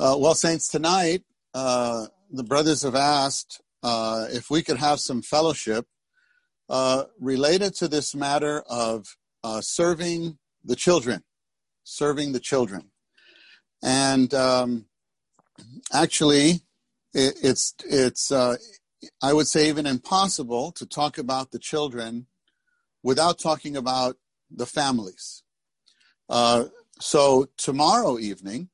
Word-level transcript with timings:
Uh, 0.00 0.16
well, 0.18 0.34
Saints, 0.34 0.66
tonight 0.66 1.24
uh, 1.52 2.06
the 2.30 2.42
brothers 2.42 2.84
have 2.84 2.94
asked 2.94 3.60
uh, 3.82 4.28
if 4.30 4.48
we 4.48 4.62
could 4.62 4.78
have 4.78 4.98
some 4.98 5.20
fellowship 5.20 5.86
uh, 6.70 7.04
related 7.20 7.74
to 7.74 7.86
this 7.86 8.14
matter 8.14 8.62
of 8.70 9.18
uh, 9.44 9.60
serving 9.60 10.38
the 10.64 10.74
children, 10.74 11.22
serving 11.84 12.32
the 12.32 12.40
children. 12.40 12.90
And 13.82 14.32
um, 14.32 14.86
actually, 15.92 16.62
it, 17.12 17.34
it's, 17.42 17.74
it's 17.84 18.32
uh, 18.32 18.56
I 19.22 19.34
would 19.34 19.48
say, 19.48 19.68
even 19.68 19.84
impossible 19.84 20.72
to 20.76 20.86
talk 20.86 21.18
about 21.18 21.50
the 21.50 21.58
children 21.58 22.24
without 23.02 23.38
talking 23.38 23.76
about 23.76 24.16
the 24.50 24.64
families. 24.64 25.42
Uh, 26.30 26.64
so 27.00 27.48
tomorrow 27.58 28.18
evening, 28.18 28.69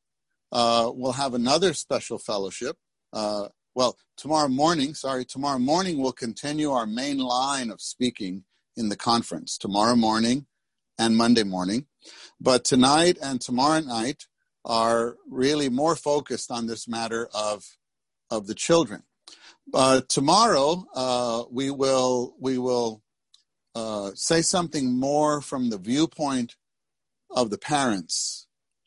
uh, 0.53 0.91
we'll 0.95 1.13
have 1.13 1.35
another 1.35 1.75
special 1.75 2.19
fellowship. 2.19 2.77
Uh, 3.13 3.49
well, 3.75 3.97
tomorrow 4.17 4.49
morning, 4.49 4.95
sorry, 4.95 5.25
tomorrow 5.25 5.59
morning 5.59 5.99
we'll 5.99 6.13
continue 6.13 6.71
our 6.71 6.87
main 6.87 7.19
line 7.19 7.71
of 7.71 7.81
speaking 7.81 8.45
in 8.77 8.89
the 8.89 8.97
conference 8.97 9.59
tomorrow 9.59 9.97
morning 9.97 10.47
and 10.99 11.17
Monday 11.17 11.43
morning. 11.43 11.87
But 12.41 12.65
tonight 12.65 13.19
and 13.23 13.41
tomorrow 13.41 13.81
night 13.81 14.25
are 14.65 15.17
really 15.29 15.69
more 15.69 15.97
focused 15.97 16.51
on 16.51 16.67
this 16.67 16.89
matter 16.89 17.29
of, 17.35 17.65
of 18.31 18.47
the 18.47 18.55
children. 18.55 19.03
Uh, 19.75 20.01
tomorrow 20.09 20.87
uh, 20.95 21.43
we 21.51 21.71
will 21.71 22.35
we 22.41 22.57
will 22.57 23.03
uh, 23.75 24.13
say 24.15 24.41
something 24.41 24.99
more 24.99 25.41
from 25.41 25.71
the 25.71 25.79
viewpoint 25.79 26.55
of 27.31 27.51
the 27.51 27.59
parents 27.59 28.47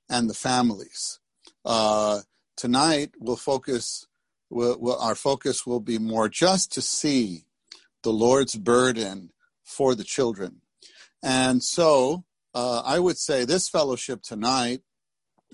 and 0.09 0.29
the 0.29 0.34
families. 0.34 1.20
Uh, 1.66 2.22
tonight 2.55 3.12
we'll 3.20 3.36
focus. 3.36 4.08
We'll, 4.49 4.77
we'll, 4.80 4.99
our 4.99 5.16
focus 5.16 5.66
will 5.66 5.80
be 5.80 5.99
more 5.99 6.29
just 6.29 6.71
to 6.74 6.82
see 6.82 7.46
the 8.04 8.12
Lord's 8.12 8.55
burden 8.55 9.32
for 9.63 9.93
the 9.93 10.04
children, 10.04 10.62
and 11.21 11.63
so 11.63 12.24
uh, 12.54 12.82
I 12.85 12.99
would 12.99 13.18
say 13.18 13.46
this 13.46 13.70
fellowship 13.70 14.21
tonight 14.21 14.82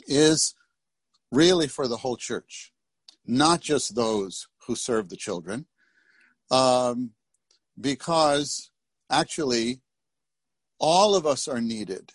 is 0.08 0.56
really 1.31 1.67
for 1.67 1.88
the 1.88 1.97
whole 1.97 2.17
church, 2.17 2.72
not 3.25 3.62
just 3.62 3.95
those 3.95 4.47
who 4.66 4.75
serve 4.75 5.09
the 5.09 5.17
children, 5.17 5.66
um, 6.52 7.12
because 7.80 8.72
actually 9.09 9.81
all 10.80 11.16
of 11.16 11.25
us 11.25 11.47
are 11.47 11.62
needed 11.62 12.14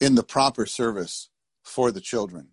in 0.00 0.14
the 0.14 0.22
proper 0.22 0.66
service 0.66 1.28
for 1.62 1.90
the 1.90 2.00
children. 2.00 2.48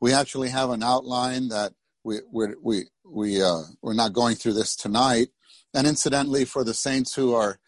We 0.00 0.12
actually 0.12 0.50
have 0.50 0.70
an 0.70 0.82
outline 0.82 1.48
that 1.48 1.72
we 2.04 2.20
we 2.30 2.46
we 2.62 2.84
we 3.04 3.42
uh, 3.42 3.62
we're 3.82 3.94
not 3.94 4.12
going 4.12 4.36
through 4.36 4.54
this 4.54 4.76
tonight. 4.76 5.28
And 5.72 5.86
incidentally, 5.86 6.44
for 6.44 6.62
the 6.62 6.74
saints 6.74 7.14
who 7.14 7.34
are 7.34 7.58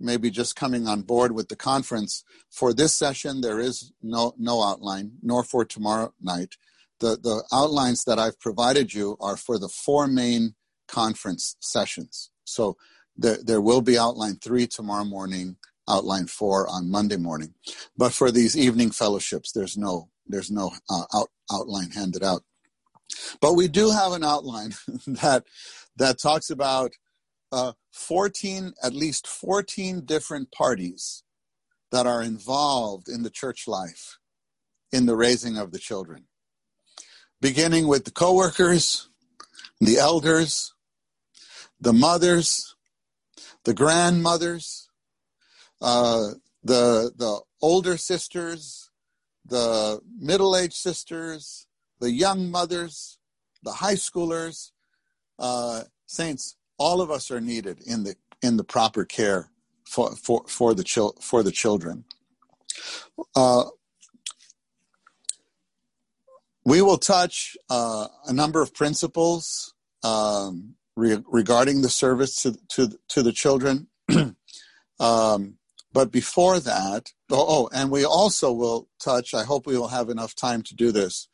maybe 0.00 0.30
just 0.30 0.56
coming 0.56 0.86
on 0.86 1.02
board 1.02 1.32
with 1.32 1.48
the 1.48 1.56
conference, 1.56 2.24
for 2.50 2.74
this 2.74 2.92
session 2.94 3.40
there 3.40 3.60
is 3.60 3.92
no 4.02 4.34
no 4.38 4.62
outline, 4.62 5.12
nor 5.22 5.44
for 5.44 5.64
tomorrow 5.64 6.12
night 6.20 6.56
the, 7.00 7.18
the 7.22 7.44
outlines 7.52 8.04
that 8.04 8.18
I've 8.18 8.40
provided 8.40 8.94
you 8.94 9.16
are 9.20 9.36
for 9.36 9.58
the 9.58 9.68
four 9.68 10.06
main 10.06 10.54
conference 10.88 11.56
sessions. 11.60 12.30
So 12.44 12.76
there, 13.16 13.38
there 13.42 13.60
will 13.60 13.80
be 13.80 13.98
outline 13.98 14.36
three 14.36 14.66
tomorrow 14.66 15.04
morning, 15.04 15.56
outline 15.88 16.26
four 16.26 16.68
on 16.68 16.90
Monday 16.90 17.16
morning. 17.16 17.54
But 17.96 18.12
for 18.12 18.30
these 18.30 18.56
evening 18.56 18.90
fellowships, 18.90 19.52
there's 19.52 19.76
no, 19.76 20.08
there's 20.26 20.50
no 20.50 20.72
uh, 20.90 21.04
out, 21.14 21.28
outline 21.52 21.90
handed 21.90 22.22
out. 22.22 22.42
But 23.40 23.54
we 23.54 23.68
do 23.68 23.90
have 23.90 24.12
an 24.12 24.24
outline 24.24 24.74
that, 25.06 25.44
that 25.96 26.18
talks 26.18 26.50
about 26.50 26.92
uh, 27.52 27.72
14, 27.92 28.72
at 28.82 28.94
least 28.94 29.26
14 29.26 30.04
different 30.04 30.50
parties 30.50 31.22
that 31.92 32.06
are 32.06 32.22
involved 32.22 33.08
in 33.08 33.22
the 33.22 33.30
church 33.30 33.68
life 33.68 34.18
in 34.90 35.06
the 35.06 35.16
raising 35.16 35.56
of 35.56 35.70
the 35.70 35.78
children 35.78 36.26
beginning 37.44 37.86
with 37.86 38.06
the 38.06 38.10
co-workers, 38.10 39.10
the 39.78 39.98
elders, 39.98 40.72
the 41.78 41.92
mothers, 41.92 42.74
the 43.64 43.74
grandmothers, 43.74 44.88
uh, 45.82 46.28
the 46.62 47.12
the 47.14 47.38
older 47.60 47.98
sisters, 47.98 48.83
the 49.46 50.00
middle-aged 50.18 50.74
sisters, 50.74 51.66
the 52.00 52.10
young 52.10 52.50
mothers, 52.50 53.18
the 53.62 53.72
high 53.72 53.94
schoolers, 53.94 54.70
uh, 55.38 55.82
saints. 56.06 56.56
All 56.78 57.00
of 57.00 57.10
us 57.10 57.30
are 57.30 57.40
needed 57.40 57.80
in 57.86 58.04
the 58.04 58.16
in 58.42 58.56
the 58.56 58.64
proper 58.64 59.04
care 59.04 59.50
for 59.86 60.16
for 60.16 60.44
for 60.48 60.74
the 60.74 60.84
chil- 60.84 61.16
for 61.20 61.42
the 61.42 61.52
children. 61.52 62.04
Uh, 63.36 63.64
we 66.64 66.80
will 66.80 66.98
touch 66.98 67.56
uh, 67.70 68.08
a 68.26 68.32
number 68.32 68.62
of 68.62 68.74
principles 68.74 69.74
um, 70.02 70.74
re- 70.96 71.22
regarding 71.26 71.82
the 71.82 71.88
service 71.88 72.36
to, 72.42 72.56
to, 72.68 72.98
to 73.08 73.22
the 73.22 73.32
children. 73.32 73.88
um, 75.00 75.58
but 75.92 76.10
before 76.10 76.58
that, 76.60 77.12
oh, 77.30 77.46
oh, 77.48 77.68
and 77.74 77.90
we 77.90 78.04
also 78.04 78.52
will 78.52 78.88
touch, 79.00 79.34
I 79.34 79.44
hope 79.44 79.66
we 79.66 79.78
will 79.78 79.88
have 79.88 80.08
enough 80.08 80.34
time 80.34 80.62
to 80.62 80.74
do 80.74 80.92
this, 80.92 81.28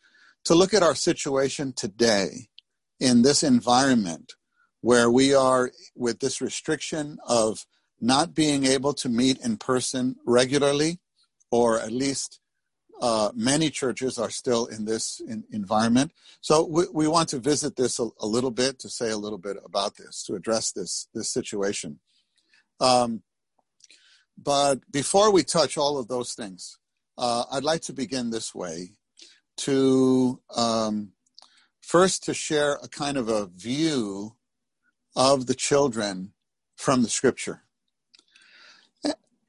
to 0.45 0.55
look 0.55 0.75
at 0.75 0.83
our 0.83 0.95
situation 0.95 1.73
today 1.73 2.49
in 2.99 3.23
this 3.23 3.43
environment 3.43 4.35
where 4.81 5.11
we 5.11 5.35
are 5.35 5.71
with 5.95 6.21
this 6.21 6.41
restriction 6.41 7.19
of 7.27 7.67
not 8.01 8.35
being 8.35 8.65
able 8.65 8.95
to 8.95 9.09
meet 9.09 9.39
in 9.45 9.57
person 9.57 10.17
regularly 10.25 10.99
or 11.51 11.81
at 11.81 11.93
least 11.93 12.41
uh, 13.01 13.31
many 13.35 13.71
churches 13.71 14.19
are 14.19 14.31
still 14.31 14.67
in 14.67 14.85
this 14.85 15.21
in, 15.27 15.45
environment. 15.51 16.13
So 16.41 16.67
we, 16.67 16.85
we, 16.93 17.09
want 17.09 17.31
to 17.31 17.39
visit 17.39 17.77
this 17.77 17.99
a, 17.99 18.09
a, 18.21 18.27
little 18.27 18.51
bit 18.51 18.79
to 18.81 18.91
say 18.91 19.11
a 19.11 19.17
little 19.17 19.39
bit 19.39 19.57
about 19.65 19.97
this, 19.97 20.23
to 20.25 20.35
address 20.35 20.73
this, 20.73 21.09
this 21.15 21.31
situation. 21.31 21.99
Um, 22.79 23.23
but 24.43 24.81
before 24.91 25.33
we 25.33 25.43
touch 25.43 25.77
all 25.77 25.99
of 25.99 26.09
those 26.09 26.35
things, 26.35 26.79
uh, 27.19 27.45
I'd 27.53 27.65
like 27.65 27.83
to 27.83 27.93
begin 27.93 28.31
this 28.31 28.55
way 28.55 28.93
to 29.59 30.41
um, 30.57 31.13
first 31.83 32.25
to 32.25 32.35
share 32.35 32.79
a 32.83 32.89
kind 32.89 33.19
of 33.19 33.29
a 33.29 33.47
view 33.47 34.37
of 35.15 35.47
the 35.47 35.55
children 35.55 36.33
from 36.77 37.03
the 37.03 37.09
scripture. 37.09 37.65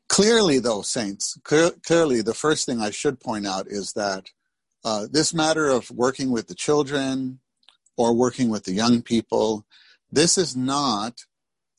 Clearly, 0.09 0.59
though, 0.59 0.81
saints, 0.81 1.39
clear, 1.43 1.71
clearly, 1.85 2.21
the 2.21 2.33
first 2.33 2.65
thing 2.65 2.81
I 2.81 2.89
should 2.89 3.21
point 3.21 3.47
out 3.47 3.67
is 3.67 3.93
that 3.93 4.29
uh, 4.83 5.07
this 5.09 5.33
matter 5.33 5.69
of 5.69 5.89
working 5.89 6.31
with 6.31 6.47
the 6.47 6.55
children 6.55 7.39
or 7.95 8.13
working 8.13 8.49
with 8.49 8.65
the 8.65 8.73
young 8.73 9.01
people, 9.01 9.65
this 10.11 10.37
is 10.37 10.53
not 10.53 11.21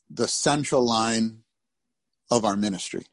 the 0.09 0.27
central 0.27 0.83
line 0.83 1.42
of 2.29 2.45
our 2.45 2.55
ministry. 2.55 3.05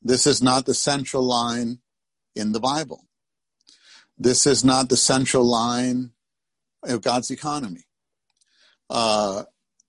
This 0.00 0.26
is 0.26 0.42
not 0.42 0.66
the 0.66 0.74
central 0.74 1.22
line 1.22 1.78
in 2.34 2.52
the 2.52 2.60
Bible. 2.60 3.06
This 4.18 4.46
is 4.46 4.64
not 4.64 4.88
the 4.88 4.96
central 4.96 5.44
line 5.44 6.12
of 6.84 7.02
God's 7.02 7.30
economy. 7.30 7.84
Uh, 8.90 9.44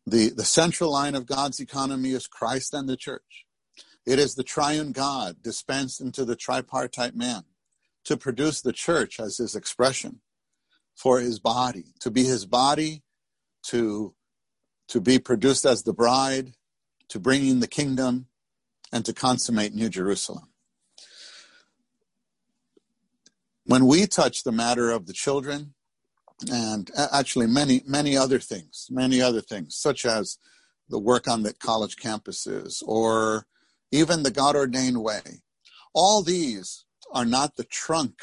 the, 0.06 0.30
the 0.30 0.46
central 0.46 0.92
line 0.92 1.16
of 1.16 1.26
God's 1.26 1.60
economy 1.60 2.12
is 2.12 2.28
Christ 2.28 2.74
and 2.74 2.88
the 2.88 2.98
church. 2.98 3.46
It 4.06 4.20
is 4.20 4.36
the 4.36 4.44
triune 4.44 4.92
God 4.92 5.38
dispensed 5.42 6.02
into 6.02 6.26
the 6.26 6.36
tripartite 6.36 7.16
man 7.16 7.44
to 8.06 8.18
produce 8.18 8.62
the 8.62 8.74
church 8.74 9.20
as 9.20 9.38
his 9.38 9.56
expression 9.56 10.20
for 10.96 11.20
his 11.20 11.40
body, 11.40 11.94
to 12.02 12.12
be 12.12 12.24
his 12.26 12.46
body, 12.46 13.04
to, 13.68 14.14
to 14.90 15.00
be 15.00 15.20
produced 15.20 15.66
as 15.66 15.84
the 15.84 15.94
bride, 15.94 16.54
to 17.10 17.20
bring 17.20 17.48
in 17.48 17.60
the 17.60 17.68
kingdom, 17.68 18.28
and 18.92 19.06
to 19.06 19.14
consummate 19.14 19.74
New 19.74 19.90
Jerusalem. 19.90 20.50
When 23.66 23.88
we 23.88 24.06
touch 24.06 24.44
the 24.44 24.52
matter 24.52 24.92
of 24.92 25.08
the 25.08 25.14
children, 25.14 25.74
and 26.52 26.92
actually 26.96 27.48
many, 27.48 27.82
many 27.88 28.18
other 28.18 28.40
things, 28.40 28.88
many 28.90 29.22
other 29.22 29.42
things, 29.42 29.76
such 29.76 30.06
as 30.06 30.38
the 30.90 31.00
work 31.00 31.28
on 31.28 31.44
the 31.44 31.54
college 31.54 31.96
campuses 31.96 32.84
or 32.86 33.48
even 33.92 34.24
the 34.24 34.32
God 34.32 34.56
ordained 34.56 35.02
way. 35.02 35.22
All 35.94 36.22
these 36.22 36.86
are 37.12 37.26
not 37.26 37.56
the 37.56 37.64
trunk 37.64 38.22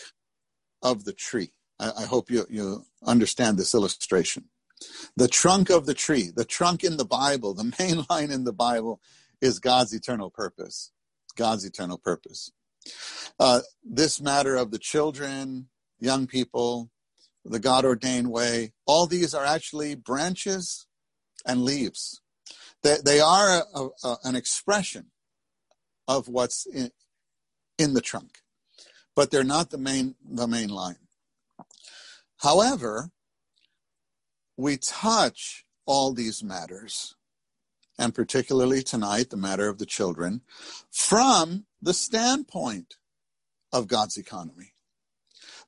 of 0.82 1.04
the 1.04 1.12
tree. 1.12 1.52
I, 1.78 1.92
I 1.98 2.04
hope 2.04 2.30
you, 2.30 2.46
you 2.50 2.84
understand 3.04 3.56
this 3.56 3.74
illustration. 3.74 4.46
The 5.16 5.28
trunk 5.28 5.70
of 5.70 5.86
the 5.86 5.94
tree, 5.94 6.30
the 6.34 6.44
trunk 6.44 6.84
in 6.84 6.96
the 6.96 7.04
Bible, 7.04 7.54
the 7.54 7.72
main 7.78 8.04
line 8.08 8.30
in 8.30 8.44
the 8.44 8.52
Bible 8.52 9.00
is 9.40 9.58
God's 9.58 9.92
eternal 9.92 10.30
purpose. 10.30 10.92
God's 11.36 11.64
eternal 11.64 11.98
purpose. 11.98 12.52
Uh, 13.38 13.60
this 13.84 14.20
matter 14.20 14.56
of 14.56 14.70
the 14.70 14.78
children, 14.78 15.68
young 15.98 16.26
people, 16.26 16.90
the 17.44 17.58
God 17.58 17.84
ordained 17.84 18.30
way. 18.30 18.72
All 18.86 19.06
these 19.06 19.34
are 19.34 19.44
actually 19.44 19.94
branches 19.94 20.86
and 21.46 21.62
leaves. 21.62 22.20
They, 22.82 22.96
they 23.04 23.20
are 23.20 23.62
a, 23.74 23.88
a, 24.04 24.16
an 24.24 24.36
expression 24.36 25.06
of 26.08 26.28
what's 26.28 26.66
in, 26.66 26.90
in 27.78 27.94
the 27.94 28.00
trunk, 28.00 28.38
but 29.14 29.30
they're 29.30 29.44
not 29.44 29.70
the 29.70 29.78
main, 29.78 30.16
the 30.28 30.46
main 30.46 30.68
line. 30.68 30.96
However, 32.38 33.10
we 34.60 34.76
touch 34.76 35.64
all 35.86 36.12
these 36.12 36.42
matters, 36.42 37.14
and 37.98 38.14
particularly 38.14 38.82
tonight, 38.82 39.30
the 39.30 39.36
matter 39.36 39.68
of 39.68 39.78
the 39.78 39.86
children, 39.86 40.42
from 40.90 41.66
the 41.82 41.94
standpoint 41.94 42.96
of 43.72 43.88
God's 43.88 44.16
economy. 44.16 44.74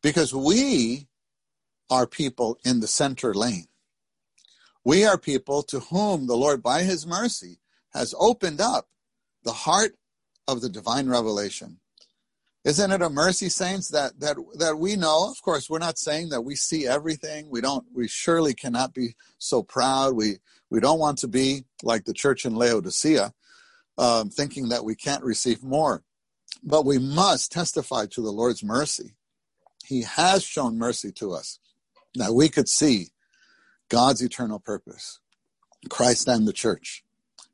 Because 0.02 0.34
we 0.34 1.08
are 1.90 2.06
people 2.06 2.58
in 2.64 2.80
the 2.80 2.86
center 2.86 3.34
lane. 3.34 3.68
We 4.84 5.04
are 5.04 5.18
people 5.18 5.62
to 5.64 5.80
whom 5.80 6.26
the 6.26 6.36
Lord, 6.36 6.62
by 6.62 6.82
his 6.82 7.06
mercy, 7.06 7.58
has 7.92 8.14
opened 8.18 8.60
up 8.60 8.88
the 9.44 9.52
heart 9.52 9.96
of 10.48 10.60
the 10.60 10.68
divine 10.68 11.08
revelation. 11.08 11.78
Isn't 12.64 12.92
it 12.92 13.02
a 13.02 13.10
mercy, 13.10 13.48
saints, 13.48 13.88
that 13.88 14.20
that 14.20 14.36
that 14.54 14.78
we 14.78 14.94
know? 14.94 15.28
Of 15.28 15.42
course, 15.42 15.68
we're 15.68 15.78
not 15.78 15.98
saying 15.98 16.28
that 16.28 16.42
we 16.42 16.54
see 16.54 16.86
everything. 16.86 17.50
We 17.50 17.60
don't. 17.60 17.84
We 17.92 18.06
surely 18.06 18.54
cannot 18.54 18.94
be 18.94 19.16
so 19.38 19.64
proud. 19.64 20.14
We 20.14 20.38
we 20.70 20.78
don't 20.78 21.00
want 21.00 21.18
to 21.18 21.28
be 21.28 21.64
like 21.82 22.04
the 22.04 22.12
church 22.12 22.44
in 22.44 22.54
Laodicea, 22.54 23.32
um, 23.98 24.30
thinking 24.30 24.68
that 24.68 24.84
we 24.84 24.94
can't 24.94 25.24
receive 25.24 25.64
more. 25.64 26.04
But 26.62 26.84
we 26.84 26.98
must 26.98 27.50
testify 27.50 28.06
to 28.06 28.22
the 28.22 28.30
Lord's 28.30 28.62
mercy. 28.62 29.14
He 29.84 30.02
has 30.02 30.44
shown 30.44 30.78
mercy 30.78 31.10
to 31.12 31.32
us 31.32 31.58
that 32.14 32.32
we 32.32 32.48
could 32.48 32.68
see 32.68 33.08
God's 33.88 34.22
eternal 34.22 34.60
purpose, 34.60 35.18
Christ 35.90 36.28
and 36.28 36.46
the 36.46 36.52
church, 36.52 37.02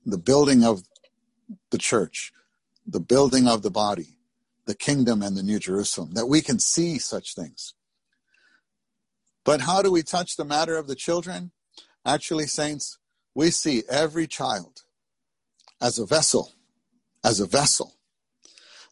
the 0.04 0.18
building 0.18 0.64
of 0.64 0.82
the 1.70 1.78
church, 1.78 2.32
the 2.86 3.00
building 3.00 3.48
of 3.48 3.62
the 3.62 3.70
body, 3.70 4.17
the 4.68 4.74
kingdom 4.74 5.22
and 5.22 5.34
the 5.34 5.42
New 5.42 5.58
Jerusalem, 5.58 6.10
that 6.12 6.26
we 6.26 6.42
can 6.42 6.58
see 6.60 6.98
such 6.98 7.34
things. 7.34 7.72
But 9.42 9.62
how 9.62 9.80
do 9.80 9.90
we 9.90 10.02
touch 10.02 10.36
the 10.36 10.44
matter 10.44 10.76
of 10.76 10.86
the 10.86 10.94
children? 10.94 11.52
Actually, 12.04 12.46
saints, 12.46 12.98
we 13.34 13.50
see 13.50 13.82
every 13.88 14.26
child 14.26 14.82
as 15.80 15.98
a 15.98 16.04
vessel, 16.04 16.52
as 17.24 17.40
a 17.40 17.46
vessel 17.46 17.94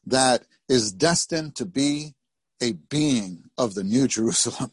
that 0.07 0.47
is 0.67 0.93
destined 0.93 1.55
to 1.57 1.67
be 1.67 2.15
a 2.63 2.73
being 2.73 3.45
of 3.59 3.75
the 3.75 3.85
New 3.85 4.09
Jerusalem. 4.09 4.73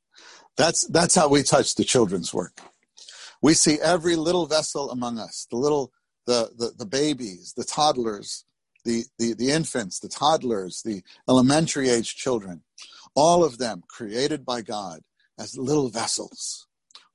That's, 0.56 0.86
that's 0.88 1.14
how 1.14 1.28
we 1.28 1.42
touch 1.42 1.76
the 1.76 1.84
children's 1.84 2.34
work. 2.34 2.60
We 3.40 3.54
see 3.54 3.78
every 3.80 4.14
little 4.16 4.44
vessel 4.44 4.90
among 4.90 5.18
us, 5.18 5.46
the 5.48 5.56
little, 5.56 5.90
the, 6.26 6.50
the, 6.58 6.72
the 6.76 6.84
babies, 6.84 7.54
the 7.56 7.64
toddlers, 7.64 8.44
the, 8.84 9.04
the, 9.18 9.34
the 9.34 9.50
infants, 9.50 9.98
the 9.98 10.08
toddlers, 10.08 10.82
the 10.82 11.02
elementary 11.28 11.88
age 11.88 12.16
children, 12.16 12.62
all 13.14 13.44
of 13.44 13.58
them 13.58 13.82
created 13.88 14.44
by 14.44 14.62
God 14.62 15.00
as 15.38 15.58
little 15.58 15.88
vessels, 15.88 16.66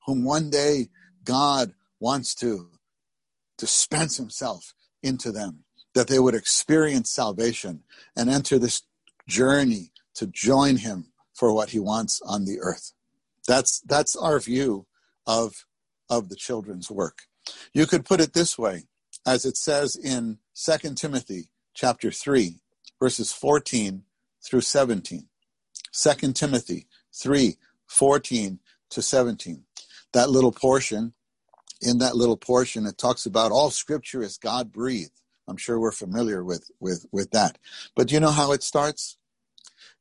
whom 0.06 0.24
one 0.24 0.50
day 0.50 0.88
God 1.24 1.72
wants 2.00 2.34
to 2.36 2.70
dispense 3.58 4.16
himself 4.16 4.74
into 5.02 5.32
them, 5.32 5.64
that 5.94 6.08
they 6.08 6.18
would 6.18 6.34
experience 6.34 7.10
salvation 7.10 7.82
and 8.16 8.28
enter 8.28 8.58
this 8.58 8.82
journey 9.28 9.92
to 10.14 10.26
join 10.26 10.76
him 10.76 11.12
for 11.34 11.52
what 11.52 11.70
he 11.70 11.78
wants 11.78 12.20
on 12.22 12.44
the 12.44 12.58
earth. 12.60 12.92
That's 13.46 13.80
that's 13.80 14.16
our 14.16 14.40
view 14.40 14.86
of 15.26 15.66
of 16.08 16.28
the 16.28 16.36
children's 16.36 16.90
work. 16.90 17.22
You 17.72 17.86
could 17.86 18.04
put 18.04 18.20
it 18.20 18.32
this 18.32 18.58
way, 18.58 18.84
as 19.26 19.44
it 19.44 19.56
says 19.56 19.96
in 19.96 20.38
2 20.54 20.94
Timothy 20.94 21.48
chapter 21.76 22.10
3, 22.10 22.58
verses 22.98 23.32
14 23.32 24.02
through 24.42 24.62
17. 24.62 25.28
2 25.92 26.32
Timothy 26.32 26.86
3, 27.14 27.56
14 27.86 28.58
to 28.90 29.02
17. 29.02 29.64
That 30.14 30.30
little 30.30 30.52
portion, 30.52 31.12
in 31.82 31.98
that 31.98 32.16
little 32.16 32.38
portion, 32.38 32.86
it 32.86 32.96
talks 32.96 33.26
about 33.26 33.52
all 33.52 33.70
scripture 33.70 34.22
is 34.22 34.38
God 34.38 34.72
breathed. 34.72 35.20
I'm 35.46 35.58
sure 35.58 35.78
we're 35.78 35.92
familiar 35.92 36.42
with, 36.42 36.70
with, 36.80 37.04
with 37.12 37.30
that. 37.32 37.58
But 37.94 38.08
do 38.08 38.14
you 38.14 38.20
know 38.20 38.30
how 38.30 38.52
it 38.52 38.62
starts? 38.62 39.18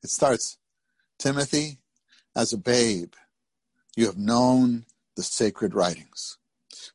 It 0.02 0.10
starts, 0.10 0.58
Timothy, 1.20 1.80
as 2.36 2.54
a 2.54 2.58
babe, 2.58 3.14
you 3.98 4.06
have 4.06 4.18
known 4.18 4.86
the 5.18 5.24
sacred 5.24 5.74
writings, 5.74 6.38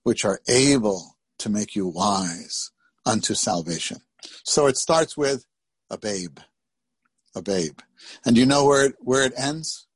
which 0.05 0.25
are 0.25 0.41
able 0.49 1.17
to 1.39 1.51
make 1.51 1.77
you 1.77 1.87
wise 1.87 2.71
unto 3.05 3.35
salvation. 3.35 3.99
So 4.45 4.67
it 4.67 4.77
starts 4.77 5.17
with 5.17 5.47
a 5.91 5.99
babe, 5.99 6.39
a 7.35 7.43
babe. 7.43 7.81
And 8.25 8.37
you 8.37 8.47
know 8.47 8.65
where 8.65 8.87
it, 8.87 8.97
where 9.01 9.25
it 9.25 9.33
ends? 9.37 9.87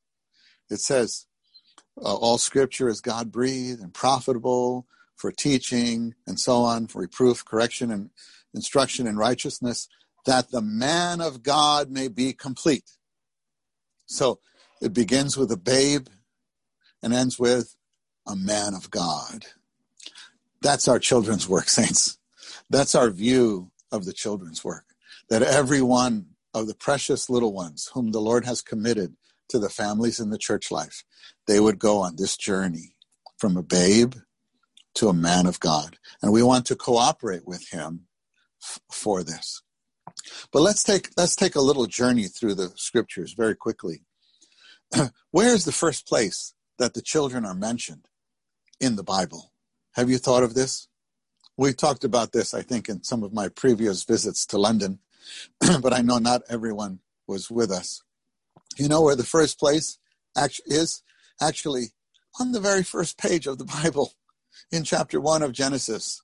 It 0.71 0.81
says, 0.81 1.27
uh, 2.03 2.15
all 2.15 2.39
scripture 2.39 2.89
is 2.89 3.01
God 3.01 3.31
breathed 3.31 3.81
and 3.81 3.95
profitable 3.95 4.87
for 5.17 5.31
teaching 5.31 6.15
and 6.27 6.39
so 6.39 6.57
on, 6.59 6.89
for 6.89 7.03
reproof, 7.03 7.45
correction, 7.45 7.91
and 7.91 8.11
instruction 8.53 9.07
in 9.07 9.17
righteousness, 9.17 9.89
that 10.27 10.51
the 10.51 10.63
man 10.63 11.21
of 11.21 11.43
God 11.43 11.91
may 11.91 12.09
be 12.09 12.33
complete. 12.33 12.91
So 14.07 14.41
it 14.81 14.93
begins 14.93 15.37
with 15.37 15.51
a 15.53 15.57
babe 15.57 16.09
and 17.03 17.15
ends 17.15 17.39
with 17.39 17.77
a 18.27 18.35
man 18.35 18.75
of 18.75 18.91
God. 18.91 19.47
That's 20.63 20.89
our 20.89 20.99
children's 20.99 21.49
work, 21.49 21.69
saints. 21.69 22.19
That's 22.71 22.95
our 22.95 23.11
view 23.11 23.71
of 23.95 24.05
the 24.05 24.13
children's 24.13 24.65
work. 24.65 24.85
That 25.29 25.43
every 25.43 25.81
one 25.81 26.27
of 26.53 26.67
the 26.67 26.75
precious 26.75 27.31
little 27.31 27.53
ones 27.53 27.91
whom 27.95 28.13
the 28.13 28.21
Lord 28.21 28.45
has 28.45 28.63
committed 28.63 29.17
to 29.49 29.59
the 29.59 29.69
families 29.69 30.21
in 30.21 30.31
the 30.31 30.39
church 30.39 30.71
life, 30.71 31.05
they 31.47 31.61
would 31.61 31.79
go 31.79 31.99
on 31.99 32.17
this 32.17 32.37
journey 32.37 32.95
from 33.39 33.57
a 33.57 33.63
babe 33.63 34.15
to 34.95 35.09
a 35.09 35.15
man 35.15 35.47
of 35.47 35.61
God. 35.61 35.99
And 36.23 36.33
we 36.33 36.43
want 36.43 36.67
to 36.67 36.77
cooperate 36.77 37.47
with 37.47 37.69
him 37.71 38.07
f- 38.63 38.81
for 38.91 39.23
this. 39.23 39.63
But 40.53 40.63
let's 40.63 40.83
take 40.83 41.11
let's 41.17 41.35
take 41.35 41.57
a 41.57 41.61
little 41.61 41.87
journey 41.87 42.25
through 42.25 42.55
the 42.55 42.71
scriptures 42.77 43.33
very 43.33 43.57
quickly. 43.57 44.05
Where 45.31 45.55
is 45.55 45.65
the 45.65 45.73
first 45.73 46.07
place 46.07 46.55
that 46.79 46.95
the 46.95 47.03
children 47.03 47.45
are 47.45 47.55
mentioned 47.55 48.09
in 48.81 48.97
the 48.97 49.03
Bible. 49.03 49.53
Have 49.93 50.11
you 50.11 50.19
thought 50.19 50.43
of 50.43 50.55
this? 50.55 50.89
We 51.57 51.73
talked 51.73 52.05
about 52.05 52.33
this, 52.33 52.53
I 52.53 52.63
think, 52.63 52.89
in 52.89 53.05
some 53.05 53.23
of 53.23 53.33
my 53.33 53.49
previous 53.49 54.05
visits 54.05 54.45
to 54.47 54.59
London, 54.59 54.99
but 55.61 55.93
I 55.93 56.01
know 56.01 56.19
not 56.19 56.43
everyone 56.49 57.01
was 57.27 57.51
with 57.51 57.71
us. 57.71 58.03
You 58.77 58.89
know 58.89 59.03
where 59.03 59.17
the 59.17 59.25
first 59.25 59.59
place 59.59 59.99
is? 60.37 61.03
Actually, 61.41 61.93
on 62.41 62.53
the 62.53 62.61
very 62.61 62.83
first 62.83 63.19
page 63.19 63.47
of 63.47 63.59
the 63.59 63.65
Bible, 63.83 64.13
in 64.71 64.85
chapter 64.85 65.21
1 65.21 65.43
of 65.43 65.53
Genesis. 65.53 66.23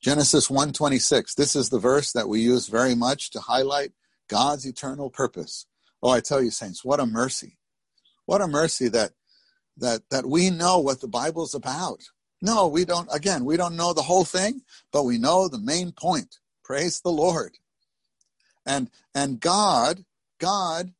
Genesis 0.00 0.48
1:26. 0.48 1.34
This 1.34 1.54
is 1.54 1.68
the 1.68 1.78
verse 1.78 2.12
that 2.12 2.28
we 2.28 2.40
use 2.40 2.68
very 2.68 2.94
much 2.94 3.30
to 3.30 3.40
highlight 3.40 3.92
God's 4.28 4.64
eternal 4.64 5.10
purpose. 5.10 5.66
Oh, 6.02 6.10
I 6.10 6.20
tell 6.20 6.42
you 6.42 6.50
saints, 6.50 6.84
what 6.84 7.00
a 7.00 7.06
mercy 7.06 7.58
what 8.26 8.42
a 8.42 8.46
mercy 8.46 8.88
that 8.88 9.12
that 9.78 10.02
that 10.10 10.26
we 10.26 10.50
know 10.50 10.78
what 10.78 11.00
the 11.00 11.08
Bible's 11.08 11.54
about. 11.54 12.00
No, 12.42 12.68
we 12.68 12.84
don't 12.84 13.08
again, 13.12 13.44
we 13.44 13.56
don't 13.56 13.76
know 13.76 13.92
the 13.92 14.02
whole 14.02 14.24
thing, 14.24 14.62
but 14.92 15.04
we 15.04 15.18
know 15.18 15.48
the 15.48 15.58
main 15.58 15.92
point. 15.92 16.38
Praise 16.64 17.00
the 17.00 17.10
Lord. 17.10 17.52
And 18.64 18.90
and 19.14 19.40
God, 19.40 20.04
God 20.38 20.92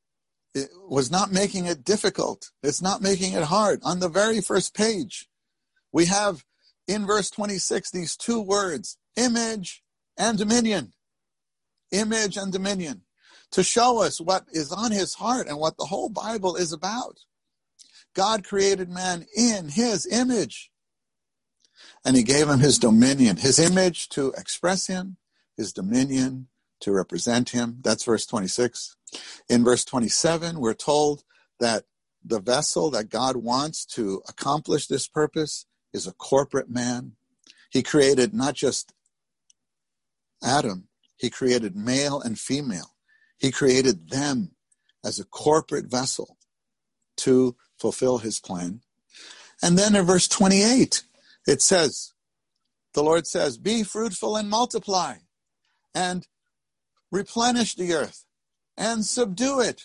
eh, 0.55 0.65
was 0.89 1.11
not 1.11 1.33
making 1.33 1.67
it 1.67 1.85
difficult. 1.85 2.51
It's 2.63 2.83
not 2.83 3.03
making 3.03 3.33
it 3.35 3.45
hard. 3.45 3.81
On 3.83 4.01
the 4.01 4.09
very 4.09 4.41
first 4.41 4.75
page, 4.75 5.29
we 5.93 6.07
have 6.07 6.45
in 6.89 7.07
verse 7.07 7.31
26 7.31 7.91
these 7.91 8.17
two 8.17 8.41
words, 8.41 8.97
image 9.17 9.83
and 10.17 10.39
dominion. 10.39 10.93
Image 11.93 12.37
and 12.37 12.53
dominion 12.53 13.03
to 13.53 13.63
show 13.63 14.03
us 14.03 14.21
what 14.21 14.45
is 14.53 14.73
on 14.73 14.91
his 14.91 15.15
heart 15.15 15.47
and 15.47 15.59
what 15.59 15.77
the 15.77 15.87
whole 15.87 16.09
Bible 16.09 16.57
is 16.57 16.73
about. 16.73 17.19
God 18.15 18.45
created 18.45 18.89
man 18.89 19.27
in 19.37 19.69
his 19.69 20.07
image. 20.07 20.71
And 22.07 22.17
he 22.17 22.23
gave 22.23 22.49
him 22.49 22.61
his 22.61 22.79
dominion, 22.79 23.37
his 23.37 23.59
image 23.59 24.09
to 24.11 24.33
express 24.39 24.87
him, 24.87 25.17
his 25.57 25.73
dominion 25.73 26.47
to 26.81 26.93
represent 26.93 27.51
him. 27.51 27.79
That's 27.83 28.05
verse 28.05 28.25
26. 28.27 28.97
In 29.49 29.65
verse 29.65 29.85
27, 29.85 30.61
we're 30.61 30.73
told 30.73 31.25
that 31.59 31.83
the 32.25 32.41
vessel 32.41 32.91
that 32.93 33.11
God 33.11 33.37
wants 33.37 33.85
to 33.87 34.23
accomplish 34.29 34.87
this 34.87 35.09
purpose 35.09 35.67
is 35.93 36.07
a 36.07 36.13
corporate 36.13 36.71
man. 36.71 37.17
He 37.71 37.83
created 37.83 38.33
not 38.33 38.55
just 38.55 38.93
Adam, 40.45 40.87
he 41.17 41.29
created 41.29 41.75
male 41.75 42.21
and 42.21 42.39
female. 42.39 42.95
He 43.37 43.51
created 43.51 44.11
them 44.11 44.53
as 45.05 45.19
a 45.19 45.25
corporate 45.25 45.87
vessel 45.87 46.37
to 47.17 47.57
fulfill 47.81 48.19
his 48.19 48.39
plan. 48.39 48.83
And 49.61 49.77
then 49.77 49.97
in 49.97 50.05
verse 50.05 50.29
28, 50.29 51.03
it 51.47 51.63
says, 51.63 52.13
the 52.95 53.03
Lord 53.03 53.27
says, 53.27 53.59
Be 53.59 53.83
fruitful 53.83 54.37
and 54.37 54.49
multiply, 54.49 55.17
and 55.95 56.27
replenish 57.13 57.75
the 57.75 57.93
earth, 57.93 58.25
and 58.77 59.05
subdue 59.05 59.61
it. 59.61 59.83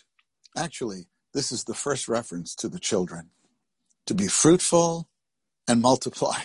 Actually, 0.57 1.07
this 1.33 1.51
is 1.51 1.65
the 1.65 1.73
first 1.73 2.07
reference 2.07 2.55
to 2.55 2.67
the 2.67 2.79
children 2.79 3.29
to 4.05 4.13
be 4.13 4.27
fruitful 4.27 5.09
and 5.67 5.81
multiply. 5.81 6.39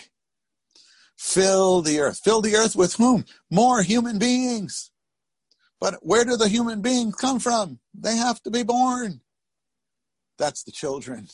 Fill 1.17 1.81
the 1.81 1.99
earth. 1.99 2.21
Fill 2.23 2.41
the 2.41 2.55
earth 2.55 2.75
with 2.75 2.95
whom? 2.95 3.25
More 3.49 3.81
human 3.81 4.19
beings. 4.19 4.91
But 5.79 5.95
where 6.01 6.23
do 6.23 6.37
the 6.37 6.47
human 6.47 6.81
beings 6.81 7.15
come 7.15 7.39
from? 7.39 7.79
They 7.93 8.15
have 8.15 8.41
to 8.43 8.51
be 8.51 8.63
born. 8.63 9.21
That's 10.37 10.63
the 10.63 10.71
children. 10.71 11.27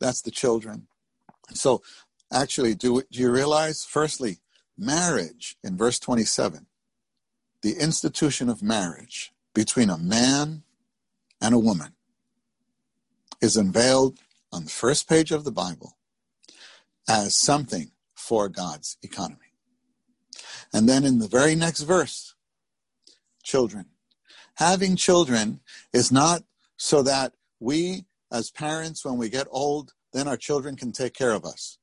That's 0.00 0.22
the 0.22 0.30
children. 0.30 0.86
So, 1.52 1.82
actually, 2.32 2.74
do, 2.74 3.02
do 3.10 3.20
you 3.20 3.30
realize? 3.30 3.84
Firstly, 3.84 4.38
marriage 4.76 5.56
in 5.62 5.76
verse 5.76 5.98
27, 5.98 6.66
the 7.62 7.74
institution 7.74 8.48
of 8.48 8.62
marriage 8.62 9.32
between 9.54 9.90
a 9.90 9.98
man 9.98 10.62
and 11.40 11.54
a 11.54 11.58
woman 11.58 11.94
is 13.40 13.56
unveiled 13.56 14.18
on 14.52 14.64
the 14.64 14.70
first 14.70 15.08
page 15.08 15.30
of 15.30 15.44
the 15.44 15.52
Bible 15.52 15.96
as 17.08 17.34
something 17.34 17.90
for 18.14 18.48
God's 18.48 18.96
economy. 19.02 19.52
And 20.72 20.88
then 20.88 21.04
in 21.04 21.18
the 21.18 21.28
very 21.28 21.54
next 21.54 21.82
verse, 21.82 22.34
children. 23.42 23.86
Having 24.54 24.96
children 24.96 25.60
is 25.92 26.12
not 26.12 26.44
so 26.76 27.02
that 27.02 27.32
we, 27.58 28.04
as 28.30 28.50
parents, 28.50 29.04
when 29.04 29.16
we 29.16 29.28
get 29.28 29.46
old, 29.50 29.94
then 30.12 30.28
our 30.28 30.36
children 30.36 30.76
can 30.76 30.92
take 30.92 31.14
care 31.14 31.32
of 31.32 31.44
us. 31.44 31.78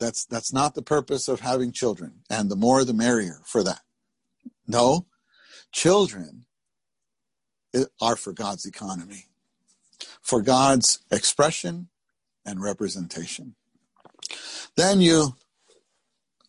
That's, 0.00 0.24
that's 0.24 0.52
not 0.52 0.74
the 0.74 0.82
purpose 0.82 1.28
of 1.28 1.40
having 1.40 1.72
children. 1.72 2.20
And 2.30 2.50
the 2.50 2.56
more, 2.56 2.84
the 2.84 2.94
merrier 2.94 3.40
for 3.44 3.62
that. 3.64 3.80
No, 4.66 5.06
children 5.72 6.44
are 8.00 8.16
for 8.16 8.32
God's 8.32 8.64
economy, 8.64 9.26
for 10.22 10.42
God's 10.42 11.00
expression 11.10 11.88
and 12.44 12.62
representation. 12.62 13.54
Then 14.76 15.00
you 15.00 15.36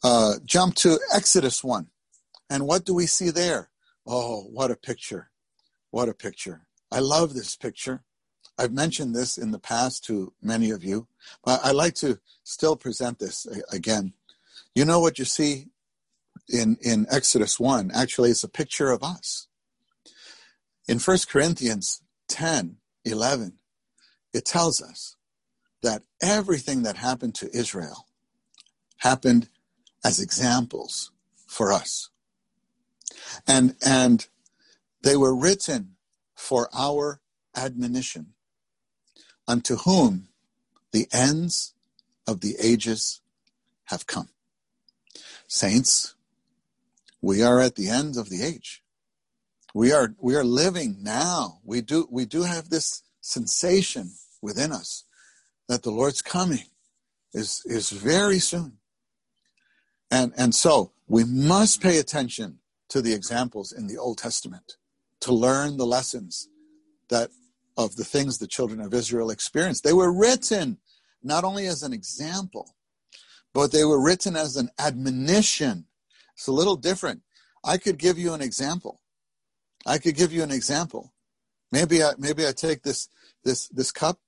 uh, 0.04 0.36
jump 0.46 0.76
to 0.76 1.00
Exodus 1.14 1.64
1. 1.64 1.88
And 2.50 2.68
what 2.68 2.86
do 2.86 2.94
we 2.94 3.06
see 3.06 3.30
there? 3.30 3.70
Oh, 4.06 4.42
what 4.44 4.72
a 4.72 4.76
picture. 4.76 5.30
What 5.92 6.10
a 6.10 6.14
picture. 6.14 6.66
I 6.92 7.00
love 7.00 7.34
this 7.34 7.56
picture. 7.56 8.04
I've 8.60 8.74
mentioned 8.74 9.16
this 9.16 9.38
in 9.38 9.52
the 9.52 9.60
past 9.60 10.04
to 10.06 10.34
many 10.42 10.70
of 10.70 10.84
you, 10.84 11.08
but 11.46 11.62
I 11.64 11.72
like 11.72 11.96
to 11.96 12.20
still 12.44 12.76
present 12.76 13.20
this 13.20 13.48
again. 13.72 14.14
You 14.76 14.84
know 14.84 15.00
what 15.00 15.18
you 15.18 15.26
see 15.26 15.68
in, 16.50 16.78
in 16.82 17.08
Exodus 17.10 17.60
1? 17.60 17.92
Actually, 17.94 18.32
it's 18.32 18.44
a 18.44 18.50
picture 18.50 18.92
of 18.92 19.02
us. 19.02 19.48
In 20.88 21.00
1 21.00 21.18
Corinthians 21.30 22.02
10 22.28 22.78
11, 23.06 23.54
it 24.34 24.46
tells 24.46 24.82
us 24.82 25.16
that 25.82 26.04
everything 26.22 26.84
that 26.84 26.98
happened 26.98 27.34
to 27.36 27.56
Israel 27.56 28.08
happened 28.98 29.48
as 30.04 30.20
examples 30.20 31.12
for 31.48 31.72
us. 31.72 32.10
And, 33.48 33.76
and 33.86 34.28
they 35.02 35.16
were 35.16 35.36
written 35.36 35.96
for 36.36 36.70
our 36.74 37.22
admonition, 37.56 38.34
unto 39.50 39.78
whom 39.78 40.28
the 40.92 41.08
ends 41.12 41.74
of 42.28 42.42
the 42.42 42.56
ages 42.62 43.22
have 43.86 44.06
come. 44.06 44.30
Saints, 45.48 46.14
we 47.22 47.42
are 47.42 47.60
at 47.60 47.76
the 47.76 47.90
end 47.90 48.16
of 48.16 48.30
the 48.30 48.44
age. 48.44 48.84
We 49.74 49.92
are, 49.92 50.14
we 50.20 50.36
are 50.36 50.44
living 50.44 50.98
now. 51.02 51.60
We 51.66 51.82
do, 51.82 52.08
we 52.12 52.26
do 52.26 52.44
have 52.44 52.70
this 52.70 53.02
sensation 53.22 54.12
within 54.42 54.72
us 54.72 55.04
that 55.68 55.82
the 55.82 55.92
Lord's 55.92 56.22
coming 56.22 56.66
is, 57.34 57.64
is 57.66 57.90
very 57.90 58.40
soon. 58.40 58.74
And, 60.12 60.32
and 60.38 60.54
so 60.54 60.92
we 61.08 61.24
must 61.24 61.82
pay 61.82 61.98
attention 61.98 62.60
to 62.90 63.02
the 63.02 63.14
examples 63.14 63.72
in 63.72 63.88
the 63.88 63.98
Old 63.98 64.20
Testament 64.20 64.78
to 65.22 65.34
learn 65.34 65.78
the 65.78 65.86
lessons 65.86 66.50
that 67.10 67.32
of 67.80 67.96
the 67.96 68.04
things 68.04 68.38
the 68.38 68.48
children 68.48 68.82
of 68.82 68.94
Israel 68.94 69.30
experienced. 69.30 69.86
They 69.86 69.94
were 69.94 70.12
written 70.12 70.78
not 71.24 71.46
only 71.46 71.66
as 71.66 71.82
an 71.82 71.94
example, 71.94 72.76
but 73.54 73.72
they 73.72 73.86
were 73.86 74.04
written 74.04 74.36
as 74.36 74.58
an 74.58 74.70
admonition. 74.78 75.86
It's 76.36 76.48
a 76.48 76.52
little 76.52 76.76
different. 76.76 77.22
I 77.64 77.78
could 77.78 77.98
give 77.98 78.20
you 78.20 78.34
an 78.34 78.42
example. 78.42 79.02
I 79.86 79.98
could 79.98 80.16
give 80.16 80.34
you 80.34 80.44
an 80.44 80.52
example. 80.52 81.14
Maybe 81.72 82.04
I 82.04 82.12
maybe 82.18 82.46
I 82.46 82.52
take 82.52 82.84
this 82.84 83.08
this 83.46 83.70
this 83.70 83.92
cup 83.92 84.20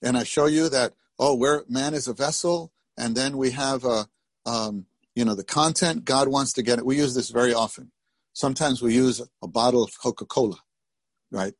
and 0.00 0.16
I 0.16 0.22
show 0.22 0.46
you 0.46 0.68
that 0.68 0.92
oh, 1.18 1.34
where 1.34 1.64
man 1.68 1.94
is 1.94 2.06
a 2.06 2.14
vessel, 2.14 2.72
and 2.96 3.16
then 3.16 3.36
we 3.36 3.50
have 3.50 3.84
a 3.84 4.06
um, 4.46 4.86
you 5.14 5.24
know 5.24 5.34
the 5.34 5.44
content 5.44 6.04
god 6.04 6.28
wants 6.28 6.52
to 6.54 6.62
get 6.62 6.78
it 6.78 6.86
we 6.86 6.96
use 6.96 7.14
this 7.14 7.30
very 7.30 7.54
often 7.54 7.90
sometimes 8.32 8.82
we 8.82 8.94
use 8.94 9.20
a 9.42 9.48
bottle 9.48 9.82
of 9.82 9.90
coca-cola 10.00 10.56
right 11.30 11.54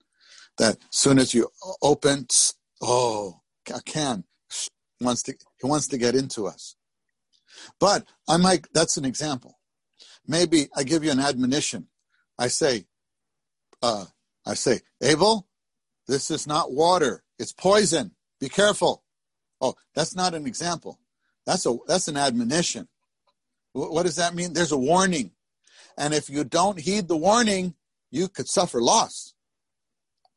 that 0.59 0.79
soon 0.91 1.19
as 1.19 1.35
you 1.35 1.49
open 1.83 2.27
oh 2.81 3.41
a 3.73 3.81
can 3.83 4.25
wants 5.01 5.23
to 5.23 5.35
he 5.61 5.67
wants 5.67 5.89
to 5.89 5.99
get 5.99 6.15
into 6.15 6.47
us. 6.47 6.77
But 7.81 8.05
i 8.29 8.37
might 8.37 8.67
that's 8.73 8.97
an 8.97 9.05
example. 9.05 9.59
Maybe 10.27 10.69
i 10.77 10.83
give 10.83 11.05
you 11.05 11.11
an 11.11 11.21
admonition. 11.21 11.89
I 12.39 12.49
say 12.49 12.87
uh, 13.83 14.07
i 14.47 14.55
say 14.55 14.81
abel 15.03 15.49
this 16.09 16.31
is 16.31 16.47
not 16.47 16.73
water. 16.73 17.23
It's 17.39 17.53
poison. 17.53 18.13
Be 18.41 18.49
careful. 18.49 19.05
Oh 19.61 19.75
that's 19.95 20.15
not 20.15 20.35
an 20.35 20.47
example. 20.47 20.99
That's 21.47 21.67
a 21.67 21.77
that's 21.87 22.09
an 22.09 22.17
admonition. 22.17 22.89
What 23.73 24.05
does 24.05 24.17
that 24.17 24.35
mean? 24.35 24.53
There's 24.53 24.73
a 24.73 24.79
warning. 24.79 25.33
And 25.97 26.13
if 26.15 26.29
you 26.29 26.45
don't 26.45 26.79
heed 26.79 27.09
the 27.09 27.17
warning, 27.17 27.75
you 28.11 28.29
could 28.29 28.49
suffer 28.49 28.81
loss. 28.81 29.35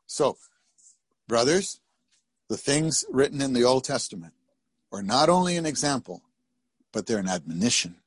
So, 0.08 0.38
brothers, 1.28 1.80
the 2.50 2.58
things 2.58 3.06
written 3.10 3.42
in 3.42 3.54
the 3.54 3.64
Old 3.64 3.84
Testament 3.84 4.34
are 4.92 5.02
not 5.02 5.30
only 5.30 5.58
an 5.58 5.66
example, 5.66 6.24
but 6.94 7.08
they're 7.08 7.20
an 7.20 7.28
admonition. 7.28 7.98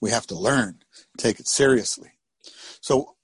We 0.00 0.10
have 0.10 0.26
to 0.28 0.38
learn, 0.38 0.82
take 1.16 1.40
it 1.40 1.48
seriously. 1.48 2.10
So, 2.80 3.14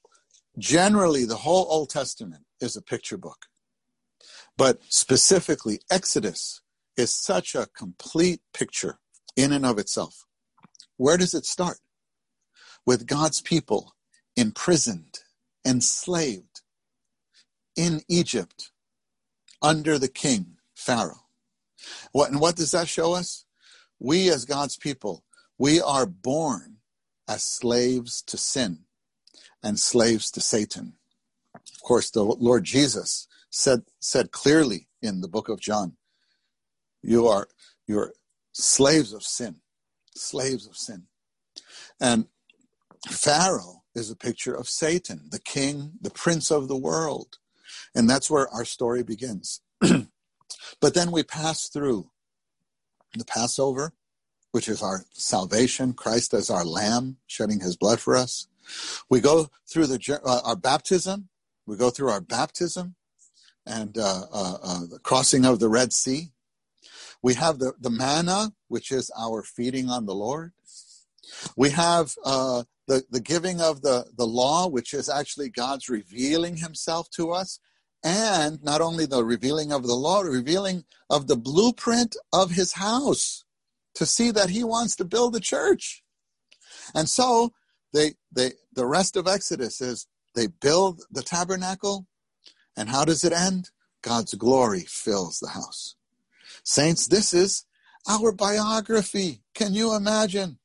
generally, 0.58 1.24
the 1.24 1.36
whole 1.36 1.66
Old 1.68 1.90
Testament 1.90 2.44
is 2.60 2.76
a 2.76 2.82
picture 2.82 3.18
book. 3.18 3.46
But 4.56 4.80
specifically, 4.88 5.80
Exodus 5.90 6.60
is 6.96 7.12
such 7.12 7.54
a 7.54 7.68
complete 7.76 8.40
picture 8.52 8.98
in 9.36 9.52
and 9.52 9.66
of 9.66 9.78
itself. 9.78 10.26
Where 10.96 11.16
does 11.16 11.34
it 11.34 11.44
start? 11.44 11.78
With 12.86 13.06
God's 13.06 13.40
people 13.40 13.94
imprisoned, 14.36 15.20
enslaved 15.66 16.53
in 17.76 18.02
Egypt 18.08 18.70
under 19.62 19.98
the 19.98 20.08
king, 20.08 20.56
Pharaoh. 20.74 21.26
What, 22.12 22.30
and 22.30 22.40
what 22.40 22.56
does 22.56 22.70
that 22.72 22.88
show 22.88 23.14
us? 23.14 23.44
We, 23.98 24.30
as 24.30 24.44
God's 24.44 24.76
people, 24.76 25.24
we 25.58 25.80
are 25.80 26.06
born 26.06 26.78
as 27.28 27.42
slaves 27.42 28.22
to 28.22 28.36
sin 28.36 28.80
and 29.62 29.78
slaves 29.78 30.30
to 30.32 30.40
Satan. 30.40 30.94
Of 31.54 31.82
course, 31.82 32.10
the 32.10 32.22
Lord 32.22 32.64
Jesus 32.64 33.26
said, 33.50 33.82
said 34.00 34.30
clearly 34.30 34.88
in 35.00 35.20
the 35.20 35.28
book 35.28 35.48
of 35.48 35.60
John, 35.60 35.96
you 37.02 37.26
are, 37.28 37.48
you're 37.86 38.12
slaves 38.52 39.12
of 39.12 39.22
sin 39.22 39.60
slaves 40.16 40.66
of 40.66 40.76
sin. 40.76 41.04
And 42.00 42.26
Pharaoh 43.08 43.82
is 43.94 44.10
a 44.10 44.16
picture 44.16 44.54
of 44.54 44.68
Satan, 44.68 45.28
the 45.30 45.40
king, 45.40 45.92
the 46.00 46.10
prince 46.10 46.50
of 46.50 46.68
the 46.68 46.76
world. 46.76 47.38
And 47.94 48.10
that's 48.10 48.30
where 48.30 48.48
our 48.48 48.64
story 48.64 49.02
begins. 49.02 49.60
but 49.80 50.94
then 50.94 51.12
we 51.12 51.22
pass 51.22 51.68
through 51.68 52.10
the 53.16 53.24
Passover, 53.24 53.92
which 54.52 54.68
is 54.68 54.82
our 54.82 55.04
salvation, 55.12 55.92
Christ 55.92 56.34
as 56.34 56.50
our 56.50 56.64
lamb, 56.64 57.18
shedding 57.26 57.60
his 57.60 57.76
blood 57.76 58.00
for 58.00 58.16
us. 58.16 58.48
We 59.08 59.20
go 59.20 59.48
through 59.68 59.86
the, 59.86 60.20
uh, 60.24 60.40
our 60.44 60.56
baptism. 60.56 61.28
We 61.66 61.76
go 61.76 61.90
through 61.90 62.10
our 62.10 62.20
baptism 62.20 62.96
and 63.66 63.96
uh, 63.96 64.24
uh, 64.32 64.58
uh 64.62 64.80
the 64.90 64.98
crossing 65.02 65.44
of 65.44 65.60
the 65.60 65.68
Red 65.68 65.92
Sea. 65.92 66.32
We 67.22 67.34
have 67.34 67.58
the, 67.58 67.72
the 67.80 67.90
manna, 67.90 68.52
which 68.68 68.90
is 68.90 69.10
our 69.18 69.42
feeding 69.42 69.88
on 69.88 70.04
the 70.06 70.14
Lord. 70.14 70.52
We 71.56 71.70
have 71.70 72.14
uh, 72.24 72.64
the, 72.86 73.04
the 73.10 73.20
giving 73.20 73.60
of 73.60 73.80
the, 73.80 74.06
the 74.16 74.26
law, 74.26 74.68
which 74.68 74.92
is 74.92 75.08
actually 75.08 75.48
God's 75.48 75.88
revealing 75.88 76.58
himself 76.58 77.08
to 77.10 77.30
us 77.30 77.60
and 78.04 78.62
not 78.62 78.82
only 78.82 79.06
the 79.06 79.24
revealing 79.24 79.72
of 79.72 79.82
the 79.84 79.94
law, 79.94 80.20
revealing 80.20 80.84
of 81.08 81.26
the 81.26 81.36
blueprint 81.36 82.14
of 82.32 82.50
his 82.50 82.74
house 82.74 83.44
to 83.94 84.04
see 84.04 84.30
that 84.30 84.50
he 84.50 84.62
wants 84.62 84.94
to 84.96 85.04
build 85.04 85.32
the 85.32 85.40
church. 85.40 86.02
And 86.94 87.08
so 87.08 87.54
they 87.94 88.14
they 88.30 88.52
the 88.74 88.86
rest 88.86 89.16
of 89.16 89.26
Exodus 89.26 89.80
is 89.80 90.06
they 90.34 90.48
build 90.48 91.02
the 91.10 91.22
tabernacle, 91.22 92.06
and 92.76 92.90
how 92.90 93.04
does 93.04 93.24
it 93.24 93.32
end? 93.32 93.70
God's 94.02 94.34
glory 94.34 94.84
fills 94.86 95.38
the 95.38 95.50
house. 95.50 95.96
Saints, 96.62 97.06
this 97.06 97.32
is 97.32 97.64
our 98.08 98.32
biography. 98.32 99.42
Can 99.54 99.72
you 99.72 99.94
imagine? 99.94 100.58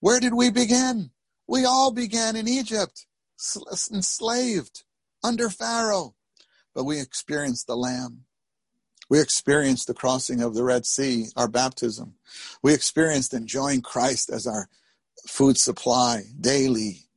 Where 0.00 0.20
did 0.20 0.34
we 0.34 0.50
begin? 0.50 1.10
We 1.46 1.64
all 1.64 1.92
began 1.92 2.36
in 2.36 2.48
Egypt, 2.48 3.06
enslaved 3.92 4.84
under 5.22 5.50
Pharaoh, 5.50 6.14
but 6.78 6.84
we 6.84 7.00
experienced 7.00 7.66
the 7.66 7.74
Lamb. 7.74 8.20
We 9.10 9.18
experienced 9.18 9.88
the 9.88 9.94
crossing 9.94 10.40
of 10.40 10.54
the 10.54 10.62
Red 10.62 10.86
Sea, 10.86 11.26
our 11.36 11.48
baptism. 11.48 12.14
We 12.62 12.72
experienced 12.72 13.34
enjoying 13.34 13.82
Christ 13.82 14.30
as 14.30 14.46
our 14.46 14.68
food 15.26 15.58
supply 15.58 16.22
daily. 16.40 17.08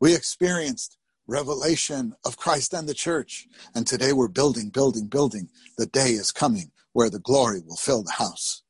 We 0.00 0.12
experienced 0.12 0.98
revelation 1.28 2.16
of 2.24 2.36
Christ 2.36 2.74
and 2.74 2.88
the 2.88 2.94
church. 2.94 3.46
And 3.76 3.86
today 3.86 4.12
we're 4.12 4.26
building, 4.26 4.70
building, 4.70 5.06
building. 5.06 5.50
The 5.78 5.86
day 5.86 6.10
is 6.10 6.32
coming 6.32 6.72
where 6.92 7.08
the 7.08 7.20
glory 7.20 7.60
will 7.64 7.76
fill 7.76 8.02
the 8.02 8.14
house 8.18 8.64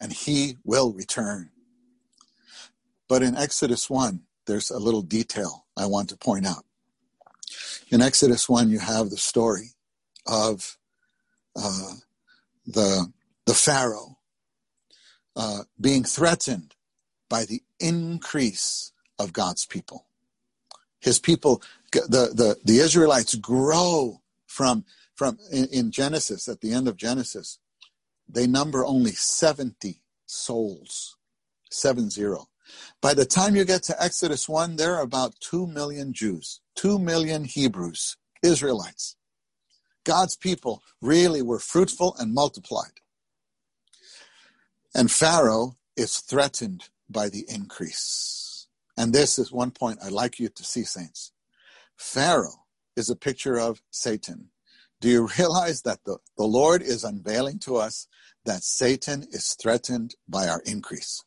and 0.00 0.12
he 0.12 0.56
will 0.64 0.92
return. 0.94 1.50
But 3.08 3.22
in 3.22 3.36
Exodus 3.36 3.88
1, 3.88 4.22
there's 4.48 4.72
a 4.72 4.80
little 4.80 5.02
detail 5.02 5.66
I 5.76 5.86
want 5.86 6.08
to 6.08 6.16
point 6.16 6.44
out. 6.44 6.64
In 7.88 8.02
Exodus 8.02 8.48
1, 8.48 8.68
you 8.68 8.80
have 8.80 9.10
the 9.10 9.16
story 9.16 9.75
of 10.26 10.78
uh, 11.56 11.94
the, 12.66 13.12
the 13.46 13.54
Pharaoh 13.54 14.18
uh, 15.36 15.62
being 15.80 16.04
threatened 16.04 16.74
by 17.28 17.44
the 17.44 17.62
increase 17.80 18.92
of 19.18 19.32
God's 19.32 19.66
people. 19.66 20.06
His 21.00 21.18
people, 21.18 21.62
the, 21.92 22.30
the, 22.34 22.56
the 22.64 22.78
Israelites 22.78 23.34
grow 23.34 24.22
from, 24.46 24.84
from 25.14 25.38
in, 25.52 25.66
in 25.66 25.90
Genesis, 25.90 26.48
at 26.48 26.60
the 26.60 26.72
end 26.72 26.88
of 26.88 26.96
Genesis, 26.96 27.58
they 28.28 28.46
number 28.46 28.84
only 28.84 29.12
70 29.12 30.02
souls, 30.26 31.16
seven 31.70 32.10
zero. 32.10 32.48
By 33.00 33.14
the 33.14 33.24
time 33.24 33.54
you 33.54 33.64
get 33.64 33.84
to 33.84 34.02
Exodus 34.02 34.48
1, 34.48 34.76
there 34.76 34.96
are 34.96 35.02
about 35.02 35.34
2 35.40 35.66
million 35.66 36.12
Jews, 36.12 36.60
2 36.76 36.98
million 36.98 37.44
Hebrews, 37.44 38.16
Israelites. 38.42 39.16
God's 40.06 40.36
people 40.36 40.82
really 41.02 41.42
were 41.42 41.58
fruitful 41.58 42.14
and 42.18 42.32
multiplied. 42.32 43.00
And 44.94 45.10
Pharaoh 45.10 45.76
is 45.96 46.20
threatened 46.20 46.88
by 47.10 47.28
the 47.28 47.44
increase. 47.48 48.68
And 48.96 49.12
this 49.12 49.38
is 49.38 49.52
one 49.52 49.72
point 49.72 49.98
I'd 50.02 50.12
like 50.12 50.38
you 50.38 50.48
to 50.48 50.64
see, 50.64 50.84
saints. 50.84 51.32
Pharaoh 51.96 52.64
is 52.96 53.10
a 53.10 53.16
picture 53.16 53.58
of 53.58 53.82
Satan. 53.90 54.50
Do 55.00 55.08
you 55.08 55.28
realize 55.38 55.82
that 55.82 56.04
the, 56.04 56.18
the 56.38 56.44
Lord 56.44 56.82
is 56.82 57.04
unveiling 57.04 57.58
to 57.60 57.76
us 57.76 58.06
that 58.44 58.62
Satan 58.62 59.26
is 59.32 59.56
threatened 59.60 60.14
by 60.28 60.46
our 60.46 60.62
increase? 60.64 61.24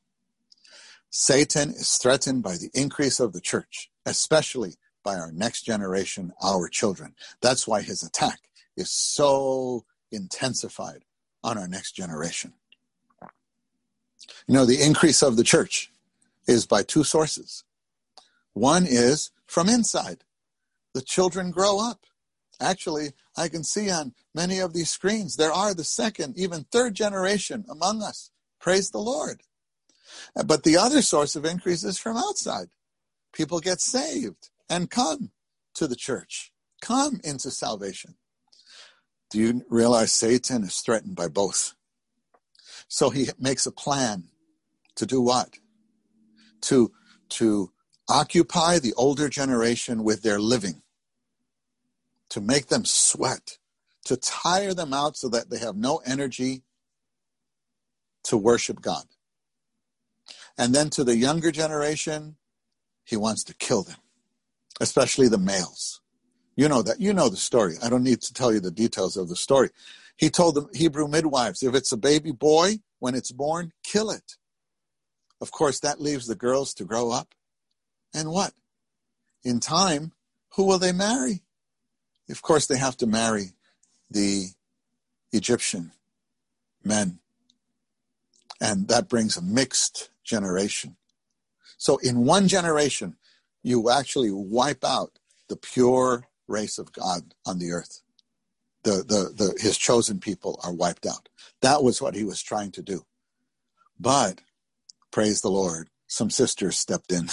Satan 1.10 1.72
is 1.72 1.98
threatened 1.98 2.44
by 2.44 2.54
the 2.54 2.70
increase 2.74 3.20
of 3.20 3.34
the 3.34 3.42
church, 3.42 3.92
especially 4.06 4.76
by 5.04 5.16
our 5.16 5.32
next 5.32 5.64
generation, 5.64 6.32
our 6.42 6.70
children. 6.70 7.14
That's 7.42 7.68
why 7.68 7.82
his 7.82 8.04
attack 8.04 8.40
is 8.80 8.90
so 8.90 9.86
intensified 10.12 11.04
on 11.44 11.58
our 11.58 11.68
next 11.68 11.92
generation. 11.92 12.54
You 14.48 14.54
know, 14.56 14.66
the 14.66 14.82
increase 14.82 15.22
of 15.22 15.38
the 15.38 15.44
church 15.44 15.92
is 16.48 16.66
by 16.66 16.84
two 16.84 17.04
sources. 17.04 17.64
One 18.54 18.86
is 18.88 19.32
from 19.46 19.70
inside. 19.70 20.24
The 20.94 21.02
children 21.02 21.52
grow 21.52 21.80
up. 21.80 22.06
Actually, 22.60 23.14
I 23.38 23.48
can 23.48 23.64
see 23.64 23.90
on 23.90 24.14
many 24.36 24.60
of 24.60 24.74
these 24.74 24.90
screens, 24.90 25.36
there 25.36 25.52
are 25.52 25.74
the 25.74 25.84
second, 25.84 26.38
even 26.38 26.66
third 26.66 26.96
generation 26.96 27.64
among 27.70 28.02
us. 28.02 28.32
Praise 28.60 28.90
the 28.90 29.00
Lord. 29.00 29.42
But 30.46 30.64
the 30.64 30.76
other 30.76 31.02
source 31.02 31.36
of 31.36 31.46
increase 31.46 31.84
is 31.84 31.98
from 31.98 32.18
outside. 32.18 32.68
People 33.32 33.60
get 33.60 33.80
saved 33.80 34.50
and 34.70 34.90
come 34.90 35.32
to 35.76 35.88
the 35.88 35.96
church, 35.96 36.52
come 36.82 37.22
into 37.24 37.52
salvation. 37.52 38.16
Do 39.30 39.40
you 39.40 39.66
realize 39.70 40.12
Satan 40.12 40.64
is 40.64 40.82
threatened 40.82 41.16
by 41.16 41.28
both? 41.28 41.74
So 42.88 43.10
he 43.10 43.30
makes 43.40 43.66
a 43.66 43.72
plan 43.72 44.26
to 44.96 45.06
do 45.06 45.22
what? 45.22 45.60
To, 46.62 46.92
to 47.30 47.72
occupy 48.10 48.80
the 48.80 48.94
older 48.96 49.30
generation 49.30 50.04
with 50.04 50.24
their 50.24 50.40
living, 50.40 50.82
to 52.30 52.42
make 52.42 52.68
them 52.68 52.86
sweat, 52.86 53.60
to 54.06 54.18
tire 54.18 54.74
them 54.74 54.94
out 54.94 55.16
so 55.16 55.30
that 55.30 55.50
they 55.50 55.60
have 55.60 55.76
no 55.76 56.02
energy 56.06 56.64
to 58.24 58.36
worship 58.36 58.82
God. 58.82 59.06
And 60.58 60.74
then 60.74 60.90
to 60.92 61.04
the 61.04 61.16
younger 61.16 61.52
generation, 61.52 62.36
he 63.06 63.16
wants 63.16 63.44
to 63.46 63.54
kill 63.54 63.84
them, 63.84 63.98
especially 64.82 65.28
the 65.28 65.38
males. 65.38 66.02
You 66.60 66.68
know 66.68 66.82
that. 66.82 67.00
You 67.00 67.14
know 67.14 67.30
the 67.30 67.38
story. 67.38 67.78
I 67.82 67.90
don't 67.90 68.04
need 68.04 68.20
to 68.20 68.34
tell 68.34 68.52
you 68.52 68.60
the 68.60 68.70
details 68.70 69.16
of 69.16 69.30
the 69.30 69.36
story. 69.38 69.70
He 70.18 70.30
told 70.30 70.56
the 70.56 70.68
Hebrew 70.78 71.08
midwives, 71.08 71.64
if 71.64 71.74
it's 71.74 71.94
a 71.94 71.98
baby 71.98 72.34
boy, 72.34 72.80
when 73.00 73.16
it's 73.16 73.32
born, 73.32 73.72
kill 73.82 74.12
it. 74.12 74.36
Of 75.40 75.52
course, 75.52 75.80
that 75.80 76.02
leaves 76.02 76.28
the 76.28 76.36
girls 76.36 76.74
to 76.74 76.84
grow 76.84 77.12
up. 77.12 77.34
And 78.14 78.30
what? 78.30 78.52
In 79.42 79.62
time, 79.62 80.12
who 80.56 80.66
will 80.66 80.80
they 80.80 80.92
marry? 80.92 81.44
Of 82.30 82.42
course, 82.42 82.66
they 82.66 82.78
have 82.78 82.98
to 82.98 83.08
marry 83.08 83.54
the 84.12 84.48
Egyptian 85.32 85.94
men. 86.84 87.20
And 88.60 88.90
that 88.90 89.08
brings 89.08 89.38
a 89.38 89.42
mixed 89.42 90.10
generation. 90.26 90.98
So, 91.78 92.00
in 92.00 92.26
one 92.26 92.50
generation, 92.50 93.16
you 93.64 93.90
actually 93.90 94.32
wipe 94.32 94.84
out 94.84 95.20
the 95.48 95.56
pure 95.56 96.26
race 96.50 96.78
of 96.78 96.92
God 96.92 97.34
on 97.46 97.60
the 97.60 97.72
earth. 97.72 98.02
The, 98.84 99.04
the, 99.04 99.34
the, 99.36 99.58
his 99.60 99.78
chosen 99.78 100.20
people 100.20 100.60
are 100.64 100.74
wiped 100.74 101.06
out. 101.06 101.30
That 101.62 101.84
was 101.84 102.02
what 102.02 102.16
he 102.16 102.24
was 102.24 102.42
trying 102.42 102.72
to 102.72 102.82
do. 102.82 103.06
But, 104.00 104.42
praise 105.12 105.42
the 105.42 105.50
Lord, 105.50 105.90
some 106.08 106.30
sisters 106.30 106.78
stepped 106.78 107.12
in. 107.12 107.28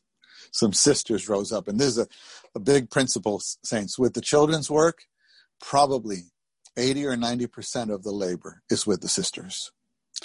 some 0.52 0.72
sisters 0.72 1.28
rose 1.28 1.52
up. 1.52 1.68
And 1.68 1.78
this 1.78 1.88
is 1.88 1.98
a, 1.98 2.06
a 2.54 2.60
big 2.60 2.90
principle, 2.90 3.40
saints. 3.40 3.98
With 3.98 4.14
the 4.14 4.20
children's 4.20 4.70
work, 4.70 5.04
probably 5.60 6.24
80 6.76 7.06
or 7.06 7.16
90% 7.16 7.92
of 7.92 8.02
the 8.02 8.12
labor 8.12 8.62
is 8.70 8.86
with 8.86 9.00
the 9.00 9.08
sisters. 9.08 9.72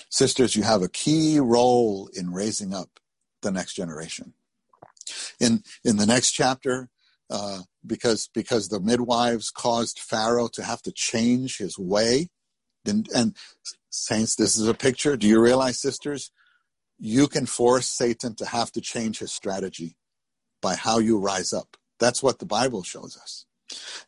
Sisters, 0.10 0.55
you 0.55 0.63
have 0.63 0.81
a 0.81 0.89
key 0.89 1.39
role 1.39 2.10
in 2.13 2.34
raising 2.34 2.73
up 2.73 2.99
the 3.41 3.51
next 3.51 3.75
generation. 3.75 4.34
In, 5.39 5.63
in 5.84 5.97
the 5.97 6.05
next 6.05 6.31
chapter, 6.31 6.89
uh, 7.29 7.62
because 7.86 8.30
because 8.34 8.69
the 8.69 8.80
midwives 8.80 9.50
caused 9.50 10.00
Pharaoh 10.00 10.50
to 10.54 10.63
have 10.63 10.82
to 10.84 10.91
change 10.91 11.58
his 11.58 11.78
way. 11.78 12.30
And, 12.86 13.08
and 13.15 13.36
saints, 13.89 14.36
this 14.36 14.58
is 14.58 14.67
a 14.67 14.74
picture. 14.74 15.17
Do 15.17 15.28
you 15.28 15.41
realize, 15.41 15.80
sisters? 15.80 16.32
You 17.00 17.28
can 17.28 17.45
force 17.45 17.88
Satan 17.88 18.36
to 18.36 18.45
have 18.45 18.71
to 18.74 18.82
change 18.82 19.19
his 19.19 19.34
strategy 19.34 19.98
by 20.62 20.76
how 20.76 21.00
you 21.00 21.17
rise 21.17 21.52
up. 21.52 21.78
That's 22.00 22.24
what 22.24 22.39
the 22.39 22.45
Bible 22.45 22.84
shows 22.84 23.17
us. 23.17 23.45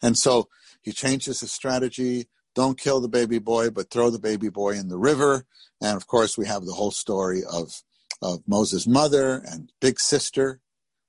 And 0.01 0.17
so 0.17 0.47
he 0.81 0.91
changes 0.91 1.41
his 1.41 1.51
strategy. 1.51 2.27
Don't 2.55 2.79
kill 2.79 3.01
the 3.01 3.09
baby 3.09 3.39
boy, 3.39 3.69
but 3.71 3.89
throw 3.89 4.09
the 4.09 4.19
baby 4.19 4.49
boy 4.49 4.71
in 4.71 4.87
the 4.87 4.97
river. 4.97 5.45
And 5.81 5.97
of 5.97 6.07
course, 6.07 6.37
we 6.37 6.47
have 6.47 6.65
the 6.65 6.73
whole 6.73 6.91
story 6.91 7.41
of, 7.43 7.83
of 8.21 8.41
Moses' 8.47 8.87
mother 8.87 9.41
and 9.45 9.71
big 9.81 9.99
sister 9.99 10.61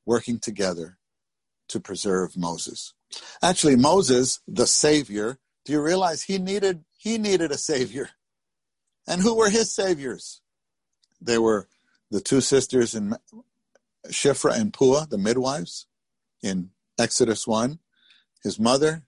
working 0.04 0.38
together 0.38 0.97
to 1.68 1.81
preserve 1.81 2.37
Moses. 2.37 2.94
Actually, 3.42 3.76
Moses, 3.76 4.40
the 4.46 4.66
savior, 4.66 5.38
do 5.64 5.72
you 5.72 5.81
realize 5.81 6.22
he 6.22 6.38
needed 6.38 6.85
he 6.96 7.18
needed 7.18 7.52
a 7.52 7.59
savior? 7.59 8.11
And 9.07 9.22
who 9.22 9.35
were 9.35 9.50
his 9.50 9.74
saviors? 9.74 10.40
They 11.20 11.38
were 11.38 11.68
the 12.11 12.20
two 12.20 12.40
sisters 12.40 12.94
in 12.94 13.16
Shiphrah 14.09 14.59
and 14.59 14.72
Puah, 14.72 15.07
the 15.07 15.18
midwives, 15.18 15.87
in 16.42 16.70
Exodus 16.98 17.46
1, 17.46 17.78
his 18.42 18.59
mother, 18.59 19.04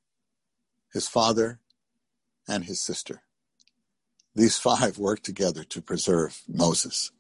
his 0.93 1.09
father, 1.09 1.61
and 2.49 2.65
his 2.65 2.81
sister. 2.81 3.23
These 4.35 4.59
five 4.59 4.99
worked 4.99 5.25
together 5.25 5.65
to 5.65 5.83
preserve 5.83 6.43
Moses. 6.49 7.11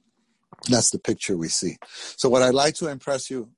That's 0.69 0.91
the 0.91 0.99
picture 0.99 1.37
we 1.37 1.49
see. 1.49 1.77
So, 2.17 2.29
what 2.29 2.43
I'd 2.43 2.55
like 2.55 2.75
to 2.77 2.89
impress 2.89 3.31
you 3.31 3.51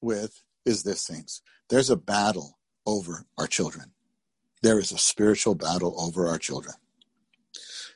with 0.00 0.42
is 0.64 0.82
this, 0.82 1.00
saints. 1.02 1.42
There's 1.68 1.90
a 1.90 1.96
battle 1.96 2.58
over 2.86 3.26
our 3.38 3.46
children. 3.46 3.92
there 4.62 4.78
is 4.78 4.92
a 4.92 4.98
spiritual 4.98 5.54
battle 5.54 5.94
over 5.98 6.28
our 6.28 6.38
children. 6.38 6.74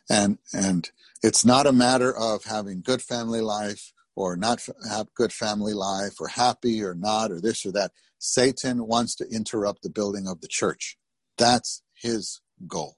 And, 0.09 0.38
and 0.53 0.90
it's 1.22 1.44
not 1.44 1.66
a 1.66 1.72
matter 1.72 2.14
of 2.16 2.44
having 2.44 2.83
good 2.83 3.03
family 3.03 3.40
life 3.40 3.92
or 4.16 4.37
not 4.37 4.66
have 4.88 5.12
good 5.14 5.33
family 5.33 5.74
life 5.74 6.20
or 6.20 6.29
happy 6.29 6.83
or 6.83 6.94
not 6.94 7.31
or 7.31 7.40
this 7.40 7.66
or 7.66 7.72
that. 7.72 7.92
Satan 8.18 8.87
wants 8.87 9.14
to 9.16 9.29
interrupt 9.29 9.83
the 9.83 9.90
building 9.90 10.27
of 10.27 10.40
the 10.40 10.48
church. 10.48 10.96
That's 11.37 11.83
his 11.94 12.40
goal. 12.66 12.96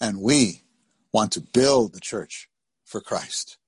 And 0.00 0.20
we 0.20 0.62
want 1.12 1.32
to 1.32 1.40
build 1.40 1.94
the 1.94 2.00
church 2.00 2.48
for 2.84 3.00
Christ. 3.00 3.58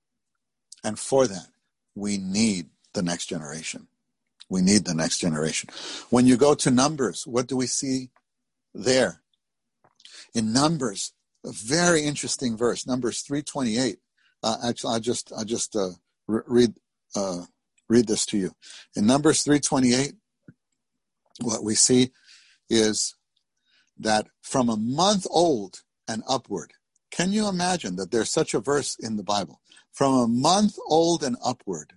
And 0.83 0.97
for 0.97 1.27
that, 1.27 1.47
we 1.95 2.17
need 2.17 2.67
the 2.93 3.01
next 3.01 3.27
generation. 3.27 3.87
We 4.53 4.61
need 4.61 4.85
the 4.85 4.93
next 4.93 5.17
generation. 5.17 5.71
When 6.11 6.27
you 6.27 6.37
go 6.37 6.53
to 6.53 6.69
Numbers, 6.69 7.25
what 7.25 7.47
do 7.47 7.57
we 7.57 7.65
see 7.65 8.11
there? 8.71 9.23
In 10.35 10.53
Numbers, 10.53 11.13
a 11.43 11.51
very 11.51 12.03
interesting 12.03 12.55
verse, 12.55 12.85
Numbers 12.85 13.21
328. 13.21 13.97
Uh, 14.43 14.57
actually, 14.63 14.93
I 14.93 14.99
just, 14.99 15.33
I 15.35 15.43
just 15.43 15.75
uh, 15.75 15.93
read, 16.27 16.75
uh, 17.15 17.45
read 17.89 18.07
this 18.07 18.27
to 18.27 18.37
you. 18.37 18.51
In 18.95 19.07
Numbers 19.07 19.41
328, 19.41 20.13
what 21.41 21.63
we 21.63 21.73
see 21.73 22.11
is 22.69 23.15
that 23.97 24.27
from 24.43 24.69
a 24.69 24.77
month 24.77 25.25
old 25.31 25.81
and 26.07 26.21
upward, 26.29 26.73
can 27.09 27.31
you 27.31 27.47
imagine 27.47 27.95
that 27.95 28.11
there's 28.11 28.29
such 28.29 28.53
a 28.53 28.59
verse 28.59 28.95
in 28.99 29.17
the 29.17 29.23
Bible? 29.23 29.61
From 29.91 30.13
a 30.13 30.27
month 30.27 30.75
old 30.87 31.23
and 31.23 31.37
upward, 31.43 31.93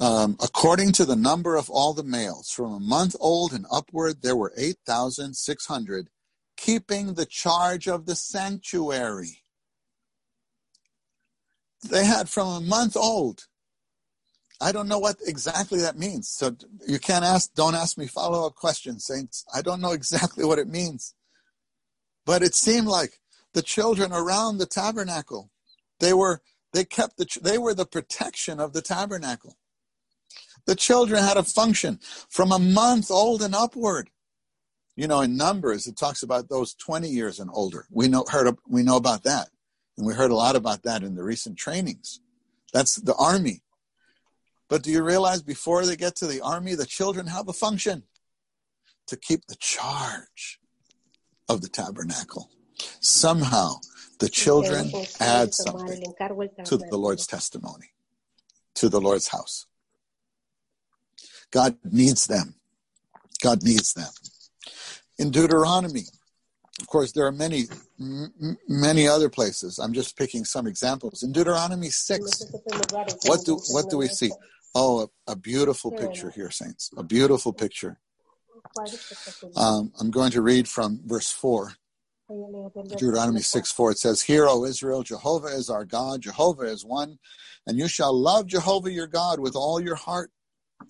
um, 0.00 0.36
according 0.42 0.92
to 0.92 1.04
the 1.04 1.16
number 1.16 1.56
of 1.56 1.68
all 1.68 1.92
the 1.92 2.02
males, 2.02 2.50
from 2.50 2.72
a 2.72 2.80
month 2.80 3.14
old 3.20 3.52
and 3.52 3.66
upward, 3.70 4.22
there 4.22 4.36
were 4.36 4.52
8,600 4.56 6.08
keeping 6.56 7.14
the 7.14 7.26
charge 7.26 7.86
of 7.86 8.06
the 8.06 8.16
sanctuary. 8.16 9.42
They 11.88 12.04
had 12.04 12.28
from 12.28 12.48
a 12.48 12.60
month 12.60 12.96
old. 12.96 13.46
I 14.60 14.72
don't 14.72 14.88
know 14.88 14.98
what 14.98 15.16
exactly 15.26 15.80
that 15.80 15.98
means. 15.98 16.28
So 16.28 16.56
you 16.86 16.98
can't 16.98 17.24
ask, 17.24 17.54
don't 17.54 17.74
ask 17.74 17.96
me 17.96 18.06
follow 18.06 18.46
up 18.46 18.54
questions, 18.54 19.06
saints. 19.06 19.44
I 19.54 19.62
don't 19.62 19.80
know 19.80 19.92
exactly 20.00 20.44
what 20.44 20.58
it 20.58 20.68
means. 20.68 21.14
But 22.26 22.42
it 22.42 22.54
seemed 22.54 22.86
like 22.86 23.20
the 23.54 23.62
children 23.62 24.12
around 24.12 24.58
the 24.58 24.66
tabernacle, 24.66 25.50
they 25.98 26.12
were, 26.12 26.42
they 26.72 26.84
kept 26.84 27.16
the, 27.16 27.26
they 27.42 27.58
were 27.58 27.74
the 27.74 27.86
protection 27.86 28.60
of 28.60 28.74
the 28.74 28.82
tabernacle. 28.82 29.56
The 30.70 30.76
children 30.76 31.20
had 31.20 31.36
a 31.36 31.42
function 31.42 31.98
from 32.28 32.52
a 32.52 32.58
month 32.60 33.10
old 33.10 33.42
and 33.42 33.56
upward. 33.56 34.08
You 34.94 35.08
know, 35.08 35.20
in 35.20 35.36
Numbers, 35.36 35.88
it 35.88 35.96
talks 35.96 36.22
about 36.22 36.48
those 36.48 36.74
20 36.74 37.08
years 37.08 37.40
and 37.40 37.50
older. 37.52 37.86
We 37.90 38.06
know, 38.06 38.24
heard, 38.30 38.56
we 38.68 38.84
know 38.84 38.94
about 38.94 39.24
that. 39.24 39.48
And 39.98 40.06
we 40.06 40.14
heard 40.14 40.30
a 40.30 40.36
lot 40.36 40.54
about 40.54 40.84
that 40.84 41.02
in 41.02 41.16
the 41.16 41.24
recent 41.24 41.56
trainings. 41.56 42.20
That's 42.72 42.94
the 42.94 43.16
army. 43.16 43.64
But 44.68 44.84
do 44.84 44.92
you 44.92 45.02
realize 45.02 45.42
before 45.42 45.84
they 45.84 45.96
get 45.96 46.14
to 46.18 46.28
the 46.28 46.40
army, 46.40 46.76
the 46.76 46.86
children 46.86 47.26
have 47.26 47.48
a 47.48 47.52
function 47.52 48.04
to 49.08 49.16
keep 49.16 49.46
the 49.46 49.56
charge 49.56 50.60
of 51.48 51.62
the 51.62 51.68
tabernacle. 51.68 52.48
Somehow, 53.00 53.80
the 54.20 54.28
children 54.28 54.92
add 55.18 55.52
something 55.52 56.00
to 56.64 56.76
the 56.76 56.96
Lord's 56.96 57.26
testimony, 57.26 57.90
to 58.76 58.88
the 58.88 59.00
Lord's 59.00 59.26
house. 59.26 59.66
God 61.50 61.76
needs 61.84 62.26
them. 62.26 62.54
God 63.42 63.62
needs 63.62 63.94
them. 63.94 64.10
In 65.18 65.30
Deuteronomy, 65.30 66.04
of 66.80 66.86
course, 66.86 67.12
there 67.12 67.26
are 67.26 67.32
many, 67.32 67.64
m- 67.98 68.58
many 68.68 69.06
other 69.06 69.28
places. 69.28 69.78
I'm 69.78 69.92
just 69.92 70.16
picking 70.16 70.44
some 70.44 70.66
examples. 70.66 71.22
In 71.22 71.32
Deuteronomy 71.32 71.90
6, 71.90 72.42
what 73.22 73.44
do, 73.44 73.58
what 73.68 73.90
do 73.90 73.98
we 73.98 74.08
see? 74.08 74.30
Oh, 74.74 75.08
a, 75.28 75.32
a 75.32 75.36
beautiful 75.36 75.90
picture 75.90 76.30
here, 76.30 76.50
saints. 76.50 76.90
A 76.96 77.02
beautiful 77.02 77.52
picture. 77.52 77.98
Um, 79.56 79.92
I'm 79.98 80.10
going 80.10 80.30
to 80.32 80.42
read 80.42 80.68
from 80.68 81.00
verse 81.04 81.30
4. 81.30 81.72
Deuteronomy 82.88 83.40
6 83.40 83.72
4, 83.72 83.90
it 83.90 83.98
says, 83.98 84.22
Hear, 84.22 84.46
O 84.48 84.64
Israel, 84.64 85.02
Jehovah 85.02 85.48
is 85.48 85.68
our 85.68 85.84
God, 85.84 86.22
Jehovah 86.22 86.64
is 86.64 86.84
one, 86.84 87.18
and 87.66 87.78
you 87.78 87.88
shall 87.88 88.12
love 88.12 88.46
Jehovah 88.46 88.90
your 88.90 89.06
God 89.08 89.40
with 89.40 89.56
all 89.56 89.80
your 89.80 89.96
heart, 89.96 90.30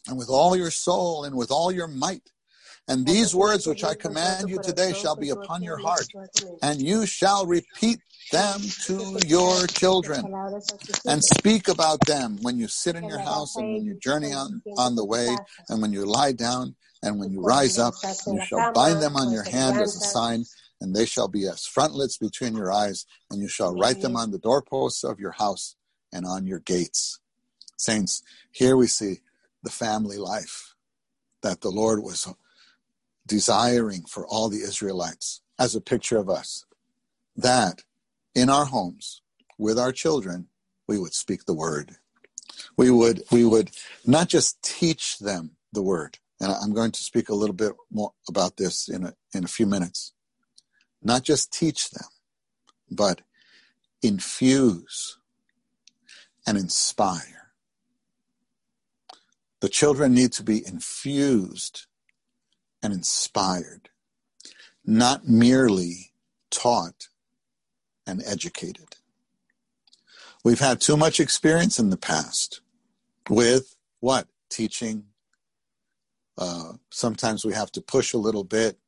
and 0.09 0.19
with 0.19 0.29
all 0.29 0.57
your 0.57 0.71
soul, 0.71 1.25
and 1.25 1.37
with 1.37 1.51
all 1.51 1.71
your 1.73 1.89
might. 1.89 2.31
And 2.89 3.07
these 3.07 3.35
words 3.35 3.67
which 3.67 3.85
I 3.85 3.95
command 3.95 4.51
you 4.51 4.59
today 4.59 4.93
shall 4.93 5.17
be 5.17 5.31
upon 5.31 5.63
your 5.63 5.77
heart, 5.77 6.09
and 6.63 6.81
you 6.81 7.07
shall 7.07 7.47
repeat 7.47 8.01
them 8.33 8.61
to 8.83 9.19
your 9.27 9.67
children 9.67 10.33
and 11.07 11.23
speak 11.23 11.69
about 11.69 12.01
them 12.07 12.39
when 12.43 12.59
you 12.59 12.69
sit 12.69 12.97
in 12.97 13.05
your 13.05 13.19
house 13.19 13.57
and 13.57 13.75
when 13.75 13.85
you 13.85 13.95
journey 13.95 14.33
on, 14.33 14.63
on 14.77 14.95
the 14.95 15.05
way 15.05 15.37
and 15.69 15.83
when 15.83 15.93
you 15.93 16.05
lie 16.05 16.33
down 16.33 16.75
and 17.03 17.19
when 17.19 17.33
you 17.33 17.41
rise 17.41 17.79
up. 17.79 17.95
You 18.27 18.41
shall 18.41 18.73
bind 18.73 19.03
them 19.03 19.17
on 19.17 19.33
your 19.33 19.45
hand 19.45 19.77
as 19.81 19.97
a 19.97 20.01
sign 20.01 20.45
and 20.81 20.95
they 20.95 21.07
shall 21.07 21.29
be 21.29 21.47
as 21.47 21.67
frontlets 21.67 22.17
between 22.17 22.57
your 22.57 22.73
eyes, 22.73 23.05
and 23.31 23.41
you 23.41 23.49
shall 23.49 23.77
write 23.77 24.01
them 24.01 24.17
on 24.17 24.31
the 24.31 24.39
doorposts 24.39 25.05
of 25.05 25.21
your 25.21 25.33
house 25.33 25.77
and 26.13 26.25
on 26.25 26.47
your 26.47 26.61
gates. 26.61 27.21
Saints, 27.77 28.23
here 28.51 28.77
we 28.77 28.87
see 28.87 29.21
the 29.63 29.71
family 29.71 30.17
life 30.17 30.75
that 31.43 31.61
the 31.61 31.71
Lord 31.71 32.03
was 32.03 32.33
desiring 33.27 34.05
for 34.05 34.27
all 34.27 34.49
the 34.49 34.61
Israelites 34.61 35.43
as 35.59 35.75
a 35.75 35.81
picture 35.81 36.19
of 36.19 36.29
us. 36.29 36.65
That 37.37 37.85
in 38.35 38.51
our 38.51 38.67
homes, 38.67 39.23
with 39.59 39.79
our 39.79 39.93
children, 39.93 40.49
we 40.89 40.99
would 40.99 41.15
speak 41.15 41.45
the 41.45 41.55
word. 41.55 41.97
We 42.77 42.91
would, 42.91 43.23
we 43.31 43.45
would 43.45 43.71
not 44.07 44.29
just 44.29 44.63
teach 44.63 45.19
them 45.19 45.53
the 45.73 45.83
word, 45.83 46.19
and 46.41 46.53
I'm 46.53 46.75
going 46.75 46.93
to 46.93 47.01
speak 47.01 47.29
a 47.29 47.35
little 47.35 47.55
bit 47.55 47.73
more 47.91 48.13
about 48.29 48.57
this 48.57 48.89
in 48.89 49.05
a, 49.05 49.15
in 49.35 49.45
a 49.45 49.49
few 49.49 49.67
minutes 49.67 50.13
not 51.03 51.23
just 51.23 51.53
teach 51.53 51.91
them, 51.91 52.09
but 52.91 53.23
infuse 54.03 55.19
and 56.47 56.59
inspire. 56.59 57.40
The 59.61 59.69
children 59.69 60.15
need 60.15 60.33
to 60.33 60.43
be 60.43 60.67
infused 60.67 61.87
and 62.83 62.93
inspired, 62.93 63.91
not 64.85 65.29
merely 65.29 66.13
taught 66.51 67.09
and 68.07 68.23
educated. 68.27 68.97
We've 70.43 70.61
had 70.61 70.81
too 70.81 70.97
much 70.97 71.21
experience 71.21 71.79
in 71.79 71.91
the 71.91 71.99
past 71.99 72.63
with 73.29 73.77
what? 74.01 74.27
Teaching. 74.49 75.05
Uh, 76.39 76.73
sometimes 76.91 77.45
we 77.45 77.53
have 77.53 77.71
to 77.73 77.83
push 77.83 78.15
a 78.15 78.19
little 78.19 78.45
bit 78.45 78.79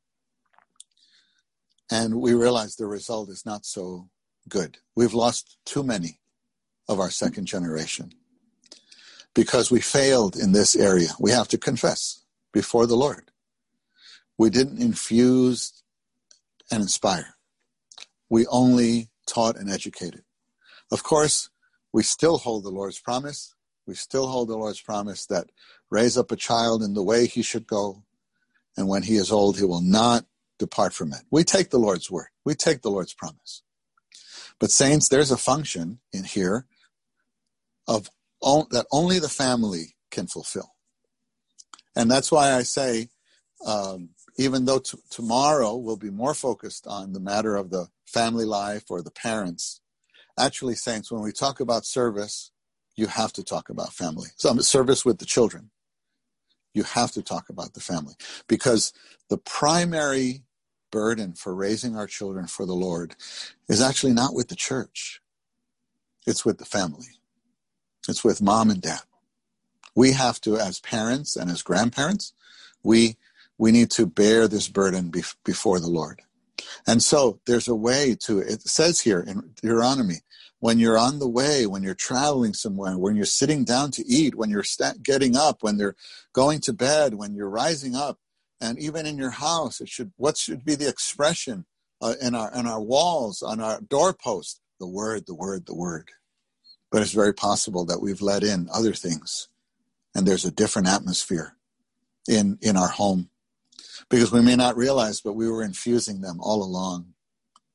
and 1.91 2.19
we 2.19 2.33
realize 2.33 2.75
the 2.75 2.87
result 2.87 3.29
is 3.29 3.45
not 3.45 3.65
so 3.65 4.09
good. 4.49 4.79
We've 4.95 5.13
lost 5.13 5.57
too 5.63 5.83
many 5.83 6.19
of 6.89 6.99
our 6.99 7.11
second 7.11 7.45
generation 7.45 8.13
because 9.35 9.71
we 9.71 9.81
failed 9.81 10.35
in 10.35 10.51
this 10.51 10.75
area. 10.75 11.09
We 11.19 11.31
have 11.31 11.47
to 11.49 11.57
confess 11.57 12.23
before 12.51 12.85
the 12.85 12.95
Lord. 12.95 13.31
We 14.37 14.49
didn't 14.49 14.81
infuse 14.81 15.83
and 16.71 16.81
inspire. 16.81 17.35
We 18.29 18.45
only 18.47 19.09
taught 19.27 19.57
and 19.57 19.69
educated. 19.69 20.23
Of 20.91 21.03
course, 21.03 21.49
we 21.91 22.03
still 22.03 22.37
hold 22.37 22.63
the 22.63 22.69
Lord's 22.69 22.99
promise. 22.99 23.53
We 23.85 23.95
still 23.95 24.27
hold 24.27 24.49
the 24.49 24.57
Lord's 24.57 24.81
promise 24.81 25.25
that 25.27 25.49
raise 25.89 26.17
up 26.17 26.31
a 26.31 26.35
child 26.35 26.81
in 26.81 26.93
the 26.93 27.03
way 27.03 27.27
he 27.27 27.41
should 27.41 27.67
go, 27.67 28.03
and 28.77 28.87
when 28.87 29.03
he 29.03 29.15
is 29.15 29.31
old, 29.31 29.57
he 29.57 29.65
will 29.65 29.81
not 29.81 30.25
depart 30.57 30.93
from 30.93 31.11
it. 31.13 31.21
We 31.29 31.43
take 31.43 31.69
the 31.69 31.79
Lord's 31.79 32.09
word, 32.09 32.27
we 32.45 32.55
take 32.55 32.81
the 32.81 32.91
Lord's 32.91 33.13
promise. 33.13 33.61
But, 34.59 34.71
saints, 34.71 35.09
there's 35.09 35.31
a 35.31 35.37
function 35.37 35.99
in 36.11 36.23
here 36.23 36.65
of 37.87 38.09
that 38.71 38.85
only 38.91 39.19
the 39.19 39.29
family 39.29 39.95
can 40.11 40.27
fulfill. 40.27 40.73
And 41.95 42.09
that's 42.09 42.31
why 42.31 42.53
I 42.53 42.63
say, 42.63 43.09
um, 43.65 44.09
even 44.37 44.65
though 44.65 44.79
t- 44.79 44.97
tomorrow 45.09 45.75
we'll 45.75 45.97
be 45.97 46.09
more 46.09 46.33
focused 46.33 46.87
on 46.87 47.13
the 47.13 47.19
matter 47.19 47.55
of 47.55 47.69
the 47.69 47.87
family 48.05 48.45
life 48.45 48.85
or 48.89 49.01
the 49.01 49.11
parents, 49.11 49.81
actually, 50.37 50.75
saints, 50.75 51.11
when 51.11 51.21
we 51.21 51.31
talk 51.31 51.59
about 51.59 51.85
service, 51.85 52.51
you 52.95 53.07
have 53.07 53.33
to 53.33 53.43
talk 53.43 53.69
about 53.69 53.93
family. 53.93 54.29
So, 54.35 54.55
service 54.59 55.05
with 55.05 55.19
the 55.19 55.25
children. 55.25 55.69
You 56.73 56.83
have 56.83 57.11
to 57.11 57.21
talk 57.21 57.49
about 57.49 57.75
the 57.75 57.79
family 57.79 58.15
because 58.47 58.93
the 59.29 59.37
primary 59.37 60.43
burden 60.91 61.33
for 61.33 61.53
raising 61.53 61.95
our 61.95 62.07
children 62.07 62.47
for 62.47 62.65
the 62.65 62.73
Lord 62.73 63.15
is 63.69 63.81
actually 63.81 64.13
not 64.13 64.33
with 64.33 64.47
the 64.47 64.55
church, 64.55 65.21
it's 66.25 66.43
with 66.43 66.57
the 66.57 66.65
family, 66.65 67.05
it's 68.07 68.23
with 68.23 68.41
mom 68.41 68.69
and 68.69 68.81
dad. 68.81 69.01
We 69.95 70.13
have 70.13 70.41
to, 70.41 70.57
as 70.57 70.79
parents 70.79 71.35
and 71.35 71.51
as 71.51 71.61
grandparents, 71.61 72.33
we 72.83 73.17
we 73.57 73.71
need 73.71 73.91
to 73.91 74.05
bear 74.05 74.47
this 74.47 74.67
burden 74.67 75.11
before 75.45 75.79
the 75.79 75.87
Lord. 75.89 76.21
And 76.87 77.01
so 77.01 77.39
there's 77.45 77.67
a 77.67 77.75
way 77.75 78.15
to, 78.21 78.39
it 78.39 78.61
says 78.63 79.01
here 79.01 79.19
in 79.19 79.51
Deuteronomy, 79.61 80.21
when 80.59 80.79
you're 80.79 80.97
on 80.97 81.19
the 81.19 81.27
way, 81.27 81.67
when 81.67 81.83
you're 81.83 81.93
traveling 81.93 82.53
somewhere, 82.53 82.97
when 82.97 83.15
you're 83.15 83.25
sitting 83.25 83.63
down 83.63 83.91
to 83.91 84.05
eat, 84.07 84.35
when 84.35 84.49
you're 84.49 84.63
getting 85.03 85.35
up, 85.35 85.61
when 85.61 85.77
they're 85.77 85.95
going 86.33 86.61
to 86.61 86.73
bed, 86.73 87.13
when 87.13 87.35
you're 87.35 87.49
rising 87.49 87.95
up, 87.95 88.17
and 88.61 88.79
even 88.79 89.05
in 89.05 89.17
your 89.17 89.31
house, 89.31 89.81
it 89.81 89.89
should, 89.89 90.13
what 90.17 90.37
should 90.37 90.63
be 90.63 90.75
the 90.75 90.87
expression 90.87 91.65
uh, 92.01 92.15
in 92.21 92.33
our, 92.33 92.51
in 92.53 92.65
our 92.65 92.81
walls, 92.81 93.41
on 93.43 93.59
our 93.59 93.81
doorpost? 93.81 94.61
The 94.79 94.87
word, 94.87 95.25
the 95.27 95.35
word, 95.35 95.65
the 95.65 95.75
word. 95.75 96.09
But 96.93 97.01
it's 97.01 97.11
very 97.11 97.33
possible 97.33 97.83
that 97.85 98.01
we've 98.01 98.21
let 98.21 98.43
in 98.43 98.69
other 98.71 98.93
things 98.93 99.49
and 100.13 100.27
there's 100.27 100.45
a 100.45 100.51
different 100.51 100.87
atmosphere 100.87 101.55
in, 102.29 102.59
in 102.61 102.77
our 102.77 102.87
home 102.87 103.29
because 104.09 104.31
we 104.31 104.41
may 104.41 104.55
not 104.55 104.77
realize, 104.77 105.19
but 105.19 105.33
we 105.33 105.49
were 105.49 105.63
infusing 105.63 106.21
them 106.21 106.39
all 106.39 106.63
along 106.63 107.13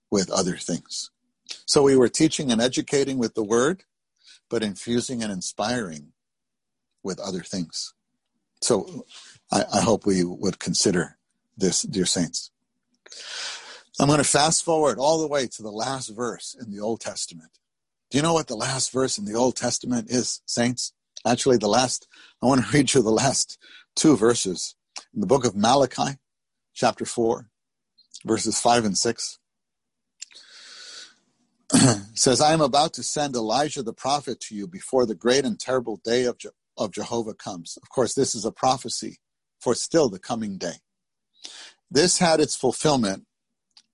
with 0.09 0.31
other 0.31 0.57
things. 0.57 1.11
So 1.67 1.83
we 1.83 1.97
were 1.97 2.09
teaching 2.09 2.53
and 2.53 2.61
educating 2.61 3.19
with 3.19 3.35
the 3.35 3.43
word, 3.43 3.83
but 4.49 4.63
infusing 4.63 5.21
and 5.23 5.33
inspiring 5.33 6.13
with 7.03 7.19
other 7.19 7.43
things. 7.43 7.95
So 8.63 9.05
I, 9.51 9.65
I 9.75 9.81
hope 9.81 10.07
we 10.07 10.23
would 10.23 10.61
consider 10.61 11.19
this, 11.57 11.83
dear 11.83 12.07
saints. 12.07 12.53
I'm 13.99 14.07
going 14.07 14.19
to 14.19 14.25
fast 14.25 14.65
forward 14.65 14.99
all 14.99 15.21
the 15.21 15.27
way 15.27 15.49
to 15.49 15.63
the 15.63 15.73
last 15.73 16.09
verse 16.09 16.55
in 16.55 16.71
the 16.71 16.79
Old 16.79 17.01
Testament. 17.01 17.51
Do 18.11 18.17
you 18.17 18.23
know 18.23 18.33
what 18.33 18.47
the 18.47 18.57
last 18.57 18.91
verse 18.91 19.19
in 19.19 19.27
the 19.27 19.35
Old 19.35 19.57
Testament 19.57 20.11
is, 20.11 20.41
saints? 20.47 20.93
Actually, 21.27 21.59
the 21.59 21.69
last, 21.69 22.09
I 22.43 22.47
want 22.47 22.65
to 22.65 22.71
read 22.73 22.95
you 22.95 23.03
the 23.03 23.11
last 23.11 23.59
two 23.95 24.17
verses 24.17 24.75
in 25.15 25.21
the 25.21 25.27
book 25.27 25.45
of 25.45 25.55
Malachi, 25.55 26.19
chapter 26.75 27.05
4, 27.05 27.49
verses 28.25 28.61
5 28.61 28.85
and 28.87 28.99
6. 28.99 29.39
says, 32.15 32.41
I 32.41 32.55
am 32.55 32.63
about 32.63 32.95
to 32.95 33.03
send 33.03 33.35
Elijah 33.35 33.83
the 33.83 33.93
prophet 33.93 34.41
to 34.41 34.55
you 34.55 34.67
before 34.67 35.05
the 35.05 35.15
great 35.15 35.45
and 35.45 35.61
terrible 35.61 36.01
day 36.03 36.25
of, 36.25 36.39
Je- 36.39 36.49
of 36.79 36.93
Jehovah 36.93 37.35
comes. 37.35 37.77
Of 37.83 37.91
course, 37.91 38.15
this 38.15 38.35
is 38.35 38.47
a 38.47 38.53
prophecy 38.53 39.19
for 39.61 39.75
still 39.75 40.09
the 40.09 40.19
coming 40.19 40.57
day. 40.57 40.77
This 41.91 42.19
had 42.19 42.41
its 42.41 42.57
fulfillment 42.57 43.27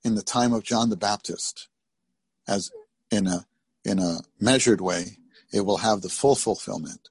in 0.04 0.14
the 0.14 0.22
time 0.22 0.52
of 0.52 0.62
John 0.62 0.90
the 0.90 0.96
Baptist, 0.96 1.68
as 2.46 2.70
in 3.10 3.26
a 3.26 3.46
in 3.84 3.98
a 3.98 4.20
measured 4.40 4.80
way, 4.80 5.18
it 5.52 5.60
will 5.60 5.78
have 5.78 6.00
the 6.00 6.08
full 6.08 6.34
fulfillment 6.34 7.10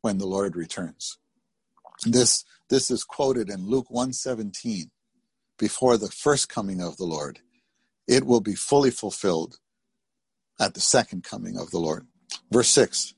when 0.00 0.18
the 0.18 0.26
Lord 0.26 0.56
returns. 0.56 1.18
This 2.04 2.44
this 2.68 2.90
is 2.90 3.04
quoted 3.04 3.50
in 3.50 3.66
Luke 3.66 3.90
117 3.90 4.90
before 5.58 5.96
the 5.96 6.08
first 6.08 6.48
coming 6.48 6.80
of 6.80 6.96
the 6.96 7.04
Lord. 7.04 7.40
It 8.06 8.24
will 8.24 8.40
be 8.40 8.54
fully 8.54 8.90
fulfilled 8.90 9.58
at 10.58 10.74
the 10.74 10.80
second 10.80 11.24
coming 11.24 11.58
of 11.58 11.70
the 11.70 11.78
Lord. 11.78 12.06
Verse 12.50 12.68
6 12.68 13.14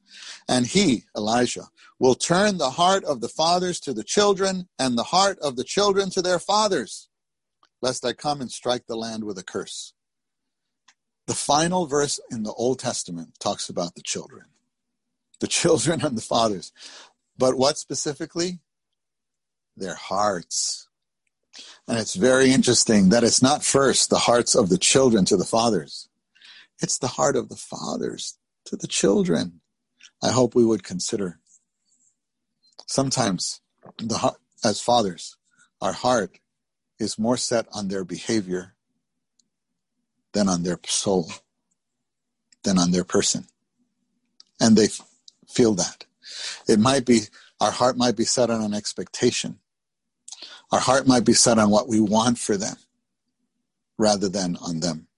And 0.49 0.67
he, 0.67 1.05
Elijah, 1.17 1.69
will 1.99 2.15
turn 2.15 2.59
the 2.59 2.71
heart 2.71 3.05
of 3.05 3.21
the 3.21 3.29
fathers 3.29 3.79
to 3.81 3.93
the 3.93 4.05
children, 4.05 4.69
and 4.79 4.97
the 4.97 5.05
heart 5.05 5.39
of 5.41 5.57
the 5.57 5.65
children 5.65 6.11
to 6.11 6.23
their 6.23 6.39
fathers, 6.39 7.09
lest 7.81 8.05
I 8.05 8.13
come 8.13 8.41
and 8.41 8.51
strike 8.51 8.87
the 8.87 8.97
land 8.97 9.25
with 9.25 9.39
a 9.39 9.45
curse. 9.45 9.95
The 11.33 11.37
final 11.37 11.87
verse 11.87 12.21
in 12.31 12.43
the 12.43 12.53
Old 12.53 12.79
Testament 12.79 13.41
talks 13.41 13.71
about 13.71 13.95
the 13.95 14.03
children, 14.03 14.45
the 15.41 15.47
children 15.61 16.05
and 16.05 16.15
the 16.15 16.21
fathers. 16.21 16.73
But 17.39 17.57
what 17.57 17.79
specifically? 17.79 18.61
Their 19.75 19.95
hearts. 19.95 20.89
And 21.89 21.99
it's 21.99 22.17
very 22.17 22.51
interesting 22.51 23.09
that 23.09 23.25
it's 23.25 23.41
not 23.41 23.65
first 23.65 24.11
the 24.11 24.19
hearts 24.29 24.55
of 24.55 24.69
the 24.69 24.77
children 24.77 25.25
to 25.25 25.39
the 25.39 25.47
fathers, 25.47 26.11
it's 26.83 26.99
the 26.99 27.15
heart 27.17 27.35
of 27.35 27.49
the 27.49 27.57
fathers 27.57 28.37
to 28.67 28.77
the 28.77 28.87
children. 28.87 29.63
I 30.23 30.33
hope 30.33 30.55
we 30.55 30.67
would 30.67 30.85
consider. 30.85 31.41
Sometimes, 32.87 33.63
the, 33.97 34.35
as 34.63 34.83
fathers, 34.83 35.39
our 35.81 35.95
heart 35.95 36.41
is 36.99 37.19
more 37.19 37.39
set 37.39 37.69
on 37.73 37.89
their 37.89 38.05
behavior 38.05 38.72
than 40.33 40.49
on 40.49 40.63
their 40.63 40.79
soul, 40.87 41.31
than 42.65 42.79
on 42.79 42.91
their 42.91 43.05
person. 43.05 43.47
And 44.61 44.77
they 44.77 44.89
feel 45.49 45.75
that. 45.75 46.05
It 46.69 46.79
might 46.79 47.05
be, 47.05 47.23
our 47.61 47.71
heart 47.71 47.97
might 47.97 48.17
be 48.17 48.25
set 48.25 48.51
on 48.51 48.63
an 48.63 48.75
expectation. 48.75 49.59
Our 50.71 50.81
heart 50.81 51.07
might 51.07 51.25
be 51.25 51.35
set 51.35 51.59
on 51.59 51.71
what 51.71 51.89
we 51.89 52.01
want 52.01 52.39
for 52.39 52.57
them 52.57 52.77
rather 53.99 54.29
than 54.29 54.57
on 54.57 54.81
them. 54.81 55.09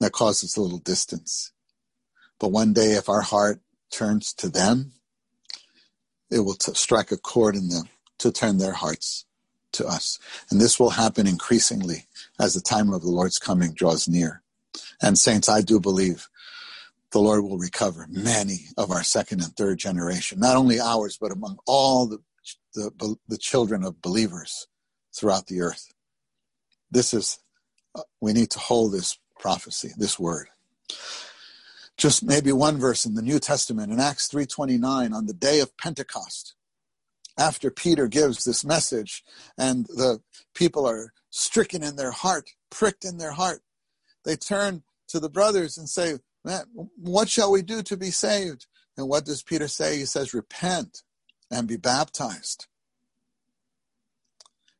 That 0.00 0.12
causes 0.12 0.56
a 0.56 0.60
little 0.60 0.78
distance. 0.78 1.52
But 2.38 2.52
one 2.52 2.72
day, 2.72 2.92
if 2.92 3.08
our 3.08 3.22
heart 3.22 3.60
turns 3.90 4.32
to 4.34 4.48
them, 4.48 4.92
it 6.30 6.40
will 6.40 6.54
t- 6.54 6.74
strike 6.74 7.12
a 7.12 7.16
chord 7.16 7.56
in 7.56 7.68
them 7.68 7.88
to 8.18 8.32
turn 8.32 8.58
their 8.58 8.72
hearts 8.72 9.25
to 9.76 9.86
us. 9.86 10.18
And 10.50 10.60
this 10.60 10.78
will 10.78 10.90
happen 10.90 11.26
increasingly 11.26 12.06
as 12.38 12.54
the 12.54 12.60
time 12.60 12.92
of 12.92 13.02
the 13.02 13.10
Lord's 13.10 13.38
coming 13.38 13.72
draws 13.72 14.08
near. 14.08 14.42
And 15.00 15.18
saints, 15.18 15.48
I 15.48 15.60
do 15.60 15.80
believe 15.80 16.28
the 17.12 17.18
Lord 17.20 17.44
will 17.44 17.58
recover 17.58 18.06
many 18.10 18.66
of 18.76 18.90
our 18.90 19.02
second 19.02 19.42
and 19.42 19.52
third 19.54 19.78
generation, 19.78 20.40
not 20.40 20.56
only 20.56 20.80
ours, 20.80 21.16
but 21.20 21.32
among 21.32 21.58
all 21.66 22.06
the, 22.06 22.18
the, 22.74 23.16
the 23.28 23.38
children 23.38 23.84
of 23.84 24.02
believers 24.02 24.66
throughout 25.14 25.46
the 25.46 25.60
earth. 25.60 25.92
This 26.90 27.14
is, 27.14 27.38
uh, 27.94 28.02
we 28.20 28.32
need 28.32 28.50
to 28.50 28.58
hold 28.58 28.92
this 28.92 29.18
prophecy, 29.38 29.92
this 29.96 30.18
word. 30.18 30.48
Just 31.96 32.22
maybe 32.22 32.52
one 32.52 32.78
verse 32.78 33.06
in 33.06 33.14
the 33.14 33.22
New 33.22 33.38
Testament 33.38 33.90
in 33.90 33.98
Acts 33.98 34.28
3:29 34.28 35.14
on 35.14 35.26
the 35.26 35.32
day 35.32 35.60
of 35.60 35.76
Pentecost 35.78 36.54
after 37.38 37.70
Peter 37.70 38.08
gives 38.08 38.44
this 38.44 38.64
message 38.64 39.22
and 39.58 39.86
the 39.86 40.20
people 40.54 40.86
are 40.86 41.12
stricken 41.30 41.82
in 41.82 41.96
their 41.96 42.10
heart, 42.10 42.50
pricked 42.70 43.04
in 43.04 43.18
their 43.18 43.32
heart, 43.32 43.60
they 44.24 44.36
turn 44.36 44.82
to 45.08 45.20
the 45.20 45.28
brothers 45.28 45.76
and 45.76 45.88
say, 45.88 46.18
what 46.96 47.28
shall 47.28 47.50
we 47.50 47.62
do 47.62 47.82
to 47.82 47.96
be 47.96 48.10
saved? 48.10 48.66
And 48.96 49.08
what 49.08 49.24
does 49.24 49.42
Peter 49.42 49.68
say? 49.68 49.98
He 49.98 50.04
says, 50.04 50.32
Repent 50.32 51.02
and 51.50 51.68
be 51.68 51.76
baptized. 51.76 52.66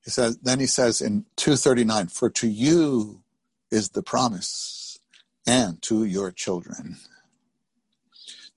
He 0.04 0.10
says, 0.10 0.38
then 0.38 0.60
he 0.60 0.66
says 0.66 1.00
in 1.00 1.26
239, 1.36 2.06
For 2.06 2.30
to 2.30 2.48
you 2.48 3.22
is 3.70 3.90
the 3.90 4.02
promise, 4.02 4.98
and 5.46 5.82
to 5.82 6.04
your 6.04 6.30
children. 6.30 6.96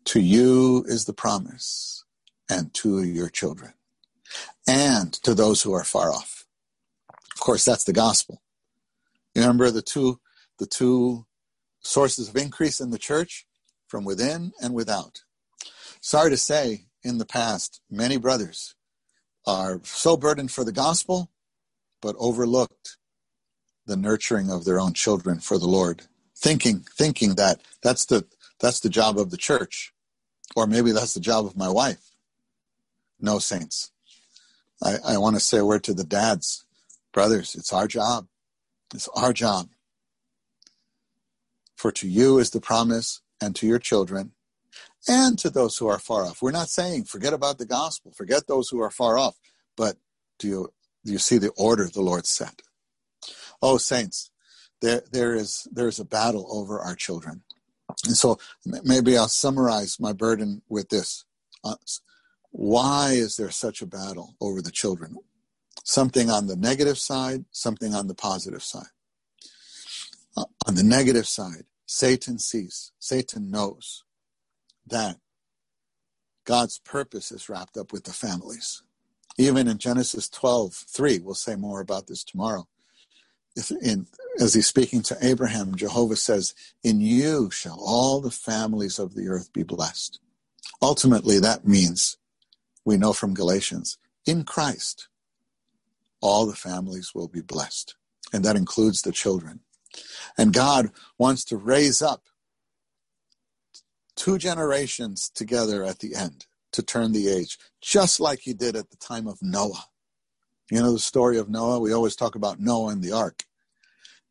To 0.06 0.20
you 0.20 0.86
is 0.88 1.06
the 1.06 1.14
promise, 1.14 2.06
and 2.48 2.74
to 2.76 3.04
your 3.04 3.30
children 3.30 3.74
and 4.69 5.13
to 5.13 5.34
those 5.34 5.63
who 5.63 5.73
are 5.73 5.84
far 5.84 6.12
off. 6.12 6.45
Of 7.34 7.39
course, 7.39 7.65
that's 7.65 7.86
the 7.86 7.93
gospel. 7.93 8.41
You 9.34 9.41
remember 9.41 9.71
the 9.71 9.82
two, 9.82 10.19
the 10.60 10.67
two 10.67 11.25
sources 11.82 12.29
of 12.29 12.36
increase 12.36 12.79
in 12.79 12.91
the 12.91 12.99
church 12.99 13.47
from 13.88 14.05
within 14.05 14.51
and 14.62 14.73
without. 14.75 15.23
Sorry 16.01 16.29
to 16.29 16.38
say, 16.38 16.86
in 17.03 17.17
the 17.17 17.25
past, 17.25 17.82
many 17.89 18.17
brothers 18.17 18.75
are 19.47 19.82
so 19.84 20.15
burdened 20.15 20.51
for 20.51 20.63
the 20.63 20.71
gospel, 20.71 21.32
but 22.01 22.15
overlooked 22.19 22.97
the 23.88 23.97
nurturing 23.97 24.51
of 24.51 24.65
their 24.65 24.79
own 24.79 24.93
children 24.93 25.39
for 25.39 25.58
the 25.58 25.67
Lord, 25.67 26.03
thinking 26.36 26.86
thinking 26.95 27.36
that 27.36 27.62
that's 27.82 28.05
the 28.05 28.25
that's 28.60 28.82
the 28.82 28.89
job 28.89 29.17
of 29.17 29.32
the 29.32 29.38
church, 29.38 29.93
or 30.55 30.67
maybe 30.67 30.91
that's 30.91 31.13
the 31.13 31.19
job 31.19 31.45
of 31.45 31.58
my 31.58 31.69
wife. 31.69 32.12
No 33.19 33.39
saints. 33.39 33.91
I, 34.84 34.98
I 35.06 35.18
want 35.18 35.36
to 35.36 35.39
say 35.39 35.60
a 35.60 35.65
word 35.65 35.84
to 35.86 35.94
the 35.94 36.04
dads, 36.04 36.65
brothers. 37.13 37.56
It's 37.56 37.74
our 37.74 37.88
job. 37.88 38.28
It's 38.94 39.10
our 39.10 39.34
job. 39.34 39.70
For 41.76 41.92
to 41.94 42.08
you 42.08 42.39
is 42.39 42.50
the 42.50 42.62
promise, 42.62 43.22
and 43.42 43.56
to 43.56 43.68
your 43.68 43.80
children, 43.80 44.34
and 45.08 45.39
to 45.39 45.50
those 45.50 45.78
who 45.78 45.88
are 45.88 46.00
far 46.00 46.26
off. 46.26 46.42
We're 46.42 46.52
not 46.52 46.70
saying 46.70 47.06
forget 47.06 47.34
about 47.34 47.58
the 47.58 47.65
gospel, 47.65 48.12
forget 48.12 48.48
those 48.48 48.70
who 48.70 48.82
are 48.82 48.92
far 48.92 49.18
off, 49.18 49.38
but 49.78 49.98
do 50.38 50.48
you 50.48 50.74
do 51.06 51.12
you 51.13 51.18
see 51.18 51.38
the 51.38 51.52
order 51.58 51.88
the 51.88 52.02
Lord 52.02 52.26
set? 52.26 52.62
Oh, 53.62 53.78
saints, 53.78 54.32
there 54.82 55.04
there 55.12 55.36
is 55.36 55.68
there 55.72 55.88
is 55.88 56.00
a 56.00 56.06
battle 56.06 56.48
over 56.52 56.80
our 56.80 56.96
children, 56.96 57.44
and 58.06 58.18
so 58.18 58.39
maybe 58.65 59.18
I'll 59.18 59.28
summarize 59.28 60.00
my 60.00 60.13
burden 60.13 60.62
with 60.68 60.89
this: 60.89 61.26
uh, 61.63 61.76
why 62.52 63.12
is 63.12 63.38
there 63.38 63.52
such 63.52 63.82
a 63.82 63.88
battle 63.88 64.36
over 64.42 64.62
the 64.62 64.72
children? 64.72 65.16
Something 65.84 66.30
on 66.30 66.48
the 66.48 66.56
negative 66.56 66.98
side, 66.98 67.46
something 67.52 67.96
on 67.96 68.08
the 68.08 68.16
positive 68.16 68.64
side. 68.64 68.92
Uh, 70.38 70.46
on 70.68 70.76
the 70.76 70.84
negative 70.84 71.28
side, 71.28 71.66
Satan 71.86 72.38
sees, 72.38 72.92
Satan 73.00 73.50
knows 73.50 74.04
that 74.86 75.18
God's 76.46 76.80
purpose 76.80 77.32
is 77.32 77.50
wrapped 77.50 77.78
up 77.78 77.92
with 77.92 78.04
the 78.04 78.14
families. 78.14 78.84
Even 79.38 79.68
in 79.68 79.78
Genesis 79.78 80.30
12, 80.30 80.74
3, 80.74 81.20
we'll 81.20 81.34
say 81.34 81.56
more 81.56 81.82
about 81.82 82.08
this 82.08 82.24
tomorrow. 82.24 82.68
In, 83.82 84.08
as 84.40 84.54
he's 84.54 84.68
speaking 84.68 85.02
to 85.04 85.18
Abraham, 85.22 85.76
Jehovah 85.76 86.16
says, 86.16 86.54
In 86.84 87.02
you 87.02 87.50
shall 87.52 87.80
all 87.80 88.22
the 88.22 88.32
families 88.32 89.00
of 89.00 89.16
the 89.16 89.28
earth 89.28 89.52
be 89.52 89.64
blessed. 89.64 90.20
Ultimately, 90.82 91.40
that 91.40 91.68
means, 91.68 92.18
we 92.89 92.97
know 92.97 93.13
from 93.13 93.36
Galatians, 93.36 93.99
in 94.25 94.43
Christ, 94.43 95.10
all 96.21 96.47
the 96.47 96.56
families 96.56 97.12
will 97.13 97.28
be 97.28 97.39
blessed. 97.39 97.95
And 98.34 98.43
that 98.43 98.56
includes 98.56 99.04
the 99.04 99.12
children. 99.12 99.60
And 100.39 100.54
God 100.54 100.89
wants 101.19 101.45
to 101.45 101.58
raise 101.58 102.02
up 102.02 102.23
two 104.15 104.39
generations 104.39 105.30
together 105.30 105.84
at 105.84 105.99
the 105.99 106.15
end 106.15 106.47
to 106.71 106.82
turn 106.82 107.12
the 107.12 107.28
age, 107.30 107.60
just 107.80 108.19
like 108.19 108.39
he 108.39 108.56
did 108.56 108.75
at 108.75 108.89
the 108.89 108.97
time 108.97 109.28
of 109.28 109.38
Noah. 109.39 109.86
You 110.71 110.80
know 110.80 110.93
the 110.93 110.97
story 110.97 111.38
of 111.38 111.47
Noah? 111.47 111.80
We 111.80 111.93
always 111.93 112.15
talk 112.15 112.34
about 112.34 112.60
Noah 112.60 112.91
and 112.91 113.04
the 113.04 113.12
ark. 113.12 113.43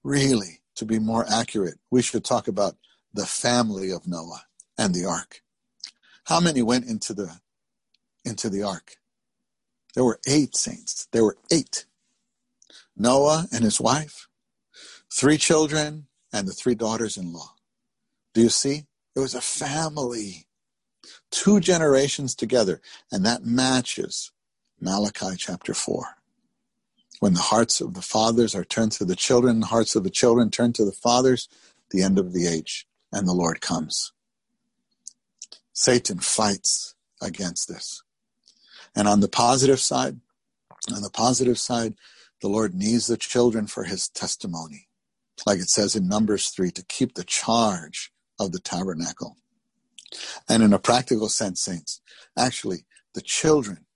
Really, 0.03 0.63
to 0.75 0.85
be 0.85 0.99
more 0.99 1.25
accurate, 1.31 1.79
we 1.93 2.03
should 2.03 2.25
talk 2.25 2.49
about 2.49 2.75
the 3.15 3.27
family 3.27 3.93
of 3.93 4.09
Noah 4.09 4.43
and 4.77 4.93
the 4.97 5.05
ark. 5.05 5.43
How 6.25 6.41
many 6.41 6.61
went 6.61 6.87
into 6.87 7.15
the 7.15 7.39
into 8.29 8.49
the 8.49 8.63
ark? 8.63 8.97
There 9.95 10.05
were 10.05 10.21
eight 10.29 10.57
saints. 10.57 11.09
There 11.13 11.25
were 11.25 11.39
eight. 11.51 11.87
Noah 12.97 13.47
and 13.53 13.65
his 13.65 13.81
wife, 13.81 14.29
three 15.13 15.39
children, 15.39 16.07
and 16.33 16.47
the 16.47 16.53
three 16.53 16.75
daughters 16.75 17.17
in 17.17 17.33
law. 17.33 17.55
Do 18.35 18.43
you 18.43 18.49
see? 18.49 18.85
It 19.17 19.21
was 19.21 19.35
a 19.35 19.41
family, 19.41 20.47
two 21.31 21.61
generations 21.61 22.35
together, 22.35 22.81
and 23.11 23.25
that 23.25 23.45
matches 23.45 24.33
Malachi 24.81 25.37
chapter 25.37 25.75
4. 25.75 26.05
When 27.21 27.35
the 27.35 27.41
hearts 27.41 27.81
of 27.81 27.95
the 27.95 28.03
fathers 28.03 28.55
are 28.55 28.65
turned 28.65 28.93
to 28.93 29.05
the 29.05 29.17
children, 29.17 29.61
the 29.61 29.67
hearts 29.67 29.97
of 29.97 30.05
the 30.05 30.11
children 30.11 30.51
turn 30.51 30.73
to 30.75 30.85
the 30.85 30.93
fathers, 30.93 31.49
the 31.91 32.03
end 32.03 32.19
of 32.19 32.33
the 32.33 32.47
age, 32.47 32.87
and 33.13 33.27
the 33.27 33.33
Lord 33.33 33.61
comes. 33.61 34.13
Satan 35.73 36.19
fights 36.19 36.95
against 37.21 37.69
this. 37.69 38.03
And 38.95 39.09
on 39.09 39.21
the 39.21 39.29
positive 39.29 39.81
side, 39.81 40.21
on 40.93 41.03
the 41.03 41.11
positive 41.11 41.59
side, 41.59 41.95
the 42.41 42.49
Lord 42.49 42.75
needs 42.75 43.07
the 43.07 43.17
children 43.17 43.67
for 43.67 43.85
his 43.85 44.09
testimony. 44.09 44.89
Like 45.47 45.59
it 45.59 45.71
says 45.71 45.95
in 45.95 46.09
Numbers 46.09 46.49
3, 46.49 46.71
to 46.73 46.85
keep 46.85 47.15
the 47.15 47.25
charge 47.25 48.13
of 48.39 48.53
the 48.53 48.61
tabernacle. 48.61 49.37
And 50.49 50.63
in 50.63 50.73
a 50.73 50.79
practical 50.79 51.29
sense, 51.29 51.61
saints, 51.61 52.01
actually, 52.37 52.87
the 53.15 53.21
children 53.21 53.87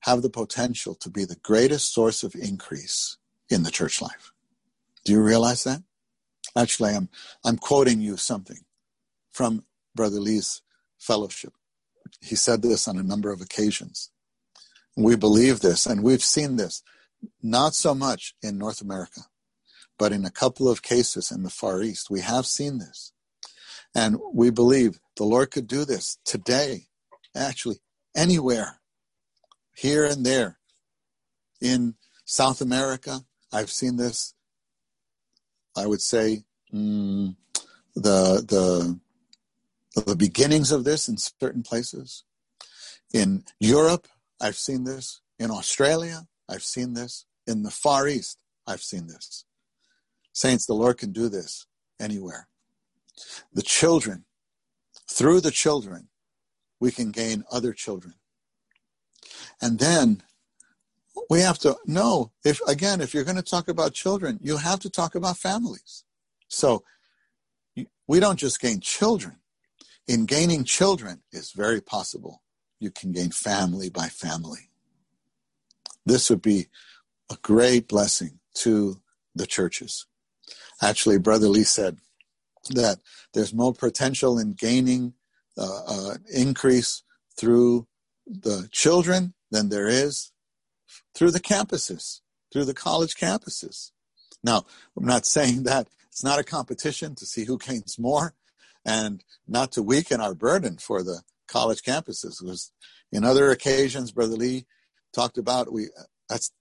have 0.00 0.22
the 0.22 0.30
potential 0.30 0.94
to 0.94 1.10
be 1.10 1.24
the 1.24 1.36
greatest 1.42 1.92
source 1.92 2.22
of 2.22 2.34
increase 2.34 3.16
in 3.48 3.62
the 3.62 3.70
church 3.70 4.00
life. 4.00 4.32
Do 5.04 5.12
you 5.12 5.22
realize 5.22 5.64
that? 5.64 5.82
Actually, 6.56 6.94
I'm, 6.94 7.08
I'm 7.44 7.56
quoting 7.56 8.00
you 8.00 8.16
something 8.16 8.60
from 9.32 9.64
Brother 9.94 10.20
Lee's 10.20 10.62
fellowship. 10.98 11.52
He 12.20 12.36
said 12.36 12.62
this 12.62 12.88
on 12.88 12.98
a 12.98 13.02
number 13.02 13.30
of 13.30 13.40
occasions. 13.40 14.10
We 15.00 15.16
believe 15.16 15.60
this, 15.60 15.86
and 15.86 16.02
we've 16.02 16.22
seen 16.22 16.56
this, 16.56 16.82
not 17.42 17.74
so 17.74 17.94
much 17.94 18.34
in 18.42 18.58
North 18.58 18.82
America, 18.82 19.22
but 19.98 20.12
in 20.12 20.26
a 20.26 20.30
couple 20.30 20.68
of 20.68 20.82
cases 20.82 21.30
in 21.30 21.42
the 21.42 21.48
Far 21.48 21.82
East. 21.82 22.10
We 22.10 22.20
have 22.20 22.44
seen 22.44 22.78
this. 22.78 23.12
And 23.94 24.18
we 24.32 24.50
believe 24.50 25.00
the 25.16 25.24
Lord 25.24 25.50
could 25.50 25.66
do 25.66 25.86
this 25.86 26.18
today, 26.24 26.88
actually, 27.34 27.78
anywhere, 28.14 28.80
here 29.74 30.04
and 30.04 30.24
there. 30.24 30.58
In 31.62 31.94
South 32.26 32.60
America, 32.60 33.22
I've 33.52 33.70
seen 33.70 33.96
this. 33.96 34.34
I 35.76 35.86
would 35.86 36.02
say 36.02 36.44
mm, 36.72 37.36
the 37.94 38.44
the 38.46 39.00
the 40.04 40.16
beginnings 40.16 40.72
of 40.72 40.84
this 40.84 41.08
in 41.08 41.16
certain 41.16 41.62
places. 41.62 42.24
In 43.12 43.44
Europe, 43.58 44.06
I've 44.40 44.56
seen 44.56 44.84
this. 44.84 45.20
In 45.38 45.50
Australia, 45.50 46.26
I've 46.48 46.62
seen 46.62 46.94
this. 46.94 47.26
In 47.46 47.62
the 47.62 47.70
Far 47.70 48.08
East, 48.08 48.42
I've 48.66 48.82
seen 48.82 49.06
this. 49.06 49.44
Saints, 50.32 50.66
the 50.66 50.74
Lord 50.74 50.98
can 50.98 51.12
do 51.12 51.28
this 51.28 51.66
anywhere. 51.98 52.48
The 53.52 53.62
children, 53.62 54.24
through 55.10 55.40
the 55.40 55.50
children, 55.50 56.08
we 56.78 56.90
can 56.90 57.10
gain 57.10 57.44
other 57.50 57.72
children. 57.72 58.14
And 59.60 59.78
then 59.78 60.22
we 61.28 61.40
have 61.40 61.58
to 61.58 61.76
know 61.86 62.32
if 62.44 62.60
again 62.66 63.00
if 63.00 63.12
you're 63.12 63.24
going 63.24 63.36
to 63.36 63.42
talk 63.42 63.68
about 63.68 63.92
children 63.92 64.38
you 64.40 64.56
have 64.56 64.80
to 64.80 64.88
talk 64.88 65.14
about 65.14 65.36
families 65.36 66.04
so 66.48 66.82
we 68.06 68.20
don't 68.20 68.38
just 68.38 68.60
gain 68.60 68.80
children 68.80 69.36
in 70.06 70.24
gaining 70.24 70.64
children 70.64 71.22
is 71.32 71.52
very 71.52 71.80
possible 71.80 72.42
you 72.80 72.90
can 72.90 73.12
gain 73.12 73.30
family 73.30 73.88
by 73.88 74.08
family 74.08 74.70
this 76.04 76.28
would 76.28 76.42
be 76.42 76.66
a 77.30 77.36
great 77.42 77.86
blessing 77.86 78.40
to 78.54 79.00
the 79.34 79.46
churches 79.46 80.06
actually 80.82 81.18
brother 81.18 81.48
lee 81.48 81.62
said 81.62 81.98
that 82.70 82.98
there's 83.32 83.54
more 83.54 83.72
potential 83.72 84.38
in 84.38 84.52
gaining 84.52 85.14
uh, 85.56 85.82
uh, 85.86 86.14
increase 86.32 87.02
through 87.38 87.86
the 88.26 88.68
children 88.70 89.34
than 89.50 89.68
there 89.68 89.88
is 89.88 90.32
through 91.14 91.30
the 91.30 91.40
campuses, 91.40 92.20
through 92.52 92.64
the 92.64 92.74
college 92.74 93.14
campuses. 93.14 93.90
Now, 94.42 94.64
I'm 94.96 95.04
not 95.04 95.26
saying 95.26 95.64
that 95.64 95.88
it's 96.08 96.24
not 96.24 96.38
a 96.38 96.44
competition 96.44 97.14
to 97.16 97.26
see 97.26 97.44
who 97.44 97.58
gains 97.58 97.98
more 97.98 98.34
and 98.84 99.22
not 99.46 99.72
to 99.72 99.82
weaken 99.82 100.20
our 100.20 100.34
burden 100.34 100.78
for 100.78 101.02
the 101.02 101.22
college 101.50 101.82
campuses. 101.82 102.40
Because 102.40 102.72
in 103.12 103.24
other 103.24 103.50
occasions, 103.50 104.12
Brother 104.12 104.36
Lee 104.36 104.66
talked 105.12 105.38
about 105.38 105.72
we 105.72 105.88
that's 106.28 106.52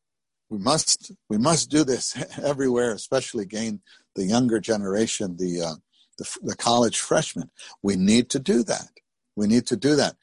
we 0.49 0.57
must 0.57 1.11
we 1.29 1.37
must 1.37 1.69
do 1.69 1.83
this 1.83 2.17
everywhere, 2.43 2.91
especially 2.91 3.45
gain 3.45 3.81
the 4.15 4.25
younger 4.25 4.59
generation, 4.59 5.37
the 5.37 5.61
uh, 5.61 5.75
the, 6.17 6.37
the 6.41 6.55
college 6.55 6.99
freshmen. 6.99 7.51
We 7.81 7.95
need 7.95 8.29
to 8.31 8.39
do 8.39 8.63
that. 8.63 8.89
We 9.35 9.47
need 9.47 9.65
to 9.67 9.77
do 9.77 9.95
that. 9.95 10.15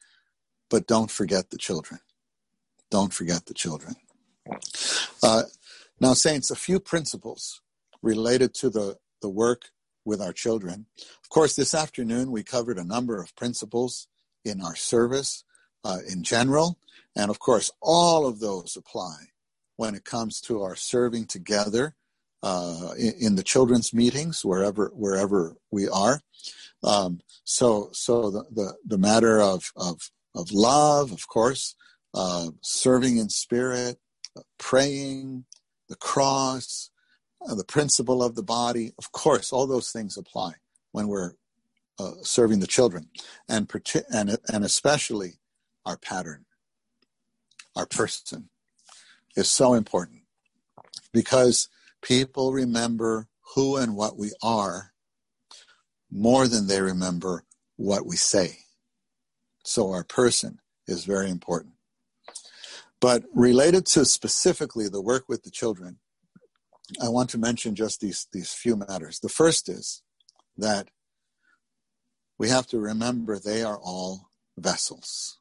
But 0.69 0.87
don't 0.87 1.09
forget 1.09 1.49
the 1.49 1.57
children. 1.57 2.01
Don't 2.91 3.13
forget 3.13 3.45
the 3.45 3.53
children. 3.53 3.95
Uh, 5.23 5.43
now, 5.99 6.13
Saints, 6.13 6.51
a 6.51 6.55
few 6.55 6.79
principles 6.79 7.61
related 8.01 8.53
to 8.55 8.69
the, 8.69 8.97
the 9.21 9.29
work 9.29 9.69
with 10.05 10.21
our 10.21 10.31
children. 10.31 10.85
Of 11.23 11.29
course, 11.29 11.55
this 11.55 11.73
afternoon 11.73 12.31
we 12.31 12.43
covered 12.43 12.77
a 12.77 12.83
number 12.83 13.21
of 13.21 13.35
principles 13.35 14.07
in 14.45 14.61
our 14.61 14.75
service 14.75 15.43
uh, 15.83 15.99
in 16.09 16.23
general. 16.23 16.77
And 17.15 17.29
of 17.29 17.39
course, 17.39 17.71
all 17.81 18.27
of 18.27 18.39
those 18.39 18.75
apply 18.77 19.15
when 19.75 19.95
it 19.95 20.05
comes 20.05 20.41
to 20.41 20.61
our 20.63 20.75
serving 20.75 21.25
together 21.25 21.95
uh, 22.43 22.91
in, 22.97 23.13
in, 23.19 23.35
the 23.35 23.43
children's 23.43 23.93
meetings 23.93 24.45
wherever 24.45 24.91
wherever 24.93 25.55
we 25.71 25.87
are. 25.87 26.21
Um, 26.83 27.21
so 27.43 27.89
so 27.93 28.29
the, 28.29 28.43
the, 28.51 28.73
the 28.85 28.97
matter 28.97 29.41
of 29.41 29.71
of 29.75 30.11
of 30.35 30.51
love, 30.51 31.11
of 31.11 31.27
course, 31.27 31.75
uh, 32.13 32.49
serving 32.61 33.17
in 33.17 33.29
spirit, 33.29 33.97
uh, 34.37 34.41
praying, 34.59 35.45
the 35.89 35.95
cross, 35.95 36.91
uh, 37.47 37.55
the 37.55 37.65
principle 37.65 38.21
of 38.21 38.35
the 38.35 38.43
body. 38.43 38.93
Of 38.99 39.11
course, 39.11 39.51
all 39.51 39.65
those 39.65 39.91
things 39.91 40.17
apply 40.17 40.53
when 40.91 41.07
we're 41.07 41.33
uh, 41.99 42.11
serving 42.21 42.59
the 42.59 42.67
children, 42.67 43.09
and 43.47 43.71
and 44.11 44.37
and 44.47 44.65
especially 44.65 45.39
our 45.85 45.97
pattern, 45.97 46.45
our 47.75 47.85
person, 47.85 48.49
is 49.35 49.49
so 49.49 49.73
important 49.73 50.21
because 51.13 51.69
People 52.01 52.53
remember 52.53 53.27
who 53.55 53.75
and 53.77 53.95
what 53.95 54.17
we 54.17 54.31
are 54.41 54.93
more 56.11 56.47
than 56.47 56.67
they 56.67 56.81
remember 56.81 57.43
what 57.75 58.05
we 58.05 58.15
say. 58.15 58.59
So 59.65 59.91
our 59.91 60.03
person 60.03 60.59
is 60.87 61.03
very 61.03 61.29
important. 61.29 61.73
But 63.01 63.23
related 63.33 63.85
to 63.87 64.05
specifically 64.05 64.87
the 64.87 65.01
work 65.01 65.25
with 65.27 65.43
the 65.43 65.51
children, 65.51 65.99
I 67.03 67.09
want 67.09 67.29
to 67.31 67.37
mention 67.37 67.75
just 67.75 67.99
these, 67.99 68.27
these 68.31 68.53
few 68.53 68.77
matters. 68.77 69.19
The 69.19 69.29
first 69.29 69.67
is 69.67 70.01
that 70.57 70.87
we 72.37 72.49
have 72.49 72.67
to 72.67 72.79
remember 72.79 73.39
they 73.39 73.63
are 73.63 73.77
all 73.77 74.29
vessels. 74.57 75.39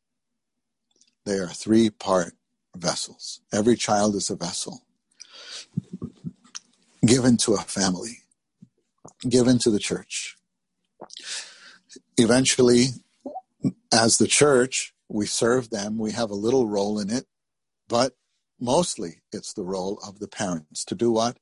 They 1.27 1.39
are 1.39 1.49
three 1.49 1.91
part 1.91 2.35
vessels. 2.77 3.41
Every 3.53 3.77
child 3.77 4.17
is 4.17 4.31
a 4.31 4.37
vessel 4.37 4.83
given 7.07 7.37
to 7.39 7.55
a 7.55 7.59
family, 7.59 8.21
given 9.29 9.59
to 9.61 9.71
the 9.71 9.79
church. 9.79 10.37
Eventually, 12.17 12.87
as 13.93 14.19
the 14.19 14.27
church, 14.27 14.95
we 15.09 15.27
serve 15.27 15.71
them, 15.71 15.99
we 15.99 16.13
have 16.13 16.31
a 16.31 16.35
little 16.35 16.69
role 16.69 16.99
in 16.99 17.11
it, 17.11 17.27
But 17.89 18.15
mostly 18.61 19.23
it's 19.33 19.53
the 19.53 19.65
role 19.65 20.01
of 20.07 20.19
the 20.19 20.29
parents 20.29 20.85
to 20.87 20.95
do 20.95 21.13
what? 21.13 21.39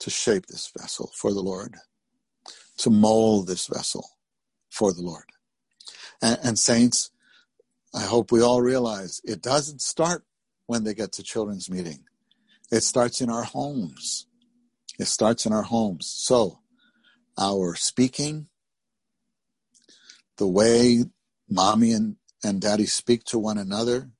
To 0.00 0.10
shape 0.10 0.46
this 0.46 0.70
vessel 0.76 1.12
for 1.14 1.32
the 1.32 1.42
Lord, 1.42 1.76
to 2.78 2.90
mold 2.90 3.46
this 3.48 3.66
vessel 3.66 4.06
for 4.72 4.92
the 4.92 5.02
Lord. 5.02 5.26
And, 6.22 6.38
and 6.42 6.58
saints, 6.58 7.10
I 7.94 8.04
hope 8.04 8.32
we 8.32 8.40
all 8.40 8.62
realize 8.62 9.20
it 9.22 9.42
doesn't 9.42 9.82
start 9.82 10.24
when 10.66 10.84
they 10.84 10.94
get 10.94 11.12
to 11.12 11.22
children's 11.22 11.70
meeting. 11.70 12.04
It 12.70 12.80
starts 12.80 13.20
in 13.20 13.28
our 13.28 13.42
homes. 13.42 14.26
It 14.98 15.06
starts 15.06 15.44
in 15.44 15.52
our 15.52 15.62
homes. 15.62 16.06
So, 16.06 16.60
our 17.38 17.74
speaking, 17.74 18.48
the 20.38 20.46
way 20.46 21.04
mommy 21.48 21.92
and, 21.92 22.16
and 22.42 22.60
daddy 22.60 22.86
speak 22.86 23.24
to 23.24 23.38
one 23.38 23.58
another, 23.58 24.10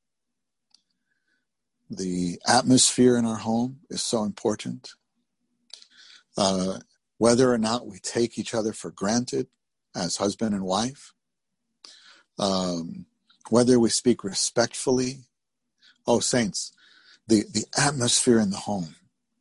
the 1.88 2.38
atmosphere 2.46 3.16
in 3.16 3.24
our 3.24 3.38
home 3.38 3.80
is 3.88 4.03
so 4.03 4.22
important. 4.22 4.90
Uh, 6.36 6.80
whether 7.16 7.53
or 7.53 7.59
not 7.59 7.86
we 7.86 7.98
take 7.98 8.38
each 8.38 8.55
other 8.55 8.72
for 8.72 8.90
granted 8.90 9.46
as 9.95 10.16
husband 10.16 10.55
and 10.55 10.64
wife, 10.64 11.12
um, 12.38 13.07
whether 13.51 13.78
we 13.78 13.90
speak 13.90 14.24
respectfully. 14.24 15.24
Oh, 16.07 16.20
saints, 16.20 16.72
the, 17.28 17.45
the 17.53 17.64
atmosphere 17.78 18.40
in 18.40 18.51
the 18.51 18.57
home 18.57 18.97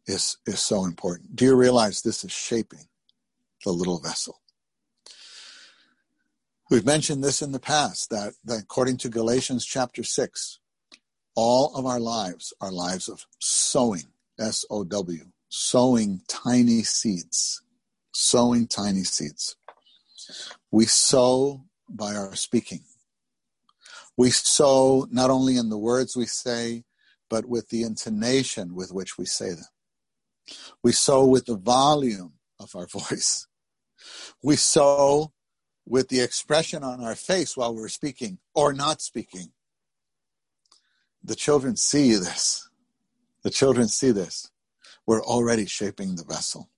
is, 0.05 0.37
is 0.45 0.59
so 0.59 0.85
important. 0.85 1.35
Do 1.35 1.45
you 1.45 1.55
realize 1.55 2.01
this 2.01 2.23
is 2.23 2.31
shaping 2.31 2.87
the 3.65 3.71
little 3.71 3.99
vessel? 3.99 4.41
We've 6.69 6.85
mentioned 6.85 7.23
this 7.23 7.41
in 7.41 7.51
the 7.51 7.59
past 7.59 8.09
that, 8.11 8.33
that 8.45 8.61
according 8.61 8.97
to 8.97 9.09
Galatians 9.09 9.65
chapter 9.65 10.03
6, 10.03 10.59
all 11.35 11.75
of 11.75 11.85
our 11.85 11.99
lives 11.99 12.53
are 12.61 12.71
lives 12.71 13.09
of 13.09 13.25
sowing, 13.39 14.05
S 14.39 14.63
O 14.69 14.83
W, 14.83 15.25
sowing 15.49 16.21
tiny 16.27 16.83
seeds, 16.83 17.61
sowing 18.13 18.67
tiny 18.67 19.03
seeds. 19.03 19.57
We 20.71 20.85
sow 20.85 21.65
by 21.89 22.15
our 22.15 22.35
speaking. 22.35 22.81
We 24.17 24.29
sow 24.29 25.07
not 25.11 25.29
only 25.29 25.57
in 25.57 25.69
the 25.69 25.77
words 25.77 26.15
we 26.15 26.25
say, 26.25 26.83
but 27.29 27.45
with 27.45 27.69
the 27.69 27.83
intonation 27.83 28.75
with 28.75 28.91
which 28.91 29.17
we 29.17 29.25
say 29.25 29.49
them. 29.51 29.65
We 30.83 30.91
sow 30.91 31.25
with 31.25 31.45
the 31.45 31.57
volume 31.57 32.33
of 32.59 32.75
our 32.75 32.87
voice. 32.91 33.47
We 34.43 34.55
sow 34.55 35.33
with 35.85 36.09
the 36.09 36.21
expression 36.21 36.83
on 36.83 37.03
our 37.03 37.15
face 37.15 37.57
while 37.57 37.75
we're 37.75 37.87
speaking 37.89 38.39
or 38.53 38.73
not 38.73 39.01
speaking. 39.01 39.51
The 41.23 41.35
children 41.35 41.75
see 41.75 42.13
this. 42.15 42.69
The 43.43 43.49
children 43.49 43.87
see 43.87 44.11
this. 44.11 44.49
We're 45.05 45.23
already 45.23 45.65
shaping 45.65 46.15
the 46.15 46.23
vessel. 46.23 46.69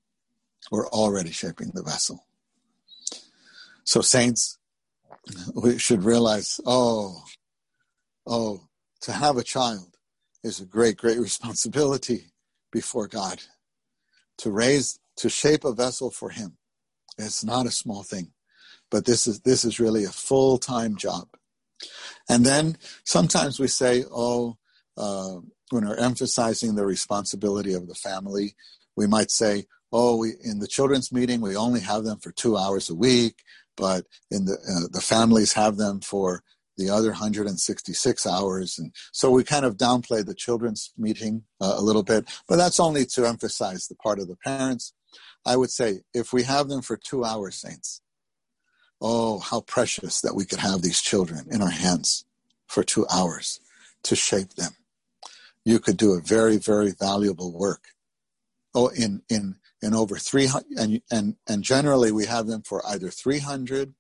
We're 0.72 0.88
already 0.88 1.32
shaping 1.32 1.72
the 1.74 1.84
vessel. 1.84 2.26
So, 3.86 4.02
saints, 4.02 4.58
we 5.54 5.78
should 5.78 6.04
realize 6.04 6.60
oh, 6.66 7.24
oh, 8.26 8.62
to 9.02 9.12
have 9.12 9.38
a 9.38 9.44
child 9.44 9.98
is 10.44 10.60
a 10.60 10.66
great, 10.66 10.98
great 10.98 11.20
responsibility 11.30 12.32
before 12.72 13.08
God. 13.08 13.42
To 14.40 14.52
raise, 14.52 15.00
to 15.18 15.30
shape 15.30 15.64
a 15.64 15.74
vessel 15.74 16.10
for 16.10 16.30
Him, 16.30 16.58
it's 17.18 17.44
not 17.44 17.68
a 17.68 17.72
small 17.72 18.04
thing, 18.04 18.32
but 18.90 19.06
this 19.06 19.28
is 19.28 19.42
this 19.42 19.64
is 19.64 19.80
really 19.80 20.06
a 20.06 20.10
full 20.10 20.58
time 20.58 20.96
job. 20.96 21.28
And 22.30 22.46
then 22.46 22.78
sometimes 23.06 23.60
we 23.60 23.68
say, 23.68 24.06
oh, 24.12 24.58
uh, 24.98 25.36
when 25.70 25.88
we're 25.88 25.96
emphasizing 25.96 26.76
the 26.76 26.86
responsibility 26.86 27.74
of 27.74 27.88
the 27.88 27.96
family, 27.96 28.56
we 28.96 29.08
might 29.08 29.32
say, 29.32 29.66
oh, 29.92 30.18
we, 30.18 30.34
in 30.44 30.60
the 30.60 30.68
children's 30.68 31.12
meeting, 31.12 31.42
we 31.42 31.56
only 31.56 31.82
have 31.82 32.04
them 32.04 32.20
for 32.20 32.32
two 32.32 32.58
hours 32.58 32.90
a 32.90 32.96
week 32.96 33.44
but 33.76 34.06
in 34.32 34.46
the 34.46 34.54
uh, 34.54 34.88
the 34.92 35.02
families 35.02 35.54
have 35.54 35.78
them 35.78 36.00
for 36.00 36.44
the 36.78 36.90
other 36.90 37.10
166 37.10 38.26
hours. 38.26 38.80
And 38.80 38.92
so 39.12 39.30
we 39.30 39.44
kind 39.44 39.66
of 39.66 39.78
downplay 39.78 40.26
the 40.26 40.34
children's 40.34 40.92
meeting 40.98 41.44
uh, 41.62 41.76
a 41.78 41.82
little 41.82 42.04
bit 42.04 42.30
but 42.48 42.56
that's 42.56 42.80
only 42.80 43.06
to 43.06 43.26
emphasize 43.26 43.88
the 43.88 43.96
part 43.96 44.20
of 44.20 44.28
the 44.28 44.38
parents. 44.38 44.94
I 45.46 45.56
would 45.56 45.72
say 45.72 46.02
if 46.14 46.34
we 46.34 46.44
have 46.44 46.70
them 46.70 46.82
for 46.82 46.98
two 46.98 47.24
hours 47.24 47.56
saints 47.56 48.02
oh 49.02 49.40
how 49.40 49.62
precious 49.62 50.22
that 50.22 50.36
we 50.36 50.46
could 50.46 50.60
have 50.60 50.82
these 50.82 51.02
children 51.02 51.46
in 51.52 51.62
our 51.62 51.70
hands 51.70 52.26
for 52.68 52.84
two 52.84 53.06
hours 53.14 53.60
to 54.04 54.16
shape 54.16 54.54
them. 54.56 54.72
You 55.66 55.80
could 55.80 55.98
do 55.98 56.14
a 56.14 56.22
very 56.22 56.58
very 56.58 56.92
valuable 56.92 57.52
work. 57.52 57.84
Oh 58.74 58.88
in 58.88 59.22
in 59.30 59.56
in 59.84 59.94
over 59.94 60.18
300 60.18 60.66
and, 60.78 61.02
and 61.12 61.36
and 61.48 61.62
generally 61.62 62.12
we 62.12 62.26
have 62.26 62.48
them 62.48 62.62
for 62.64 62.82
either 62.88 63.10
300 63.10 63.94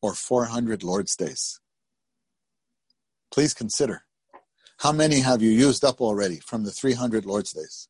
or 0.00 0.14
400 0.14 0.84
lord's 0.84 1.16
days. 1.16 1.60
Please 3.32 3.52
consider 3.52 4.04
how 4.78 4.92
many 4.92 5.20
have 5.20 5.42
you 5.42 5.50
used 5.50 5.84
up 5.84 6.00
already 6.00 6.36
from 6.36 6.62
the 6.64 6.70
300 6.70 7.26
lord's 7.26 7.52
days? 7.52 7.88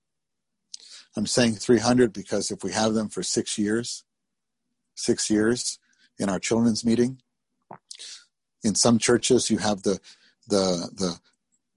I'm 1.16 1.26
saying 1.26 1.56
300 1.56 2.12
because 2.12 2.50
if 2.50 2.64
we 2.64 2.72
have 2.72 2.94
them 2.94 3.10
for 3.10 3.22
six 3.22 3.58
years 3.58 4.04
six 4.94 5.30
years 5.30 5.78
in 6.18 6.28
our 6.28 6.40
children's 6.40 6.84
meeting 6.84 7.20
in 8.64 8.74
some 8.74 8.98
churches 8.98 9.50
you 9.50 9.58
have 9.58 9.82
the 9.82 10.00
the 10.48 10.90
the 10.96 11.20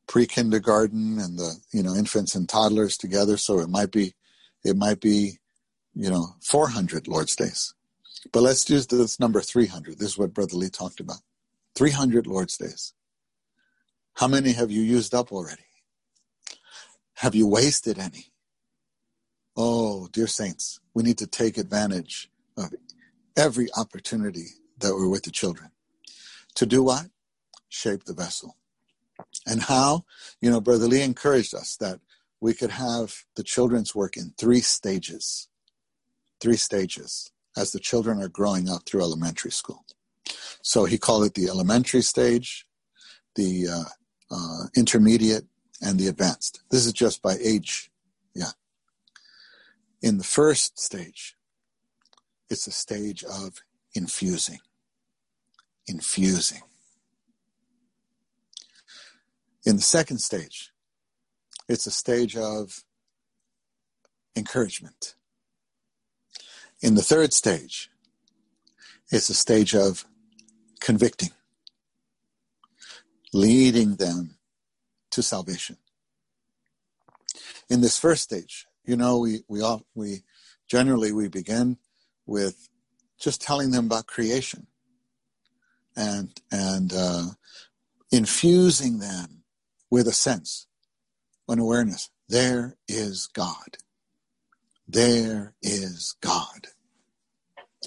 pre-kindergarten 0.07 1.19
and 1.19 1.37
the 1.37 1.55
you 1.71 1.83
know 1.83 1.93
infants 1.93 2.35
and 2.35 2.47
toddlers 2.47 2.97
together 2.97 3.37
so 3.37 3.59
it 3.59 3.69
might 3.69 3.91
be 3.91 4.13
it 4.63 4.75
might 4.75 4.99
be 4.99 5.39
you 5.93 6.09
know, 6.09 6.35
400 6.41 7.07
Lord's 7.07 7.35
Days. 7.35 7.73
But 8.31 8.41
let's 8.41 8.69
use 8.69 8.87
this 8.87 9.19
number 9.19 9.41
300. 9.41 9.97
This 9.97 10.09
is 10.09 10.17
what 10.17 10.33
Brother 10.33 10.55
Lee 10.55 10.69
talked 10.69 10.99
about. 10.99 11.17
300 11.75 12.27
Lord's 12.27 12.57
Days. 12.57 12.93
How 14.15 14.27
many 14.27 14.51
have 14.53 14.71
you 14.71 14.81
used 14.81 15.13
up 15.13 15.31
already? 15.31 15.63
Have 17.15 17.35
you 17.35 17.47
wasted 17.47 17.99
any? 17.99 18.31
Oh, 19.55 20.07
dear 20.11 20.27
saints, 20.27 20.79
we 20.93 21.03
need 21.03 21.17
to 21.17 21.27
take 21.27 21.57
advantage 21.57 22.29
of 22.57 22.73
every 23.37 23.67
opportunity 23.75 24.47
that 24.79 24.93
we're 24.93 25.09
with 25.09 25.23
the 25.23 25.31
children. 25.31 25.71
To 26.55 26.65
do 26.65 26.83
what? 26.83 27.07
Shape 27.69 28.05
the 28.05 28.13
vessel. 28.13 28.57
And 29.45 29.61
how? 29.61 30.05
You 30.41 30.49
know, 30.49 30.61
Brother 30.61 30.87
Lee 30.87 31.01
encouraged 31.01 31.53
us 31.53 31.75
that 31.77 31.99
we 32.41 32.53
could 32.53 32.71
have 32.71 33.23
the 33.35 33.43
children's 33.43 33.95
work 33.95 34.17
in 34.17 34.33
three 34.37 34.61
stages 34.61 35.47
three 36.41 36.57
stages 36.57 37.31
as 37.55 37.71
the 37.71 37.79
children 37.79 38.21
are 38.21 38.27
growing 38.27 38.67
up 38.67 38.85
through 38.85 39.01
elementary 39.01 39.51
school. 39.51 39.85
So 40.61 40.85
he 40.85 40.97
called 40.97 41.25
it 41.25 41.35
the 41.35 41.47
elementary 41.47 42.01
stage, 42.01 42.65
the 43.35 43.67
uh, 43.67 43.83
uh, 44.31 44.63
intermediate, 44.75 45.45
and 45.81 45.99
the 45.99 46.07
advanced. 46.07 46.61
This 46.69 46.85
is 46.85 46.93
just 46.93 47.21
by 47.21 47.37
age. 47.43 47.91
Yeah. 48.35 48.51
In 50.01 50.17
the 50.17 50.23
first 50.23 50.79
stage, 50.79 51.35
it's 52.49 52.67
a 52.67 52.71
stage 52.71 53.23
of 53.23 53.61
infusing. 53.93 54.59
Infusing. 55.87 56.61
In 59.65 59.75
the 59.75 59.81
second 59.81 60.19
stage, 60.19 60.70
it's 61.67 61.87
a 61.87 61.91
stage 61.91 62.35
of 62.35 62.83
encouragement. 64.35 65.15
In 66.81 66.95
the 66.95 67.01
third 67.01 67.33
stage, 67.33 67.89
it's 69.11 69.29
a 69.29 69.33
stage 69.33 69.75
of 69.75 70.05
convicting, 70.79 71.31
leading 73.33 73.95
them 73.95 74.37
to 75.11 75.21
salvation. 75.21 75.77
In 77.69 77.81
this 77.81 77.97
first 77.97 78.23
stage, 78.23 78.65
you 78.85 78.95
know, 78.95 79.19
we 79.19 79.43
we 79.47 79.61
all, 79.61 79.85
we 79.93 80.23
generally 80.67 81.11
we 81.11 81.27
begin 81.27 81.77
with 82.25 82.69
just 83.19 83.41
telling 83.41 83.71
them 83.71 83.85
about 83.85 84.07
creation 84.07 84.67
and 85.95 86.41
and 86.51 86.93
uh, 86.93 87.27
infusing 88.11 88.99
them 88.99 89.43
with 89.89 90.07
a 90.07 90.13
sense, 90.13 90.67
an 91.51 91.59
awareness. 91.59 92.09
There 92.29 92.77
is 92.87 93.27
God. 93.33 93.77
There 94.87 95.53
is 95.61 96.15
God. 96.21 96.67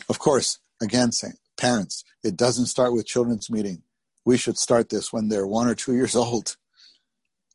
Of 0.08 0.18
course, 0.18 0.58
again, 0.82 1.10
parents, 1.56 2.04
it 2.22 2.36
doesn't 2.36 2.66
start 2.66 2.92
with 2.92 3.06
children's 3.06 3.50
meeting. 3.50 3.82
We 4.24 4.36
should 4.36 4.58
start 4.58 4.88
this 4.88 5.12
when 5.12 5.28
they're 5.28 5.46
one 5.46 5.68
or 5.68 5.74
two 5.74 5.94
years 5.96 6.14
old. 6.14 6.56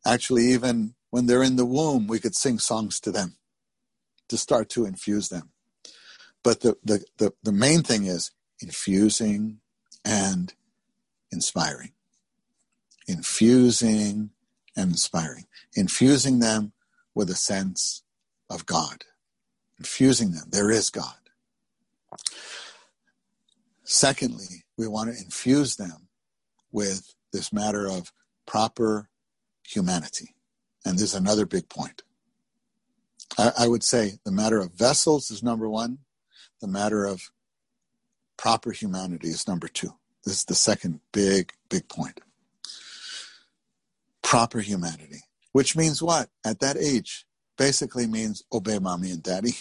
Actually, 0.06 0.46
even 0.52 0.96
when 1.10 1.26
they're 1.26 1.44
in 1.44 1.56
the 1.56 1.66
womb, 1.66 2.08
we 2.08 2.20
could 2.20 2.36
sing 2.36 2.60
songs 2.60 3.00
to 3.02 3.12
them 3.12 3.36
to 4.30 4.38
start 4.38 4.70
to 4.70 4.86
infuse 4.86 5.30
them. 5.30 5.52
But 6.44 6.62
the, 6.62 6.78
the, 6.84 7.04
the, 7.18 7.34
the 7.44 7.52
main 7.52 7.84
thing 7.84 8.06
is 8.06 8.32
infusing 8.62 9.60
and 10.06 10.54
inspiring. 11.32 11.92
Infusing 13.08 14.30
and 14.76 14.92
inspiring, 14.92 15.46
infusing 15.76 16.40
them 16.40 16.74
with 17.16 17.30
a 17.30 17.36
sense 17.36 18.04
of 18.50 18.66
God, 18.66 19.04
infusing 19.78 20.32
them. 20.32 20.46
There 20.50 20.72
is 20.72 20.90
God. 20.90 21.16
Secondly, 23.84 24.66
we 24.78 24.88
want 24.88 25.12
to 25.12 25.22
infuse 25.22 25.76
them 25.76 26.08
with 26.72 27.16
this 27.34 27.52
matter 27.52 27.88
of 27.88 28.12
proper 28.46 29.10
humanity. 29.68 30.36
And 30.86 30.96
this 30.96 31.04
is 31.04 31.16
another 31.16 31.46
big 31.46 31.70
point. 31.70 32.04
I, 33.38 33.52
I, 33.60 33.68
would 33.68 33.84
say 33.84 34.14
the 34.26 34.32
matter 34.32 34.60
of 34.60 34.74
vessels 34.74 35.30
is 35.30 35.44
number 35.44 35.70
one, 35.70 36.00
the 36.62 36.68
matter 36.68 37.06
of 37.06 37.32
proper 38.38 38.72
humanity 38.72 39.28
is 39.28 39.48
number 39.48 39.68
two. 39.68 39.94
This 40.26 40.40
is 40.40 40.46
the 40.46 40.56
second 40.56 41.02
big, 41.12 41.54
big 41.70 41.88
point. 41.90 42.20
Proper 44.30 44.60
humanity, 44.60 45.22
which 45.54 45.76
means 45.76 46.04
what? 46.04 46.30
At 46.46 46.60
that 46.60 46.78
age, 46.78 47.26
basically 47.58 48.06
means 48.06 48.44
obey 48.54 48.78
mommy 48.78 49.10
and 49.10 49.24
daddy. 49.24 49.54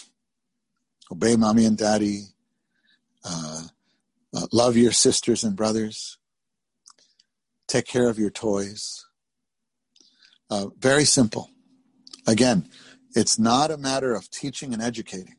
Obey 1.11 1.35
mommy 1.35 1.65
and 1.65 1.75
daddy. 1.75 2.25
Uh, 3.25 3.63
uh, 4.31 4.45
love 4.51 4.77
your 4.77 4.91
sisters 4.91 5.43
and 5.43 5.55
brothers. 5.55 6.19
Take 7.67 7.87
care 7.87 8.09
of 8.09 8.19
your 8.19 8.29
toys. 8.29 9.07
Uh, 10.51 10.67
very 10.77 11.03
simple. 11.03 11.49
Again, 12.27 12.69
it's 13.15 13.39
not 13.39 13.71
a 13.71 13.77
matter 13.77 14.13
of 14.13 14.29
teaching 14.29 14.71
and 14.71 14.83
educating. 14.83 15.37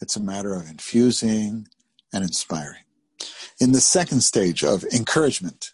It's 0.00 0.14
a 0.14 0.22
matter 0.22 0.54
of 0.54 0.68
infusing 0.70 1.66
and 2.12 2.22
inspiring. 2.22 2.84
In 3.58 3.72
the 3.72 3.80
second 3.80 4.20
stage 4.20 4.62
of 4.62 4.84
encouragement, 4.94 5.72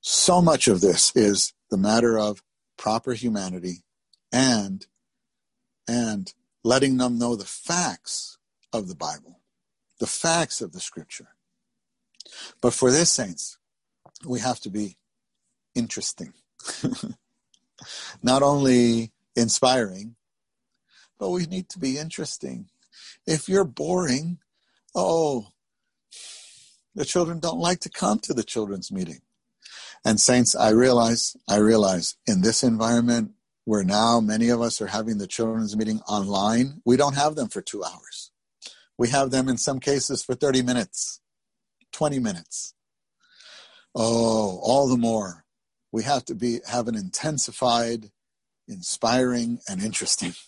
so 0.00 0.40
much 0.40 0.68
of 0.68 0.80
this 0.80 1.14
is 1.14 1.52
the 1.70 1.76
matter 1.76 2.18
of 2.18 2.42
proper 2.76 3.12
humanity 3.12 3.84
and 4.32 4.86
and 5.86 6.32
letting 6.62 6.96
them 6.96 7.18
know 7.18 7.36
the 7.36 7.44
facts 7.44 8.38
of 8.72 8.88
the 8.88 8.94
Bible, 8.94 9.40
the 9.98 10.06
facts 10.06 10.60
of 10.60 10.72
the 10.72 10.80
scripture. 10.80 11.28
But 12.60 12.74
for 12.74 12.90
this, 12.90 13.10
saints, 13.10 13.58
we 14.24 14.40
have 14.40 14.60
to 14.60 14.70
be 14.70 14.96
interesting. 15.74 16.32
Not 18.22 18.42
only 18.42 19.12
inspiring, 19.34 20.16
but 21.18 21.30
we 21.30 21.46
need 21.46 21.68
to 21.70 21.78
be 21.78 21.98
interesting. 21.98 22.68
If 23.26 23.48
you're 23.48 23.64
boring, 23.64 24.38
oh, 24.94 25.48
the 26.94 27.04
children 27.04 27.40
don't 27.40 27.58
like 27.58 27.80
to 27.80 27.90
come 27.90 28.18
to 28.20 28.34
the 28.34 28.44
children's 28.44 28.92
meeting. 28.92 29.20
And 30.04 30.20
saints, 30.20 30.56
I 30.56 30.70
realize, 30.70 31.36
I 31.48 31.56
realize 31.58 32.16
in 32.26 32.40
this 32.40 32.62
environment 32.62 33.32
where 33.64 33.84
now 33.84 34.20
many 34.20 34.48
of 34.48 34.60
us 34.60 34.80
are 34.80 34.86
having 34.86 35.18
the 35.18 35.26
children's 35.26 35.76
meeting 35.76 36.00
online, 36.08 36.80
we 36.84 36.96
don't 36.96 37.16
have 37.16 37.34
them 37.34 37.48
for 37.48 37.60
two 37.60 37.84
hours. 37.84 38.30
We 38.96 39.08
have 39.10 39.30
them 39.30 39.48
in 39.48 39.58
some 39.58 39.80
cases 39.80 40.24
for 40.24 40.34
30 40.34 40.62
minutes, 40.62 41.20
20 41.92 42.18
minutes. 42.18 42.74
Oh, 43.94 44.60
all 44.62 44.88
the 44.88 44.96
more. 44.96 45.44
We 45.92 46.04
have 46.04 46.24
to 46.26 46.34
be 46.34 46.60
have 46.66 46.86
an 46.86 46.94
intensified, 46.94 48.10
inspiring, 48.68 49.60
and 49.68 49.82
interesting. 49.82 50.34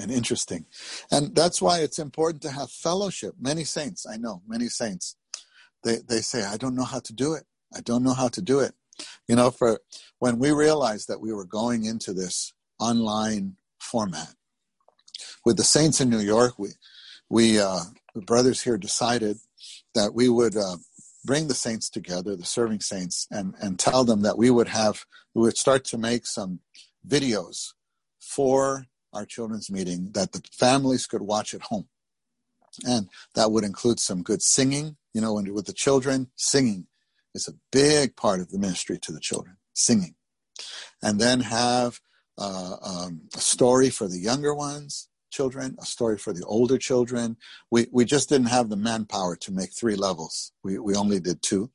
And 0.00 0.12
interesting. 0.12 0.66
And 1.10 1.34
that's 1.34 1.60
why 1.60 1.80
it's 1.80 1.98
important 1.98 2.40
to 2.42 2.52
have 2.52 2.70
fellowship. 2.70 3.34
Many 3.36 3.64
saints, 3.64 4.06
I 4.06 4.16
know, 4.16 4.42
many 4.46 4.68
saints, 4.68 5.16
they, 5.82 5.96
they 5.96 6.20
say, 6.20 6.44
I 6.44 6.56
don't 6.56 6.76
know 6.76 6.84
how 6.84 7.00
to 7.00 7.12
do 7.12 7.32
it. 7.32 7.42
I 7.74 7.80
don't 7.80 8.02
know 8.02 8.14
how 8.14 8.28
to 8.28 8.42
do 8.42 8.60
it. 8.60 8.74
You 9.28 9.36
know, 9.36 9.50
for 9.50 9.80
when 10.18 10.38
we 10.38 10.50
realized 10.50 11.08
that 11.08 11.20
we 11.20 11.32
were 11.32 11.44
going 11.44 11.84
into 11.84 12.12
this 12.12 12.52
online 12.80 13.56
format 13.78 14.34
with 15.44 15.56
the 15.56 15.64
saints 15.64 16.00
in 16.00 16.10
New 16.10 16.20
York, 16.20 16.58
we 16.58 16.70
we 17.28 17.60
uh, 17.60 17.80
the 18.14 18.22
brothers 18.22 18.62
here 18.62 18.78
decided 18.78 19.38
that 19.94 20.14
we 20.14 20.28
would 20.28 20.56
uh, 20.56 20.76
bring 21.24 21.48
the 21.48 21.54
saints 21.54 21.90
together, 21.90 22.34
the 22.34 22.44
serving 22.44 22.80
saints, 22.80 23.26
and 23.30 23.54
and 23.60 23.78
tell 23.78 24.04
them 24.04 24.22
that 24.22 24.38
we 24.38 24.50
would 24.50 24.68
have 24.68 25.04
we 25.34 25.42
would 25.42 25.56
start 25.56 25.84
to 25.86 25.98
make 25.98 26.26
some 26.26 26.60
videos 27.06 27.72
for 28.20 28.86
our 29.12 29.24
children's 29.24 29.70
meeting 29.70 30.10
that 30.12 30.32
the 30.32 30.42
families 30.52 31.06
could 31.06 31.22
watch 31.22 31.54
at 31.54 31.62
home, 31.62 31.88
and 32.86 33.08
that 33.34 33.52
would 33.52 33.64
include 33.64 34.00
some 34.00 34.22
good 34.22 34.42
singing. 34.42 34.96
You 35.14 35.20
know, 35.20 35.34
with 35.34 35.66
the 35.66 35.72
children, 35.72 36.30
singing 36.36 36.86
is 37.34 37.48
a 37.48 37.58
big 37.72 38.16
part 38.16 38.40
of 38.40 38.50
the 38.50 38.58
ministry 38.58 38.98
to 39.02 39.12
the 39.12 39.20
children, 39.20 39.56
singing, 39.74 40.14
and 41.02 41.20
then 41.20 41.40
have 41.40 42.00
uh, 42.38 42.76
um, 42.82 43.22
a 43.34 43.40
story 43.40 43.90
for 43.90 44.08
the 44.08 44.18
younger 44.18 44.54
ones 44.54 45.08
children, 45.30 45.76
a 45.80 45.86
story 45.86 46.18
for 46.18 46.32
the 46.32 46.44
older 46.44 46.78
children. 46.78 47.36
We, 47.70 47.86
we 47.92 48.04
just 48.04 48.28
didn't 48.28 48.48
have 48.48 48.68
the 48.68 48.76
manpower 48.76 49.36
to 49.36 49.52
make 49.52 49.72
three 49.72 49.96
levels. 49.96 50.52
We, 50.64 50.78
we 50.78 50.94
only 50.94 51.20
did 51.20 51.42
two. 51.42 51.70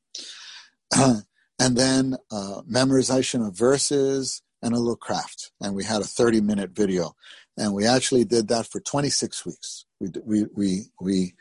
and 0.95 1.26
then 1.60 2.18
uh, 2.32 2.62
memorization 2.70 3.47
of 3.47 3.58
verses 3.58 4.41
and 4.62 4.74
a 4.74 4.80
little 4.80 4.95
craft. 4.95 5.51
And 5.62 5.76
we 5.76 5.84
had 5.84 6.01
a 6.01 6.06
30 6.06 6.41
minute 6.41 6.72
video. 6.72 7.16
And 7.58 7.74
we 7.74 7.86
actually 7.86 8.26
did 8.26 8.47
that 8.47 8.68
for 8.68 8.80
26 8.80 9.45
weeks. 9.45 9.86
We, 9.99 10.10
we, 10.26 10.45
we, 10.56 10.82
we 10.99 11.34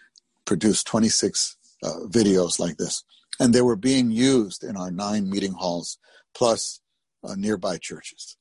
produced 0.44 0.86
26 0.86 1.56
uh, 1.82 2.00
videos 2.06 2.58
like 2.58 2.76
this. 2.76 3.04
And 3.42 3.52
they 3.52 3.60
were 3.60 3.74
being 3.74 4.12
used 4.12 4.62
in 4.62 4.76
our 4.76 4.92
nine 4.92 5.28
meeting 5.28 5.54
halls 5.54 5.98
plus 6.32 6.80
uh, 7.24 7.34
nearby 7.34 7.76
churches. 7.76 8.36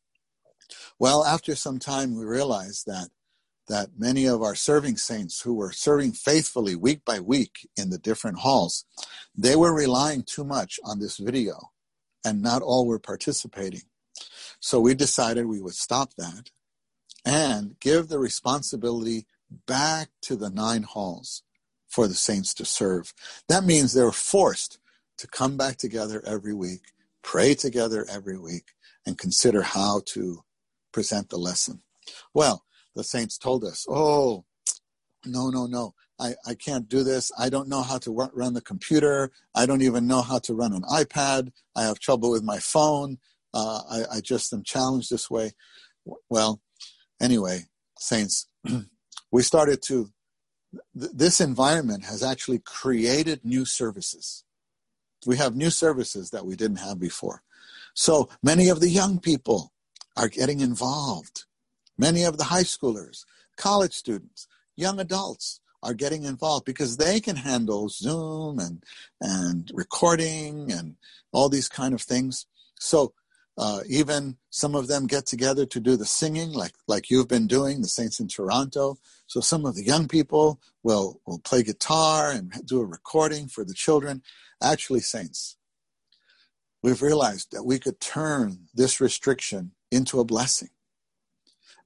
Well, 1.00 1.26
after 1.26 1.56
some 1.56 1.80
time, 1.80 2.16
we 2.16 2.24
realized 2.24 2.86
that 2.86 3.10
that 3.68 3.90
many 3.98 4.28
of 4.28 4.44
our 4.44 4.54
serving 4.54 4.98
saints 4.98 5.42
who 5.42 5.56
were 5.56 5.72
serving 5.72 6.12
faithfully 6.12 6.76
week 6.76 7.04
by 7.04 7.20
week 7.20 7.68
in 7.76 7.90
the 7.90 7.98
different 7.98 8.40
halls, 8.40 8.86
they 9.36 9.56
were 9.56 9.74
relying 9.74 10.22
too 10.22 10.44
much 10.44 10.80
on 10.84 11.00
this 11.00 11.18
video 11.18 11.72
and 12.24 12.44
not 12.44 12.62
all 12.62 12.86
were 12.86 13.00
participating. 13.00 13.84
So 14.60 14.80
we 14.80 14.94
decided 14.94 15.48
we 15.48 15.62
would 15.62 15.74
stop 15.74 16.14
that 16.18 16.52
and 17.26 17.80
give 17.80 18.08
the 18.08 18.20
responsibility 18.20 19.26
back 19.66 20.10
to 20.24 20.36
the 20.36 20.50
nine 20.52 20.84
halls 20.84 21.42
for 21.88 22.08
the 22.08 22.14
saints 22.14 22.54
to 22.56 22.66
serve. 22.66 23.14
That 23.48 23.64
means 23.64 23.94
they're 23.94 24.12
forced 24.12 24.80
to 25.22 25.28
come 25.28 25.56
back 25.56 25.78
together 25.78 26.24
every 26.26 26.54
week, 26.54 26.82
pray 27.22 27.54
together 27.54 28.08
every 28.10 28.40
week, 28.40 28.66
and 29.06 29.20
consider 29.20 29.62
how 29.62 30.02
to 30.08 30.44
present 30.92 31.30
the 31.30 31.38
lesson. 31.38 31.84
Well, 32.34 32.66
the 32.96 33.04
saints 33.04 33.38
told 33.38 33.64
us, 33.64 33.86
oh, 33.88 34.46
no, 35.24 35.52
no, 35.52 35.68
no. 35.68 35.94
I, 36.20 36.34
I 36.46 36.56
can't 36.56 36.90
do 36.90 37.04
this. 37.04 37.32
I 37.38 37.50
don't 37.50 37.70
know 37.70 37.84
how 37.84 38.00
to 38.00 38.12
run 38.34 38.56
the 38.56 38.62
computer. 38.62 39.32
I 39.54 39.68
don't 39.68 39.84
even 39.84 40.08
know 40.08 40.24
how 40.24 40.40
to 40.40 40.56
run 40.56 40.74
an 40.74 40.82
iPad. 40.92 41.52
I 41.76 41.84
have 41.84 42.00
trouble 42.00 42.32
with 42.32 42.44
my 42.44 42.58
phone. 42.58 43.20
Uh, 43.54 43.82
I, 43.90 44.18
I 44.18 44.22
just 44.22 44.52
am 44.54 44.64
challenged 44.64 45.12
this 45.12 45.30
way. 45.30 45.52
Well, 46.32 46.62
anyway, 47.22 47.66
saints, 48.00 48.48
we 49.32 49.44
started 49.44 49.84
to, 49.84 50.10
th- 51.00 51.12
this 51.14 51.40
environment 51.40 52.06
has 52.06 52.24
actually 52.24 52.60
created 52.60 53.46
new 53.46 53.66
services. 53.66 54.44
We 55.26 55.38
have 55.38 55.56
new 55.56 55.70
services 55.70 56.32
that 56.32 56.46
we 56.46 56.56
didn't 56.56 56.78
have 56.78 57.00
before. 57.00 57.44
So 57.94 58.30
many 58.42 58.70
of 58.70 58.80
the 58.80 58.90
young 58.90 59.20
people 59.20 59.72
are 60.18 60.28
getting 60.28 60.60
involved 60.60 61.46
Many 62.02 62.24
of 62.24 62.38
the 62.38 62.46
high 62.46 62.64
schoolers, 62.64 63.26
college 63.58 63.94
students, 63.94 64.48
young 64.76 65.00
adults 65.00 65.60
are 65.84 65.94
getting 65.94 66.24
involved 66.24 66.66
because 66.66 66.98
they 66.98 67.20
can 67.20 67.36
handle 67.36 67.90
Zoom 67.90 68.58
and 68.58 68.84
and 69.22 69.70
recording 69.72 70.72
and 70.72 70.96
all 71.32 71.48
these 71.48 71.70
kind 71.70 71.94
of 71.94 72.02
things. 72.02 72.48
So 72.80 73.14
uh, 73.56 73.82
even 73.88 74.38
some 74.50 74.74
of 74.74 74.88
them 74.88 75.06
get 75.06 75.28
together 75.28 75.68
to 75.68 75.80
do 75.80 75.96
the 75.96 76.08
singing, 76.08 76.54
like 76.54 76.74
like 76.88 77.12
you've 77.12 77.28
been 77.28 77.46
doing, 77.46 77.82
the 77.82 77.88
Saints 77.88 78.20
in 78.20 78.28
Toronto. 78.28 78.98
So 79.32 79.40
some 79.40 79.66
of 79.66 79.76
the 79.76 79.86
young 79.86 80.10
people 80.10 80.60
will 80.84 81.22
will 81.26 81.40
play 81.40 81.64
guitar 81.64 82.32
and 82.32 82.52
do 82.66 82.82
a 82.82 82.86
recording 82.86 83.48
for 83.48 83.64
the 83.64 83.74
children. 83.74 84.24
Actually, 84.62 85.00
saints, 85.00 85.56
we've 86.84 87.02
realized 87.02 87.54
that 87.54 87.64
we 87.64 87.80
could 87.80 88.02
turn 88.02 88.68
this 88.74 89.00
restriction 89.00 89.72
into 89.90 90.20
a 90.20 90.26
blessing 90.26 90.68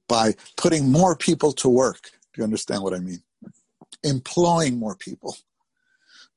by 0.08 0.34
putting 0.56 0.90
more 0.90 1.14
people 1.14 1.52
to 1.52 1.68
work. 1.68 2.10
Do 2.34 2.38
you 2.40 2.42
understand 2.42 2.82
what 2.82 2.94
I 2.94 2.98
mean? 2.98 3.22
Employing 4.02 4.80
more 4.80 4.96
people, 4.96 5.36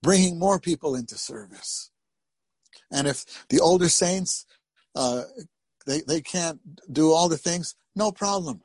bringing 0.03 0.37
more 0.37 0.59
people 0.59 0.93
into 0.93 1.17
service. 1.17 1.89
And 2.91 3.07
if 3.07 3.25
the 3.49 3.59
older 3.59 3.89
saints, 3.89 4.45
uh, 4.93 5.23
they, 5.87 6.01
they 6.01 6.21
can't 6.21 6.59
do 6.93 7.11
all 7.11 7.29
the 7.29 7.37
things, 7.37 7.73
no 7.95 8.11
problem. 8.11 8.61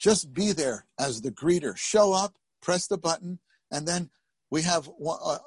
Just 0.00 0.32
be 0.32 0.52
there 0.52 0.86
as 0.98 1.20
the 1.20 1.30
greeter. 1.30 1.76
Show 1.76 2.12
up, 2.14 2.34
press 2.62 2.86
the 2.86 2.96
button, 2.96 3.38
and 3.70 3.86
then 3.86 4.08
we 4.50 4.62
have 4.62 4.86
one, 4.86 5.18
uh, 5.22 5.38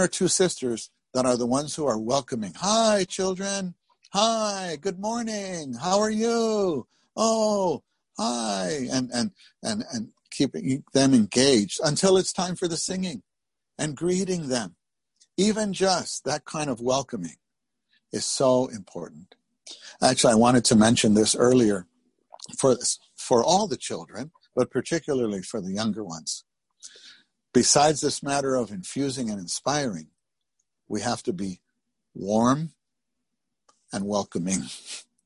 or 0.00 0.08
two 0.08 0.28
sisters 0.28 0.90
that 1.14 1.24
are 1.24 1.36
the 1.36 1.46
ones 1.46 1.76
who 1.76 1.86
are 1.86 1.98
welcoming. 1.98 2.52
Hi, 2.56 3.04
children. 3.04 3.74
Hi, 4.12 4.76
good 4.80 4.98
morning. 4.98 5.74
How 5.74 6.00
are 6.00 6.10
you? 6.10 6.86
Oh, 7.16 7.82
hi. 8.18 8.88
And, 8.90 9.10
and, 9.14 9.30
and, 9.62 9.84
and 9.92 10.08
keeping 10.30 10.82
them 10.92 11.14
engaged 11.14 11.80
until 11.84 12.16
it's 12.16 12.32
time 12.32 12.56
for 12.56 12.66
the 12.66 12.76
singing 12.76 13.22
and 13.78 13.96
greeting 13.96 14.48
them. 14.48 14.74
Even 15.36 15.72
just 15.72 16.24
that 16.24 16.44
kind 16.44 16.68
of 16.68 16.80
welcoming 16.80 17.36
is 18.12 18.26
so 18.26 18.66
important. 18.66 19.36
Actually, 20.02 20.32
I 20.32 20.36
wanted 20.36 20.64
to 20.66 20.76
mention 20.76 21.14
this 21.14 21.34
earlier 21.34 21.86
for 22.58 22.76
for 23.22 23.42
all 23.42 23.66
the 23.66 23.76
children, 23.76 24.32
but 24.54 24.70
particularly 24.70 25.42
for 25.42 25.60
the 25.60 25.72
younger 25.72 26.04
ones. 26.04 26.44
Besides 27.54 28.00
this 28.00 28.22
matter 28.22 28.54
of 28.54 28.70
infusing 28.70 29.30
and 29.30 29.38
inspiring, 29.38 30.08
we 30.88 31.02
have 31.02 31.22
to 31.24 31.32
be 31.32 31.60
warm 32.14 32.72
and 33.92 34.06
welcoming. 34.06 34.64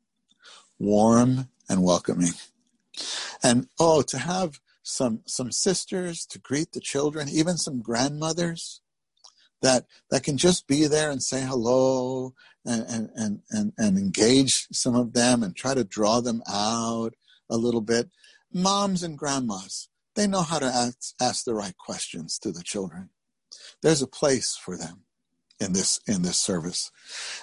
warm 0.78 1.48
and 1.68 1.82
welcoming. 1.82 2.32
And 3.42 3.68
oh, 3.78 4.02
to 4.02 4.18
have 4.18 4.60
some 4.82 5.22
some 5.26 5.50
sisters 5.50 6.26
to 6.26 6.38
greet 6.38 6.72
the 6.72 6.80
children, 6.80 7.28
even 7.28 7.56
some 7.56 7.80
grandmothers 7.80 8.80
that 9.62 9.86
that 10.10 10.22
can 10.22 10.36
just 10.36 10.66
be 10.66 10.86
there 10.86 11.10
and 11.10 11.22
say 11.22 11.42
hello 11.42 12.34
and 12.64 13.10
and 13.16 13.42
and 13.50 13.72
and, 13.78 13.98
engage 13.98 14.66
some 14.72 14.94
of 14.94 15.12
them 15.12 15.42
and 15.42 15.56
try 15.56 15.74
to 15.74 15.84
draw 15.84 16.20
them 16.20 16.42
out 16.48 17.14
a 17.50 17.56
little 17.56 17.80
bit. 17.80 18.10
Moms 18.52 19.02
and 19.02 19.18
grandmas, 19.18 19.88
they 20.14 20.26
know 20.26 20.42
how 20.42 20.58
to 20.58 20.66
ask, 20.66 21.14
ask 21.20 21.44
the 21.44 21.54
right 21.54 21.76
questions 21.76 22.38
to 22.38 22.52
the 22.52 22.62
children. 22.62 23.10
There's 23.82 24.02
a 24.02 24.06
place 24.06 24.56
for 24.56 24.76
them 24.76 25.02
in 25.60 25.72
this 25.72 26.00
in 26.06 26.22
this 26.22 26.38
service. 26.38 26.90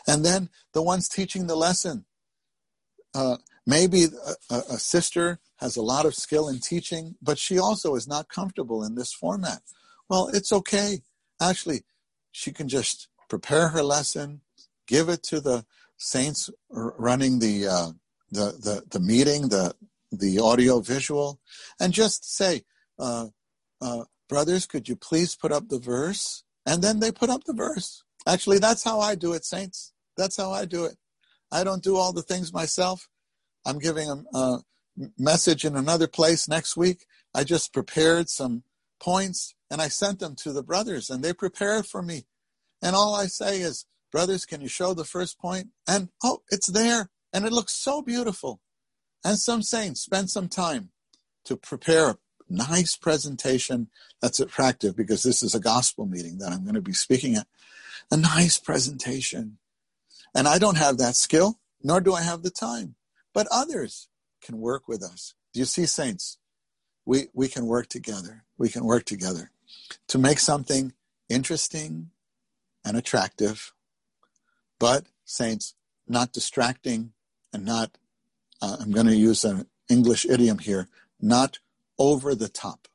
And 0.07 0.23
then 0.23 0.49
the 0.73 0.81
ones 0.81 1.07
teaching 1.07 1.47
the 1.47 1.55
lesson. 1.55 2.05
Uh, 3.15 3.37
maybe 3.65 4.05
a, 4.49 4.55
a 4.71 4.77
sister 4.77 5.39
has 5.57 5.75
a 5.75 5.81
lot 5.81 6.05
of 6.05 6.15
skill 6.15 6.49
in 6.49 6.59
teaching, 6.59 7.15
but 7.21 7.37
she 7.37 7.59
also 7.59 7.95
is 7.95 8.07
not 8.07 8.27
comfortable 8.27 8.83
in 8.83 8.95
this 8.95 9.13
format. 9.13 9.61
Well, 10.09 10.29
it's 10.33 10.51
okay. 10.51 11.01
Actually, 11.41 11.83
she 12.31 12.51
can 12.51 12.67
just 12.67 13.07
prepare 13.29 13.69
her 13.69 13.83
lesson, 13.83 14.41
give 14.87 15.09
it 15.09 15.23
to 15.23 15.39
the 15.39 15.65
saints 15.97 16.49
running 16.69 17.39
the 17.39 17.67
uh, 17.67 17.91
the, 18.31 18.51
the 18.59 18.83
the 18.89 18.99
meeting, 18.99 19.49
the 19.49 19.75
the 20.19 20.39
audio 20.39 20.79
visual, 20.79 21.39
and 21.79 21.93
just 21.93 22.35
say, 22.35 22.63
uh, 22.99 23.27
uh, 23.81 24.05
"Brothers, 24.29 24.65
could 24.65 24.87
you 24.87 24.95
please 24.95 25.35
put 25.35 25.51
up 25.51 25.69
the 25.69 25.79
verse?" 25.79 26.43
And 26.65 26.81
then 26.81 26.99
they 26.99 27.11
put 27.11 27.29
up 27.29 27.43
the 27.43 27.53
verse. 27.53 28.03
Actually, 28.25 28.59
that's 28.59 28.83
how 28.83 28.99
I 28.99 29.15
do 29.15 29.33
it, 29.33 29.43
saints. 29.43 29.91
That's 30.15 30.37
how 30.37 30.51
I 30.51 30.65
do 30.65 30.85
it. 30.85 30.97
I 31.51 31.63
don't 31.63 31.83
do 31.83 31.97
all 31.97 32.13
the 32.13 32.21
things 32.21 32.53
myself. 32.53 33.09
I'm 33.65 33.79
giving 33.79 34.09
a, 34.09 34.37
a 34.37 34.63
message 35.17 35.65
in 35.65 35.75
another 35.75 36.07
place 36.07 36.47
next 36.47 36.77
week. 36.77 37.05
I 37.33 37.43
just 37.43 37.73
prepared 37.73 38.29
some 38.29 38.63
points 38.99 39.55
and 39.69 39.81
I 39.81 39.87
sent 39.87 40.19
them 40.19 40.35
to 40.37 40.53
the 40.53 40.63
brothers 40.63 41.09
and 41.09 41.23
they 41.23 41.33
prepared 41.33 41.85
for 41.85 42.01
me. 42.01 42.25
And 42.81 42.95
all 42.95 43.15
I 43.15 43.25
say 43.25 43.61
is, 43.61 43.85
brothers, 44.11 44.45
can 44.45 44.61
you 44.61 44.67
show 44.67 44.93
the 44.93 45.05
first 45.05 45.39
point? 45.39 45.67
And 45.87 46.09
oh, 46.23 46.39
it's 46.49 46.71
there. 46.71 47.09
And 47.31 47.45
it 47.45 47.51
looks 47.51 47.73
so 47.73 48.01
beautiful. 48.01 48.61
And 49.23 49.37
some 49.37 49.61
saints 49.61 50.01
spend 50.01 50.29
some 50.29 50.49
time 50.49 50.89
to 51.45 51.55
prepare 51.55 52.09
a 52.09 52.17
nice 52.49 52.95
presentation 52.95 53.89
that's 54.21 54.39
attractive 54.39 54.95
because 54.95 55.23
this 55.23 55.41
is 55.41 55.55
a 55.55 55.59
gospel 55.59 56.05
meeting 56.05 56.37
that 56.39 56.51
I'm 56.51 56.63
going 56.63 56.75
to 56.75 56.81
be 56.81 56.93
speaking 56.93 57.35
at. 57.35 57.47
A 58.11 58.17
nice 58.17 58.57
presentation. 58.57 59.57
And 60.35 60.47
I 60.47 60.57
don't 60.57 60.77
have 60.77 60.97
that 60.97 61.15
skill, 61.15 61.59
nor 61.81 62.01
do 62.01 62.13
I 62.13 62.21
have 62.21 62.43
the 62.43 62.49
time. 62.49 62.95
But 63.33 63.47
others 63.51 64.09
can 64.41 64.59
work 64.59 64.87
with 64.87 65.01
us. 65.03 65.35
Do 65.53 65.59
you 65.59 65.65
see, 65.65 65.85
saints? 65.85 66.37
We, 67.05 67.27
we 67.33 67.47
can 67.47 67.65
work 67.65 67.87
together. 67.87 68.43
We 68.57 68.69
can 68.69 68.85
work 68.85 69.05
together 69.05 69.51
to 70.07 70.17
make 70.17 70.39
something 70.39 70.93
interesting 71.29 72.11
and 72.85 72.97
attractive, 72.97 73.73
but, 74.79 75.05
saints, 75.23 75.75
not 76.07 76.33
distracting 76.33 77.13
and 77.53 77.65
not, 77.65 77.97
uh, 78.63 78.77
I'm 78.79 78.91
going 78.91 79.07
to 79.07 79.15
use 79.15 79.43
an 79.43 79.67
English 79.89 80.25
idiom 80.25 80.59
here, 80.59 80.87
not 81.19 81.59
over 81.99 82.33
the 82.33 82.47
top, 82.47 82.87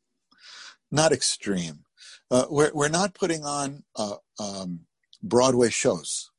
not 0.90 1.12
extreme. 1.12 1.84
Uh, 2.30 2.46
we're, 2.48 2.70
we're 2.72 2.88
not 2.88 3.12
putting 3.12 3.44
on 3.44 3.84
uh, 3.94 4.16
um, 4.40 4.86
Broadway 5.22 5.68
shows. 5.68 6.30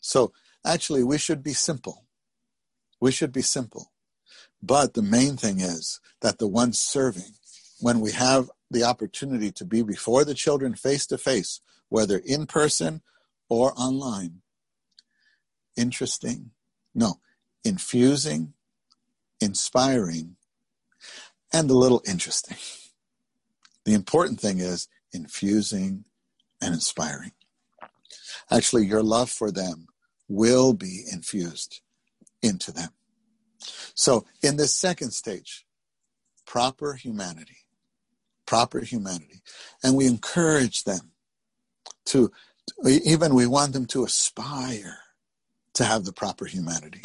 So 0.00 0.32
actually, 0.66 1.04
we 1.04 1.16
should 1.16 1.44
be 1.44 1.52
simple. 1.52 2.04
We 3.00 3.12
should 3.12 3.32
be 3.32 3.42
simple. 3.42 3.92
But 4.60 4.94
the 4.94 5.02
main 5.02 5.36
thing 5.36 5.60
is 5.60 6.00
that 6.22 6.38
the 6.38 6.48
one 6.48 6.72
serving, 6.72 7.34
when 7.80 8.00
we 8.00 8.10
have 8.12 8.50
the 8.68 8.82
opportunity 8.82 9.52
to 9.52 9.64
be 9.64 9.82
before 9.82 10.24
the 10.24 10.34
children 10.34 10.74
face 10.74 11.06
to 11.06 11.18
face, 11.18 11.60
whether 11.88 12.18
in 12.18 12.46
person 12.46 13.02
or 13.48 13.72
online, 13.76 14.42
interesting, 15.76 16.50
no, 16.96 17.20
infusing, 17.64 18.54
inspiring, 19.40 20.36
and 21.52 21.70
a 21.70 21.74
little 21.74 22.02
interesting. 22.06 22.56
The 23.84 23.94
important 23.94 24.40
thing 24.40 24.58
is 24.58 24.88
infusing 25.12 26.04
and 26.60 26.74
inspiring. 26.74 27.32
Actually, 28.50 28.86
your 28.86 29.02
love 29.02 29.30
for 29.30 29.50
them 29.50 29.86
will 30.28 30.72
be 30.72 31.04
infused 31.10 31.80
into 32.42 32.72
them. 32.72 32.90
So, 33.94 34.24
in 34.42 34.56
this 34.56 34.74
second 34.74 35.12
stage, 35.12 35.64
proper 36.46 36.94
humanity, 36.94 37.58
proper 38.46 38.80
humanity, 38.80 39.42
and 39.82 39.96
we 39.96 40.06
encourage 40.06 40.84
them 40.84 41.12
to, 42.06 42.32
even 42.84 43.34
we 43.34 43.46
want 43.46 43.72
them 43.72 43.86
to 43.86 44.04
aspire 44.04 44.98
to 45.74 45.84
have 45.84 46.04
the 46.04 46.12
proper 46.12 46.44
humanity, 46.46 47.02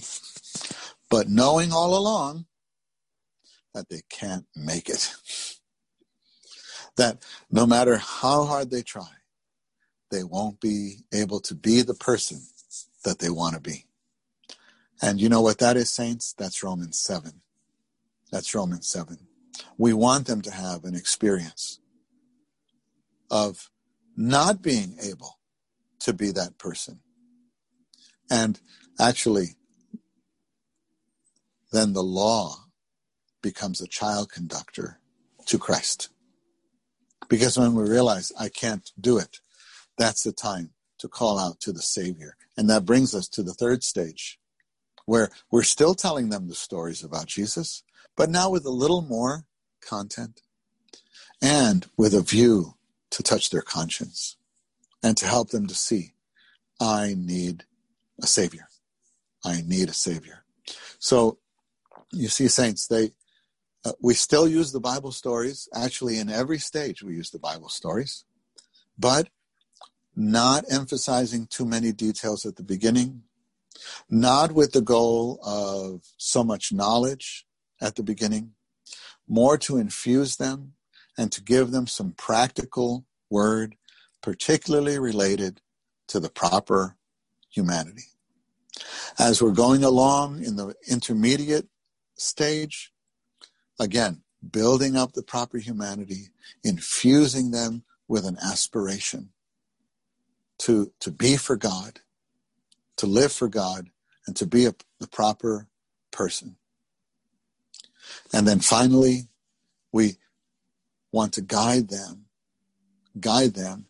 but 1.10 1.30
knowing 1.30 1.72
all 1.72 1.98
along 1.98 2.46
that 3.74 3.90
they 3.90 4.02
can't 4.10 4.46
make 4.56 4.90
it. 4.90 5.14
that 6.98 7.24
no 7.52 7.66
matter 7.66 7.98
how 7.98 8.44
hard 8.44 8.72
they 8.72 8.82
try, 8.82 9.08
they 10.12 10.24
won't 10.24 10.60
be 10.60 10.98
able 11.14 11.40
to 11.40 11.56
be 11.56 11.82
the 11.82 11.94
person 11.94 12.42
that 13.04 13.20
they 13.20 13.30
want 13.30 13.56
to 13.56 13.62
be. 13.62 13.86
And 15.02 15.22
you 15.22 15.30
know 15.30 15.42
what 15.42 15.60
that 15.60 15.78
is, 15.78 15.92
saints? 15.92 16.34
That's 16.38 16.64
Romans 16.64 17.00
7. 17.00 17.42
That's 18.32 18.54
Romans 18.54 18.88
7. 18.88 19.18
We 19.78 19.94
want 19.94 20.26
them 20.28 20.42
to 20.42 20.52
have 20.52 20.84
an 20.86 20.96
experience 20.96 21.80
of 23.30 23.70
not 24.16 24.62
being 24.62 24.98
able 25.02 25.40
to 26.00 26.14
be 26.14 26.32
that 26.32 26.58
person. 26.58 27.00
And 28.30 28.60
actually, 29.00 29.56
then 31.72 31.94
the 31.94 32.04
law 32.04 32.66
becomes 33.42 33.82
a 33.82 33.88
child 33.88 34.32
conductor 34.32 35.00
to 35.46 35.58
Christ. 35.58 36.10
Because 37.30 37.58
when 37.58 37.76
we 37.76 37.88
realize 37.88 38.32
I 38.40 38.50
can't 38.50 38.92
do 39.00 39.18
it, 39.18 39.40
that's 39.98 40.24
the 40.24 40.32
time 40.32 40.72
to 41.00 41.08
call 41.08 41.38
out 41.38 41.60
to 41.62 41.72
the 41.72 41.82
Savior. 41.82 42.36
And 42.56 42.70
that 42.70 42.86
brings 42.86 43.14
us 43.14 43.28
to 43.30 43.44
the 43.44 43.54
third 43.54 43.84
stage, 43.84 44.40
where 45.06 45.30
we're 45.52 45.64
still 45.64 45.94
telling 45.94 46.30
them 46.30 46.48
the 46.48 46.56
stories 46.56 47.04
about 47.04 47.28
Jesus, 47.28 47.84
but 48.16 48.30
now 48.30 48.50
with 48.50 48.66
a 48.66 48.72
little 48.72 49.02
more 49.02 49.46
content 49.82 50.42
and 51.42 51.86
with 51.98 52.14
a 52.14 52.22
view 52.22 52.76
to 53.12 53.24
touch 53.24 53.50
their 53.50 53.62
conscience 53.62 54.38
and 55.04 55.16
to 55.18 55.28
help 55.28 55.50
them 55.50 55.68
to 55.68 55.76
see 55.76 56.14
I 56.80 57.16
need 57.18 57.64
a 58.22 58.28
Savior. 58.28 58.68
I 59.46 59.62
need 59.66 59.90
a 59.90 59.94
Savior. 59.94 60.44
So 61.00 61.40
you 62.12 62.28
see, 62.28 62.48
saints, 62.48 62.88
they 62.88 63.12
uh, 63.86 63.94
we 64.02 64.14
still 64.14 64.48
use 64.48 64.72
the 64.72 64.80
Bible 64.80 65.12
stories. 65.12 65.70
Actually, 65.74 66.20
in 66.20 66.30
every 66.30 66.58
stage, 66.58 67.04
we 67.04 67.14
use 67.14 67.30
the 67.30 67.40
Bible 67.40 67.70
stories, 67.70 68.26
but 68.98 69.30
not 70.16 70.66
emphasizing 70.70 71.48
too 71.48 71.66
many 71.66 71.92
details 71.92 72.46
at 72.46 72.56
the 72.56 72.64
beginning, 72.64 73.22
not 74.10 74.52
with 74.52 74.72
the 74.72 74.82
goal 74.82 75.40
of 75.44 76.02
so 76.18 76.44
much 76.44 76.74
knowledge 76.74 77.46
at 77.80 77.96
the 77.96 78.04
beginning, 78.04 78.52
more 79.28 79.58
to 79.60 79.78
infuse 79.78 80.38
them 80.38 80.74
and 81.18 81.32
to 81.32 81.42
give 81.42 81.72
them 81.72 81.86
some 81.86 82.12
practical 82.12 83.06
word, 83.30 83.76
particularly 84.22 84.98
related 84.98 85.62
to 86.08 86.20
the 86.20 86.30
proper 86.30 86.97
humanity. 87.58 88.06
As 89.18 89.42
we're 89.42 89.52
going 89.52 89.84
along 89.84 90.44
in 90.44 90.56
the 90.56 90.76
intermediate 90.88 91.68
stage, 92.16 92.94
Again, 93.80 94.22
building 94.50 94.96
up 94.96 95.14
the 95.14 95.24
proper 95.24 95.58
humanity, 95.58 96.30
infusing 96.64 97.52
them 97.52 97.84
with 98.08 98.26
an 98.26 98.38
aspiration 98.44 99.30
to, 100.60 100.92
to 101.00 101.12
be 101.12 101.38
for 101.38 101.56
God, 101.56 102.00
to 102.98 103.06
live 103.06 103.32
for 103.32 103.48
God, 103.48 103.90
and 104.26 104.36
to 104.36 104.48
be 104.48 104.66
a, 104.66 104.74
the 105.00 105.08
proper 105.08 105.68
person. 106.12 106.56
And 108.34 108.48
then 108.48 108.60
finally, 108.60 109.28
we 109.92 110.18
want 111.12 111.34
to 111.34 111.42
guide 111.42 111.90
them, 111.90 112.26
guide 113.20 113.54
them 113.54 113.86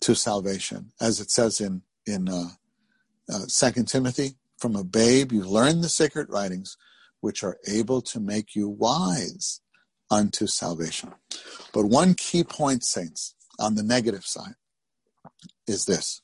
to 0.00 0.14
salvation, 0.14 0.92
as 1.00 1.20
it 1.20 1.30
says 1.30 1.60
in 1.60 1.82
in 2.04 2.28
uh, 2.28 2.48
uh, 3.28 3.46
Second 3.46 3.88
Timothy. 3.88 4.36
From 4.58 4.76
a 4.76 4.84
babe, 4.84 5.32
you 5.32 5.42
learn 5.42 5.80
the 5.80 5.88
sacred 5.88 6.28
writings, 6.30 6.76
which 7.20 7.42
are 7.42 7.58
able 7.66 8.00
to 8.02 8.20
make 8.20 8.54
you 8.54 8.68
wise 8.68 9.60
unto 10.10 10.46
salvation. 10.46 11.12
But 11.72 11.86
one 11.86 12.14
key 12.14 12.44
point, 12.44 12.84
saints, 12.84 13.34
on 13.58 13.74
the 13.74 13.82
negative 13.82 14.24
side, 14.24 14.54
is 15.66 15.84
this: 15.86 16.22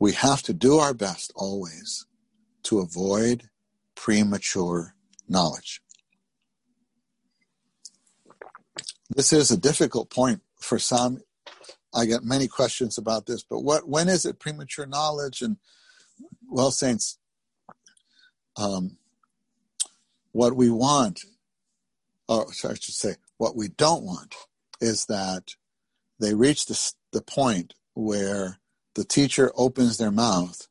we 0.00 0.12
have 0.12 0.42
to 0.42 0.52
do 0.52 0.78
our 0.78 0.94
best 0.94 1.32
always 1.36 2.06
to 2.64 2.80
avoid 2.80 3.50
premature 3.94 4.94
knowledge. 5.28 5.80
This 9.14 9.32
is 9.32 9.50
a 9.50 9.56
difficult 9.56 10.10
point 10.10 10.42
for 10.58 10.78
some. 10.78 11.20
I 11.94 12.06
get 12.06 12.22
many 12.22 12.46
questions 12.46 12.98
about 12.98 13.26
this, 13.26 13.42
but 13.42 13.60
what 13.60 13.88
when 13.88 14.08
is 14.08 14.24
it 14.24 14.38
premature 14.38 14.86
knowledge? 14.86 15.42
And 15.42 15.56
well, 16.48 16.70
saints, 16.70 17.18
um, 18.56 18.96
what 20.32 20.54
we 20.54 20.70
want, 20.70 21.24
or 22.28 22.52
sorry, 22.52 22.74
I 22.74 22.78
should 22.78 22.94
say, 22.94 23.14
what 23.38 23.56
we 23.56 23.68
don't 23.68 24.04
want, 24.04 24.34
is 24.80 25.06
that 25.06 25.54
they 26.20 26.34
reach 26.34 26.66
the, 26.66 26.92
the 27.12 27.22
point 27.22 27.74
where 27.94 28.58
the 28.94 29.04
teacher 29.04 29.52
opens 29.56 29.96
their 29.96 30.10
mouth 30.10 30.68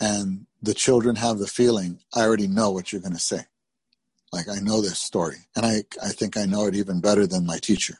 and 0.00 0.46
the 0.60 0.74
children 0.74 1.16
have 1.16 1.38
the 1.38 1.46
feeling, 1.46 2.00
I 2.14 2.22
already 2.22 2.48
know 2.48 2.70
what 2.70 2.92
you're 2.92 3.00
going 3.00 3.14
to 3.14 3.20
say. 3.20 3.42
Like, 4.32 4.48
I 4.48 4.58
know 4.58 4.82
this 4.82 4.98
story, 4.98 5.46
and 5.56 5.64
I, 5.64 5.84
I 6.02 6.08
think 6.08 6.36
I 6.36 6.44
know 6.44 6.66
it 6.66 6.74
even 6.74 7.00
better 7.00 7.26
than 7.26 7.46
my 7.46 7.58
teacher. 7.58 7.98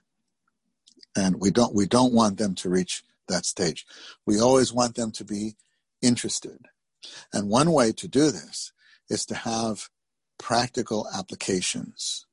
And 1.18 1.40
we 1.40 1.50
don't, 1.50 1.74
we 1.74 1.86
don't 1.86 2.14
want 2.14 2.38
them 2.38 2.54
to 2.56 2.68
reach 2.68 3.02
that 3.26 3.44
stage. 3.44 3.84
We 4.24 4.40
always 4.40 4.72
want 4.72 4.94
them 4.94 5.10
to 5.12 5.24
be 5.24 5.56
interested. 6.00 6.66
And 7.32 7.48
one 7.48 7.72
way 7.72 7.90
to 7.92 8.06
do 8.06 8.30
this 8.30 8.72
is 9.10 9.26
to 9.26 9.34
have 9.34 9.88
practical 10.38 11.08
applications 11.12 12.26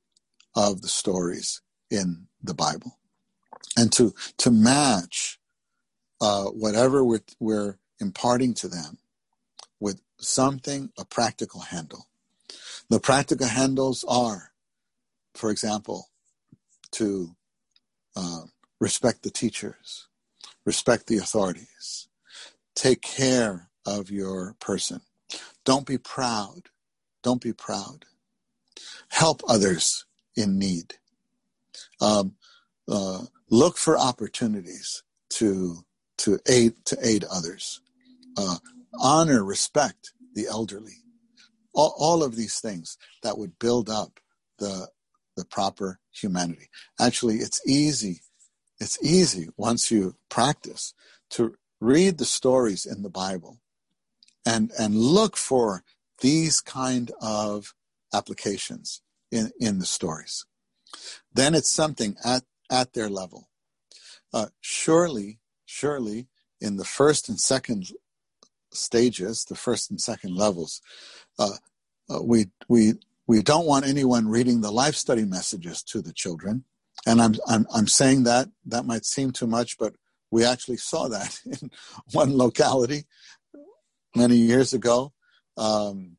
of 0.56 0.84
the 0.84 0.88
stories 0.88 1.62
in 1.90 2.28
the 2.44 2.54
Bible 2.54 3.00
and 3.76 3.92
to, 3.94 4.14
to 4.38 4.52
match 4.52 5.40
uh, 6.22 6.46
whatever 6.46 7.04
we're, 7.04 7.24
we're 7.40 7.78
imparting 8.00 8.54
to 8.54 8.68
them 8.68 9.00
with 9.80 10.00
something, 10.20 10.92
a 10.98 11.06
practical 11.06 11.62
handle. 11.62 12.08
The 12.90 13.00
practical 13.00 13.48
handles 13.48 14.06
are, 14.08 14.52
for 15.34 15.50
example, 15.50 16.10
to 16.92 17.36
uh, 18.16 18.44
respect 18.80 19.24
the 19.24 19.30
teachers, 19.30 20.08
respect 20.66 21.08
the 21.08 21.18
authorities, 21.18 22.08
take 22.76 23.02
care 23.02 23.70
of 23.86 24.10
your 24.10 24.56
person. 24.60 25.02
Don't 25.64 25.86
be 25.86 25.98
proud. 25.98 26.70
Don't 27.24 27.42
be 27.42 27.54
proud. 27.54 28.06
Help 29.10 29.42
others 29.48 30.06
in 30.36 30.60
need. 30.60 30.96
Um, 32.02 32.36
uh, 32.88 33.24
look 33.50 33.78
for 33.78 33.98
opportunities 33.98 35.04
to 35.30 35.86
to 36.18 36.40
aid 36.48 36.74
to 36.86 36.98
aid 37.02 37.26
others. 37.32 37.82
Uh, 38.38 38.58
honor, 39.00 39.44
respect 39.44 40.12
the 40.34 40.48
elderly 40.48 40.98
all, 41.76 41.94
all 41.98 42.24
of 42.24 42.36
these 42.36 42.60
things 42.60 42.98
that 43.22 43.38
would 43.38 43.60
build 43.60 43.90
up 43.90 44.20
the 44.58 44.88
the 45.36 45.46
proper 45.46 46.00
humanity. 46.14 46.70
Actually, 47.00 47.36
it's 47.36 47.62
easy. 47.68 48.22
It's 48.80 49.02
easy 49.04 49.50
once 49.58 49.90
you 49.92 50.16
practice 50.30 50.94
to 51.32 51.56
read 51.80 52.18
the 52.18 52.26
stories 52.26 52.86
in 52.86 53.04
the 53.04 53.10
Bible 53.10 53.60
and 54.46 54.72
and 54.78 54.96
look 54.96 55.38
for 55.38 55.84
these 56.22 56.62
kind 56.62 57.12
of 57.22 57.74
applications 58.14 59.02
in, 59.32 59.52
in 59.60 59.80
the 59.80 59.86
stories. 59.86 60.46
Then 61.34 61.54
it's 61.54 61.70
something 61.70 62.16
at, 62.24 62.44
at 62.72 62.94
their 62.94 63.10
level. 63.10 63.50
Uh, 64.34 64.48
surely, 64.62 65.40
surely, 65.66 66.28
in 66.62 66.78
the 66.78 66.86
first 66.86 67.28
and 67.30 67.40
second 67.40 67.92
stages, 68.72 69.46
the 69.46 69.56
first 69.56 69.90
and 69.92 70.00
second 70.00 70.36
levels, 70.36 70.82
uh, 71.38 71.58
uh, 72.10 72.22
we 72.22 72.48
we 72.68 72.94
we 73.28 73.42
don't 73.42 73.66
want 73.66 73.86
anyone 73.86 74.28
reading 74.28 74.62
the 74.62 74.72
life 74.72 74.96
study 74.96 75.26
messages 75.26 75.84
to 75.84 76.02
the 76.02 76.14
children. 76.14 76.64
And 77.06 77.22
I'm 77.22 77.36
I'm 77.48 77.68
I'm 77.74 77.88
saying 77.88 78.24
that 78.24 78.50
that 78.66 78.86
might 78.86 79.06
seem 79.06 79.32
too 79.32 79.48
much, 79.48 79.78
but 79.78 79.96
we 80.32 80.44
actually 80.44 80.78
saw 80.78 81.08
that 81.08 81.40
in 81.46 81.70
one 82.12 82.38
locality 82.38 83.06
many 84.16 84.36
years 84.36 84.74
ago. 84.74 85.14
Um, 85.58 86.18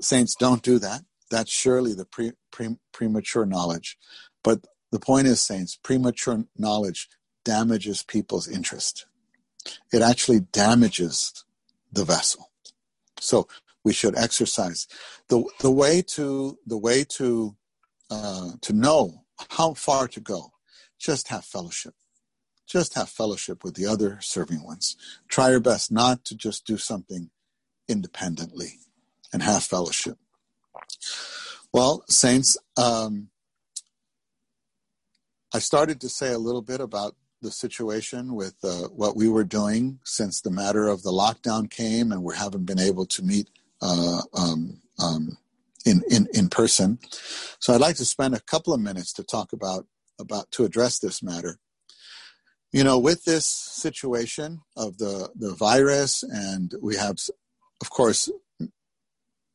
saints 0.00 0.34
don't 0.34 0.62
do 0.62 0.78
that. 0.78 1.02
That's 1.30 1.50
surely 1.50 1.94
the 1.94 2.04
pre, 2.04 2.32
pre, 2.50 2.76
premature 2.92 3.46
knowledge. 3.46 3.96
But 4.42 4.66
the 4.90 4.98
point 4.98 5.26
is, 5.26 5.42
saints, 5.42 5.78
premature 5.82 6.44
knowledge 6.56 7.08
damages 7.44 8.02
people's 8.02 8.48
interest. 8.48 9.06
It 9.92 10.02
actually 10.02 10.40
damages 10.40 11.44
the 11.92 12.04
vessel. 12.04 12.50
So 13.20 13.46
we 13.84 13.92
should 13.92 14.16
exercise. 14.16 14.86
The, 15.28 15.44
the 15.60 15.70
way 15.70 16.02
to, 16.02 16.58
the 16.66 16.78
way 16.78 17.04
to, 17.04 17.56
uh, 18.10 18.50
to 18.62 18.72
know 18.72 19.24
how 19.48 19.74
far 19.74 20.08
to 20.08 20.20
go, 20.20 20.52
just 20.98 21.28
have 21.28 21.44
fellowship. 21.44 21.94
Just 22.66 22.94
have 22.94 23.08
fellowship 23.08 23.64
with 23.64 23.74
the 23.74 23.86
other 23.86 24.18
serving 24.20 24.62
ones. 24.62 24.96
Try 25.28 25.50
your 25.50 25.60
best 25.60 25.90
not 25.90 26.24
to 26.26 26.36
just 26.36 26.66
do 26.66 26.76
something 26.76 27.30
independently 27.88 28.78
and 29.32 29.42
have 29.42 29.64
fellowship. 29.64 30.18
Well, 31.72 32.04
saints, 32.08 32.56
um, 32.76 33.28
I 35.52 35.58
started 35.58 36.00
to 36.00 36.08
say 36.08 36.32
a 36.32 36.38
little 36.38 36.62
bit 36.62 36.80
about 36.80 37.16
the 37.42 37.50
situation 37.50 38.34
with 38.34 38.54
uh, 38.62 38.88
what 38.88 39.16
we 39.16 39.28
were 39.28 39.44
doing 39.44 39.98
since 40.04 40.40
the 40.40 40.50
matter 40.50 40.86
of 40.88 41.02
the 41.02 41.10
lockdown 41.10 41.70
came 41.70 42.12
and 42.12 42.22
we 42.22 42.36
haven't 42.36 42.66
been 42.66 42.78
able 42.78 43.06
to 43.06 43.22
meet 43.22 43.48
uh, 43.82 44.20
um, 44.34 44.80
um, 45.02 45.38
in, 45.90 46.02
in, 46.08 46.28
in 46.32 46.48
person. 46.48 46.98
So 47.58 47.68
I'd 47.72 47.86
like 47.88 47.96
to 47.96 48.04
spend 48.04 48.34
a 48.34 48.46
couple 48.52 48.72
of 48.72 48.80
minutes 48.80 49.12
to 49.14 49.24
talk 49.24 49.52
about, 49.52 49.82
about 50.18 50.46
to 50.52 50.64
address 50.64 50.98
this 50.98 51.22
matter. 51.22 51.58
You 52.72 52.84
know, 52.84 52.98
with 52.98 53.24
this 53.24 53.46
situation 53.46 54.60
of 54.76 54.98
the, 54.98 55.30
the 55.34 55.54
virus, 55.54 56.22
and 56.22 56.72
we 56.80 56.94
have, 56.96 57.16
of 57.80 57.90
course, 57.90 58.30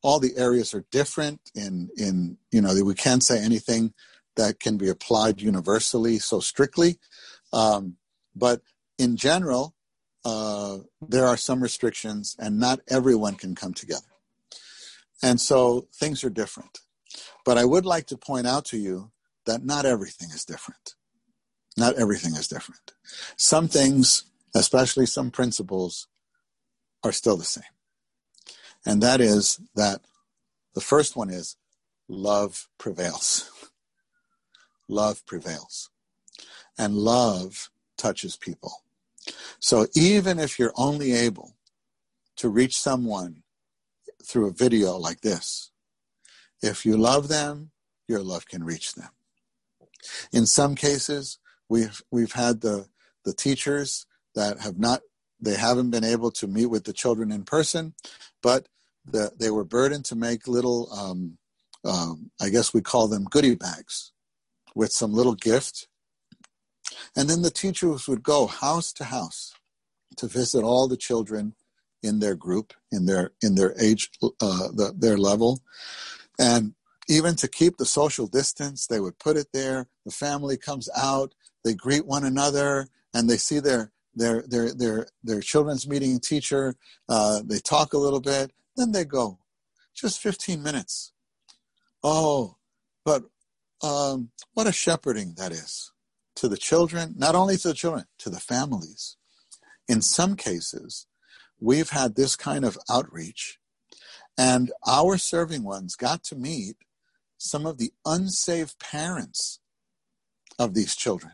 all 0.02 0.20
the 0.20 0.36
areas 0.36 0.74
are 0.74 0.84
different 0.92 1.40
in, 1.54 1.88
in, 1.96 2.36
you 2.52 2.60
know, 2.60 2.72
we 2.84 2.94
can't 2.94 3.24
say 3.24 3.42
anything 3.42 3.94
that 4.36 4.60
can 4.60 4.76
be 4.76 4.88
applied 4.88 5.40
universally 5.40 6.18
so 6.18 6.40
strictly. 6.40 6.98
Um, 7.52 7.96
but 8.34 8.60
in 8.98 9.16
general, 9.16 9.74
uh, 10.24 10.78
there 11.00 11.26
are 11.26 11.38
some 11.38 11.62
restrictions, 11.62 12.36
and 12.38 12.58
not 12.58 12.80
everyone 12.88 13.36
can 13.36 13.54
come 13.54 13.72
together. 13.72 14.12
And 15.22 15.40
so 15.40 15.88
things 15.94 16.22
are 16.24 16.30
different. 16.30 16.80
But 17.44 17.58
I 17.58 17.64
would 17.64 17.86
like 17.86 18.06
to 18.08 18.16
point 18.16 18.46
out 18.46 18.64
to 18.66 18.76
you 18.76 19.10
that 19.46 19.64
not 19.64 19.86
everything 19.86 20.30
is 20.30 20.44
different. 20.44 20.94
Not 21.76 21.94
everything 21.96 22.34
is 22.34 22.48
different. 22.48 22.92
Some 23.36 23.68
things, 23.68 24.24
especially 24.54 25.06
some 25.06 25.30
principles, 25.30 26.08
are 27.04 27.12
still 27.12 27.36
the 27.36 27.44
same. 27.44 27.64
And 28.84 29.02
that 29.02 29.20
is 29.20 29.60
that 29.74 30.00
the 30.74 30.80
first 30.80 31.16
one 31.16 31.30
is 31.30 31.56
love 32.08 32.68
prevails. 32.78 33.50
love 34.88 35.24
prevails. 35.26 35.90
And 36.78 36.94
love 36.94 37.70
touches 37.96 38.36
people. 38.36 38.84
So 39.60 39.86
even 39.94 40.38
if 40.38 40.58
you're 40.58 40.74
only 40.76 41.12
able 41.12 41.56
to 42.36 42.48
reach 42.48 42.76
someone 42.76 43.42
through 44.26 44.48
a 44.48 44.52
video 44.52 44.96
like 44.96 45.20
this. 45.20 45.70
If 46.62 46.84
you 46.84 46.96
love 46.96 47.28
them, 47.28 47.70
your 48.08 48.22
love 48.22 48.46
can 48.46 48.64
reach 48.64 48.94
them. 48.94 49.10
In 50.32 50.46
some 50.46 50.74
cases, 50.74 51.38
we've 51.68 52.02
we've 52.10 52.32
had 52.32 52.60
the 52.60 52.88
the 53.24 53.34
teachers 53.34 54.06
that 54.34 54.60
have 54.60 54.78
not 54.78 55.00
they 55.40 55.56
haven't 55.56 55.90
been 55.90 56.04
able 56.04 56.30
to 56.32 56.46
meet 56.46 56.66
with 56.66 56.84
the 56.84 56.92
children 56.92 57.30
in 57.30 57.44
person, 57.44 57.94
but 58.42 58.68
the, 59.04 59.32
they 59.38 59.50
were 59.50 59.64
burdened 59.64 60.04
to 60.06 60.16
make 60.16 60.48
little 60.48 60.92
um, 60.92 61.38
um, 61.84 62.30
I 62.40 62.48
guess 62.48 62.74
we 62.74 62.80
call 62.80 63.08
them 63.08 63.24
goodie 63.24 63.54
bags 63.54 64.12
with 64.74 64.92
some 64.92 65.12
little 65.12 65.34
gift. 65.34 65.88
And 67.14 67.28
then 67.28 67.42
the 67.42 67.50
teachers 67.50 68.08
would 68.08 68.22
go 68.22 68.46
house 68.46 68.92
to 68.94 69.04
house 69.04 69.52
to 70.16 70.26
visit 70.26 70.62
all 70.62 70.88
the 70.88 70.96
children 70.96 71.54
in 72.02 72.20
their 72.20 72.34
group, 72.34 72.72
in 72.92 73.06
their 73.06 73.32
in 73.42 73.54
their 73.54 73.74
age, 73.80 74.10
uh, 74.22 74.68
the, 74.72 74.94
their 74.96 75.18
level, 75.18 75.62
and 76.38 76.74
even 77.08 77.36
to 77.36 77.48
keep 77.48 77.76
the 77.76 77.86
social 77.86 78.26
distance, 78.26 78.86
they 78.86 79.00
would 79.00 79.18
put 79.18 79.36
it 79.36 79.48
there. 79.52 79.86
The 80.04 80.10
family 80.10 80.56
comes 80.56 80.88
out, 80.96 81.34
they 81.64 81.74
greet 81.74 82.06
one 82.06 82.24
another, 82.24 82.88
and 83.14 83.28
they 83.28 83.36
see 83.36 83.60
their 83.60 83.92
their 84.14 84.42
their 84.42 84.72
their 84.72 85.06
their 85.22 85.40
children's 85.40 85.88
meeting 85.88 86.18
teacher. 86.20 86.74
Uh, 87.08 87.42
they 87.44 87.58
talk 87.58 87.92
a 87.92 87.98
little 87.98 88.20
bit, 88.20 88.52
then 88.76 88.92
they 88.92 89.04
go. 89.04 89.38
Just 89.94 90.20
15 90.20 90.62
minutes. 90.62 91.12
Oh, 92.02 92.56
but 93.04 93.24
um, 93.82 94.30
what 94.52 94.66
a 94.66 94.72
shepherding 94.72 95.34
that 95.38 95.52
is 95.52 95.92
to 96.36 96.48
the 96.48 96.56
children, 96.56 97.14
not 97.16 97.34
only 97.34 97.56
to 97.56 97.68
the 97.68 97.74
children, 97.74 98.04
to 98.18 98.30
the 98.30 98.40
families. 98.40 99.16
In 99.88 100.02
some 100.02 100.36
cases, 100.36 101.06
we've 101.60 101.90
had 101.90 102.14
this 102.14 102.36
kind 102.36 102.64
of 102.64 102.78
outreach, 102.90 103.58
and 104.38 104.72
our 104.86 105.18
serving 105.18 105.62
ones 105.62 105.96
got 105.96 106.22
to 106.24 106.36
meet 106.36 106.76
some 107.38 107.66
of 107.66 107.78
the 107.78 107.92
unsaved 108.04 108.78
parents 108.78 109.60
of 110.58 110.74
these 110.74 110.94
children. 110.94 111.32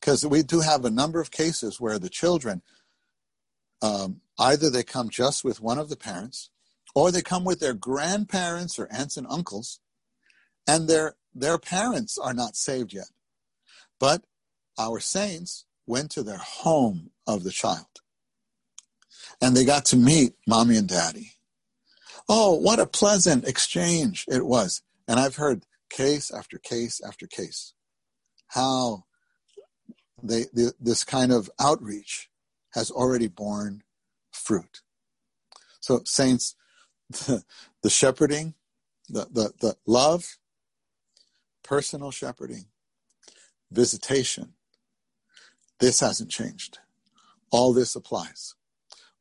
Because 0.00 0.26
we 0.26 0.42
do 0.42 0.60
have 0.60 0.84
a 0.84 0.90
number 0.90 1.20
of 1.20 1.30
cases 1.30 1.80
where 1.80 1.98
the 1.98 2.08
children 2.08 2.62
um, 3.82 4.20
either 4.38 4.70
they 4.70 4.84
come 4.84 5.10
just 5.10 5.44
with 5.44 5.60
one 5.60 5.78
of 5.78 5.88
the 5.88 5.96
parents, 5.96 6.50
or 6.94 7.10
they 7.10 7.22
come 7.22 7.44
with 7.44 7.58
their 7.58 7.74
grandparents 7.74 8.78
or 8.78 8.88
aunts 8.92 9.16
and 9.16 9.26
uncles, 9.28 9.80
and 10.66 10.88
their 10.88 11.16
their 11.34 11.58
parents 11.58 12.18
are 12.18 12.34
not 12.34 12.56
saved 12.56 12.92
yet. 12.92 13.10
But 13.98 14.24
our 14.78 15.00
saints 15.00 15.64
went 15.86 16.10
to 16.12 16.22
their 16.22 16.38
home 16.38 17.10
of 17.26 17.42
the 17.42 17.50
child. 17.50 18.01
And 19.40 19.56
they 19.56 19.64
got 19.64 19.84
to 19.86 19.96
meet 19.96 20.34
mommy 20.46 20.76
and 20.76 20.88
daddy. 20.88 21.32
Oh, 22.28 22.54
what 22.54 22.78
a 22.78 22.86
pleasant 22.86 23.46
exchange 23.46 24.24
it 24.28 24.46
was. 24.46 24.82
And 25.08 25.18
I've 25.18 25.36
heard 25.36 25.64
case 25.90 26.30
after 26.30 26.58
case 26.58 27.00
after 27.06 27.26
case 27.26 27.74
how 28.48 29.04
they, 30.22 30.44
the, 30.52 30.72
this 30.80 31.04
kind 31.04 31.32
of 31.32 31.50
outreach 31.60 32.28
has 32.74 32.90
already 32.90 33.28
borne 33.28 33.82
fruit. 34.30 34.82
So, 35.80 36.02
saints, 36.04 36.54
the, 37.10 37.42
the 37.82 37.90
shepherding, 37.90 38.54
the, 39.08 39.26
the, 39.30 39.52
the 39.60 39.76
love, 39.86 40.38
personal 41.62 42.10
shepherding, 42.10 42.66
visitation, 43.70 44.54
this 45.80 46.00
hasn't 46.00 46.30
changed. 46.30 46.78
All 47.50 47.72
this 47.72 47.96
applies, 47.96 48.54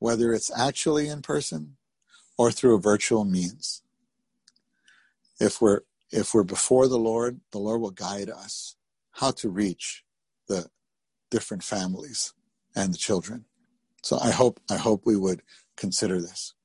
whether 0.01 0.33
it's 0.33 0.49
actually 0.57 1.07
in 1.07 1.21
person 1.21 1.77
or 2.35 2.51
through 2.51 2.75
a 2.75 2.81
virtual 2.81 3.23
means. 3.23 3.83
If 5.39 5.61
we're 5.61 5.81
if 6.09 6.33
we're 6.33 6.43
before 6.43 6.87
the 6.87 6.97
Lord, 6.97 7.39
the 7.51 7.59
Lord 7.59 7.81
will 7.81 7.91
guide 7.91 8.27
us 8.27 8.75
how 9.11 9.29
to 9.29 9.47
reach 9.47 10.03
the 10.47 10.71
different 11.29 11.63
families 11.63 12.33
and 12.75 12.91
the 12.91 12.97
children. 12.97 13.45
So 14.01 14.17
I 14.19 14.31
hope 14.31 14.59
I 14.71 14.77
hope 14.77 15.03
we 15.05 15.15
would 15.15 15.43
consider 15.77 16.19
this. 16.19 16.55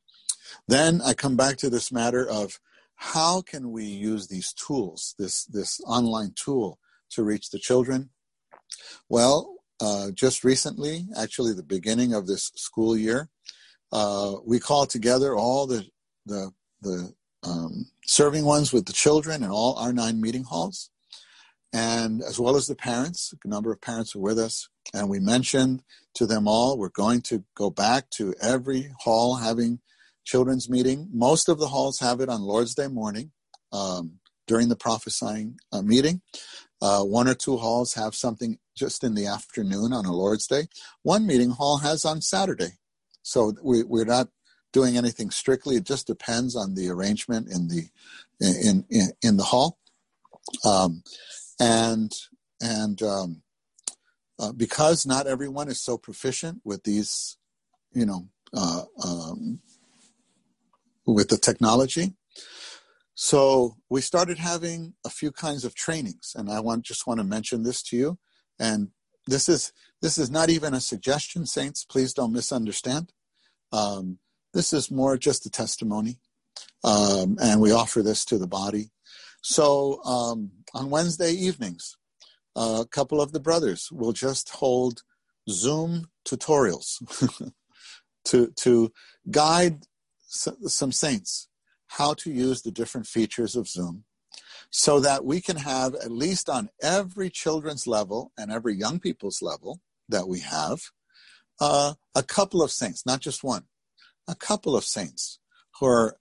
Then 0.66 1.03
I 1.03 1.12
come 1.12 1.37
back 1.37 1.59
to 1.59 1.68
this 1.68 1.93
matter 1.93 2.26
of 2.26 2.59
how 2.95 3.43
can 3.43 3.70
we 3.70 3.84
use 3.84 4.28
these 4.28 4.55
tools, 4.55 5.14
this 5.18 5.45
this 5.45 5.78
online 5.87 6.32
tool, 6.34 6.78
to 7.11 7.22
reach 7.22 7.51
the 7.51 7.59
children? 7.59 8.09
Well, 9.11 9.56
uh, 9.81 10.11
just 10.12 10.45
recently, 10.45 11.07
actually 11.16 11.53
the 11.53 11.62
beginning 11.62 12.14
of 12.14 12.27
this 12.27 12.51
school 12.55 12.97
year, 12.97 13.29
uh, 13.93 14.35
we 14.45 14.59
called 14.59 14.91
together 14.91 15.35
all 15.35 15.66
the 15.66 15.87
the, 16.27 16.51
the 16.83 17.14
um, 17.45 17.87
serving 18.05 18.45
ones 18.45 18.72
with 18.72 18.87
the 18.87 18.93
children 18.93 19.43
in 19.43 19.51
all 19.51 19.77
our 19.77 19.93
nine 19.93 20.20
meeting 20.20 20.45
halls, 20.45 20.91
and 21.72 22.22
as 22.22 22.41
well 22.41 22.57
as 22.57 22.66
the 22.66 22.74
parents. 22.74 23.33
A 23.45 23.49
number 23.49 23.70
of 23.70 23.81
parents 23.81 24.14
were 24.14 24.22
with 24.22 24.39
us, 24.39 24.68
and 24.93 25.09
we 25.09 25.20
mentioned 25.20 25.83
to 26.14 26.27
them 26.27 26.49
all 26.49 26.79
we're 26.79 26.89
going 26.89 27.20
to 27.22 27.45
go 27.55 27.70
back 27.70 28.11
to 28.11 28.35
every 28.41 28.91
hall 29.01 29.37
having 29.37 29.81
children's 30.24 30.68
meeting. 30.68 31.09
Most 31.12 31.49
of 31.49 31.59
the 31.59 31.68
halls 31.68 32.01
have 32.01 32.20
it 32.20 32.29
on 32.29 32.43
Lord's 32.43 32.74
Day 32.74 32.89
morning 32.89 33.31
um, 33.72 34.18
during 34.47 34.68
the 34.68 34.77
prophesying 34.77 35.59
uh, 35.72 35.83
meeting. 35.83 36.22
Uh, 36.81 37.03
one 37.03 37.29
or 37.29 37.35
two 37.35 37.57
halls 37.57 37.95
have 37.95 38.14
something 38.14 38.59
just 38.74 39.03
in 39.03 39.14
the 39.14 39.27
afternoon 39.27 39.93
on 39.93 40.05
a 40.05 40.12
Lord's 40.12 40.47
Day. 40.47 40.68
One 41.03 41.27
meeting 41.27 41.51
hall 41.51 41.79
has 41.79 42.05
on 42.05 42.20
Saturday. 42.20 42.72
So 43.22 43.55
we, 43.62 43.83
we're 43.83 44.05
not 44.05 44.29
doing 44.72 44.97
anything 44.97 45.31
strictly. 45.31 45.77
It 45.77 45.85
just 45.85 46.07
depends 46.07 46.55
on 46.55 46.74
the 46.74 46.89
arrangement 46.91 47.49
in 47.51 47.68
the 47.68 47.89
in 48.41 48.85
in, 48.91 49.09
in 49.22 49.37
the 49.39 49.45
hall, 49.45 49.79
um, 50.64 51.03
and 51.59 52.12
and 52.61 53.01
um, 53.03 53.43
uh, 54.39 54.53
because 54.53 55.07
not 55.07 55.27
everyone 55.27 55.68
is 55.68 55.81
so 55.81 55.97
proficient 55.97 56.61
with 56.64 56.85
these, 56.85 57.39
you 57.93 58.05
know, 58.05 58.29
uh, 58.53 58.83
um, 59.03 59.61
with 61.07 61.29
the 61.29 61.39
technology, 61.39 62.14
so 63.19 63.79
we 63.89 64.03
started 64.03 64.37
having 64.37 64.93
a 65.03 65.09
few 65.09 65.33
kinds 65.33 65.64
of 65.64 65.75
trainings, 65.75 66.35
and 66.37 66.51
I 66.51 66.61
want 66.61 66.85
just 66.85 67.07
want 67.07 67.19
to 67.19 67.25
mention 67.25 67.62
this 67.62 67.83
to 67.85 67.97
you. 67.97 68.19
And 68.59 68.91
this 69.27 69.49
is 69.49 69.73
this 70.03 70.19
is 70.19 70.31
not 70.31 70.51
even 70.51 70.75
a 70.75 70.83
suggestion, 70.83 71.47
saints. 71.47 71.83
Please 71.83 72.12
don't 72.12 72.35
misunderstand. 72.35 73.14
Um, 73.73 74.19
this 74.53 74.75
is 74.75 74.91
more 74.91 75.17
just 75.17 75.47
a 75.47 75.51
testimony, 75.51 76.19
um, 76.85 77.39
and 77.41 77.59
we 77.59 77.73
offer 77.73 78.03
this 78.03 78.23
to 78.27 78.37
the 78.37 78.47
body. 78.47 78.91
So 79.43 80.05
um, 80.05 80.51
on 80.75 80.91
Wednesday 80.91 81.33
evenings, 81.33 81.97
a 82.55 82.85
couple 82.91 83.23
of 83.23 83.33
the 83.33 83.41
brothers 83.41 83.89
will 83.91 84.12
just 84.12 84.51
hold 84.51 85.05
Zoom 85.49 86.11
tutorials 86.29 87.01
to 88.27 88.53
to 88.57 88.93
guide 89.31 89.85
some 90.29 90.93
saints 90.93 91.49
how 91.89 92.14
to 92.14 92.30
use 92.30 92.62
the 92.62 92.70
different 92.70 93.07
features 93.07 93.57
of 93.57 93.68
Zoom 93.68 94.05
so 94.70 95.01
that 95.01 95.24
we 95.24 95.41
can 95.41 95.57
have, 95.57 95.95
at 95.95 96.11
least 96.11 96.49
on 96.49 96.70
every 96.82 97.30
children's 97.30 97.87
level 97.87 98.32
and 98.37 98.51
every 98.51 98.74
young 98.74 98.99
people's 98.99 99.41
level 99.41 99.80
that 100.09 100.28
we 100.28 100.41
have, 100.41 100.80
uh, 101.61 101.95
a 102.14 102.22
couple 102.22 102.62
of 102.62 102.70
saints, 102.70 103.07
not 103.07 103.20
just 103.20 103.43
one, 103.45 103.64
a 104.28 104.34
couple 104.34 104.76
of 104.76 104.84
saints 104.84 105.39
who 105.78 105.87
are 105.87 106.18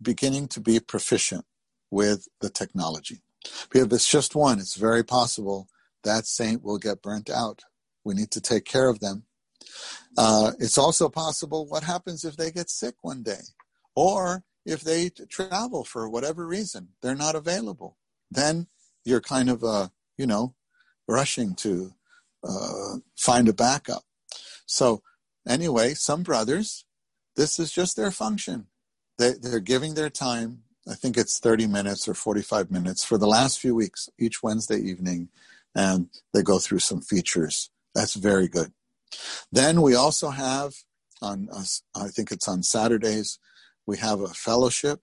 beginning 0.00 0.48
to 0.48 0.60
be 0.60 0.80
proficient 0.80 1.44
with 1.90 2.26
the 2.40 2.50
technology. 2.50 3.22
Because 3.70 3.86
if 3.86 3.92
it's 3.92 4.10
just 4.10 4.34
one, 4.34 4.58
it's 4.58 4.76
very 4.76 5.02
possible 5.02 5.68
that 6.04 6.26
saint 6.26 6.62
will 6.62 6.78
get 6.78 7.02
burnt 7.02 7.30
out. 7.30 7.62
We 8.04 8.14
need 8.14 8.30
to 8.32 8.40
take 8.40 8.64
care 8.64 8.88
of 8.88 9.00
them. 9.00 9.24
Uh, 10.16 10.52
it's 10.58 10.78
also 10.78 11.08
possible 11.08 11.66
what 11.66 11.84
happens 11.84 12.24
if 12.24 12.36
they 12.36 12.50
get 12.50 12.70
sick 12.70 12.94
one 13.02 13.22
day, 13.22 13.40
or 13.94 14.44
if 14.64 14.80
they 14.82 15.10
travel 15.10 15.84
for 15.84 16.08
whatever 16.08 16.46
reason, 16.46 16.88
they're 17.00 17.14
not 17.14 17.34
available. 17.34 17.96
Then 18.30 18.68
you're 19.04 19.20
kind 19.20 19.50
of, 19.50 19.64
uh, 19.64 19.88
you 20.16 20.26
know, 20.26 20.54
rushing 21.08 21.54
to 21.56 21.92
uh, 22.44 22.96
find 23.16 23.48
a 23.48 23.52
backup. 23.52 24.04
So, 24.66 25.02
anyway, 25.46 25.94
some 25.94 26.22
brothers, 26.22 26.84
this 27.36 27.58
is 27.58 27.72
just 27.72 27.96
their 27.96 28.10
function. 28.10 28.66
They, 29.18 29.32
they're 29.32 29.60
giving 29.60 29.94
their 29.94 30.10
time. 30.10 30.62
I 30.88 30.94
think 30.94 31.16
it's 31.16 31.38
30 31.38 31.66
minutes 31.66 32.08
or 32.08 32.14
45 32.14 32.70
minutes 32.70 33.04
for 33.04 33.18
the 33.18 33.26
last 33.26 33.60
few 33.60 33.74
weeks, 33.74 34.08
each 34.18 34.42
Wednesday 34.42 34.78
evening, 34.78 35.28
and 35.74 36.08
they 36.32 36.42
go 36.42 36.58
through 36.58 36.80
some 36.80 37.00
features. 37.00 37.70
That's 37.94 38.14
very 38.14 38.48
good. 38.48 38.72
Then 39.50 39.82
we 39.82 39.94
also 39.94 40.30
have 40.30 40.74
on, 41.20 41.48
uh, 41.52 41.62
I 41.94 42.08
think 42.08 42.32
it's 42.32 42.48
on 42.48 42.62
Saturdays, 42.62 43.38
we 43.86 43.98
have 43.98 44.20
a 44.20 44.28
fellowship 44.28 45.00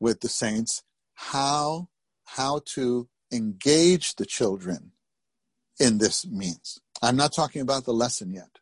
with 0.00 0.20
the 0.20 0.28
saints. 0.28 0.82
How 1.14 1.88
how 2.24 2.60
to 2.74 3.08
engage 3.32 4.16
the 4.16 4.26
children 4.26 4.92
in 5.78 5.98
this 5.98 6.26
means. 6.26 6.80
I'm 7.02 7.16
not 7.16 7.32
talking 7.32 7.62
about 7.62 7.84
the 7.84 7.92
lesson 7.92 8.32
yet. 8.32 8.58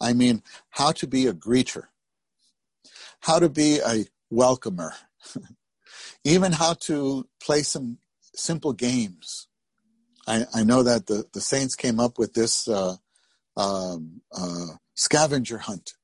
I 0.00 0.12
mean 0.12 0.42
how 0.70 0.92
to 0.92 1.06
be 1.06 1.26
a 1.26 1.32
greeter. 1.32 1.84
How 3.20 3.38
to 3.38 3.48
be 3.48 3.78
a 3.78 4.06
welcomer. 4.30 4.92
Even 6.24 6.52
how 6.52 6.74
to 6.74 7.28
play 7.42 7.62
some 7.62 7.98
simple 8.34 8.72
games. 8.72 9.48
I, 10.26 10.46
I 10.54 10.64
know 10.64 10.82
that 10.82 11.06
the, 11.06 11.26
the 11.32 11.40
saints 11.40 11.76
came 11.76 12.00
up 12.00 12.18
with 12.18 12.34
this 12.34 12.66
uh, 12.66 12.96
um, 13.56 14.22
uh, 14.32 14.76
scavenger 14.94 15.58
hunt 15.58 15.94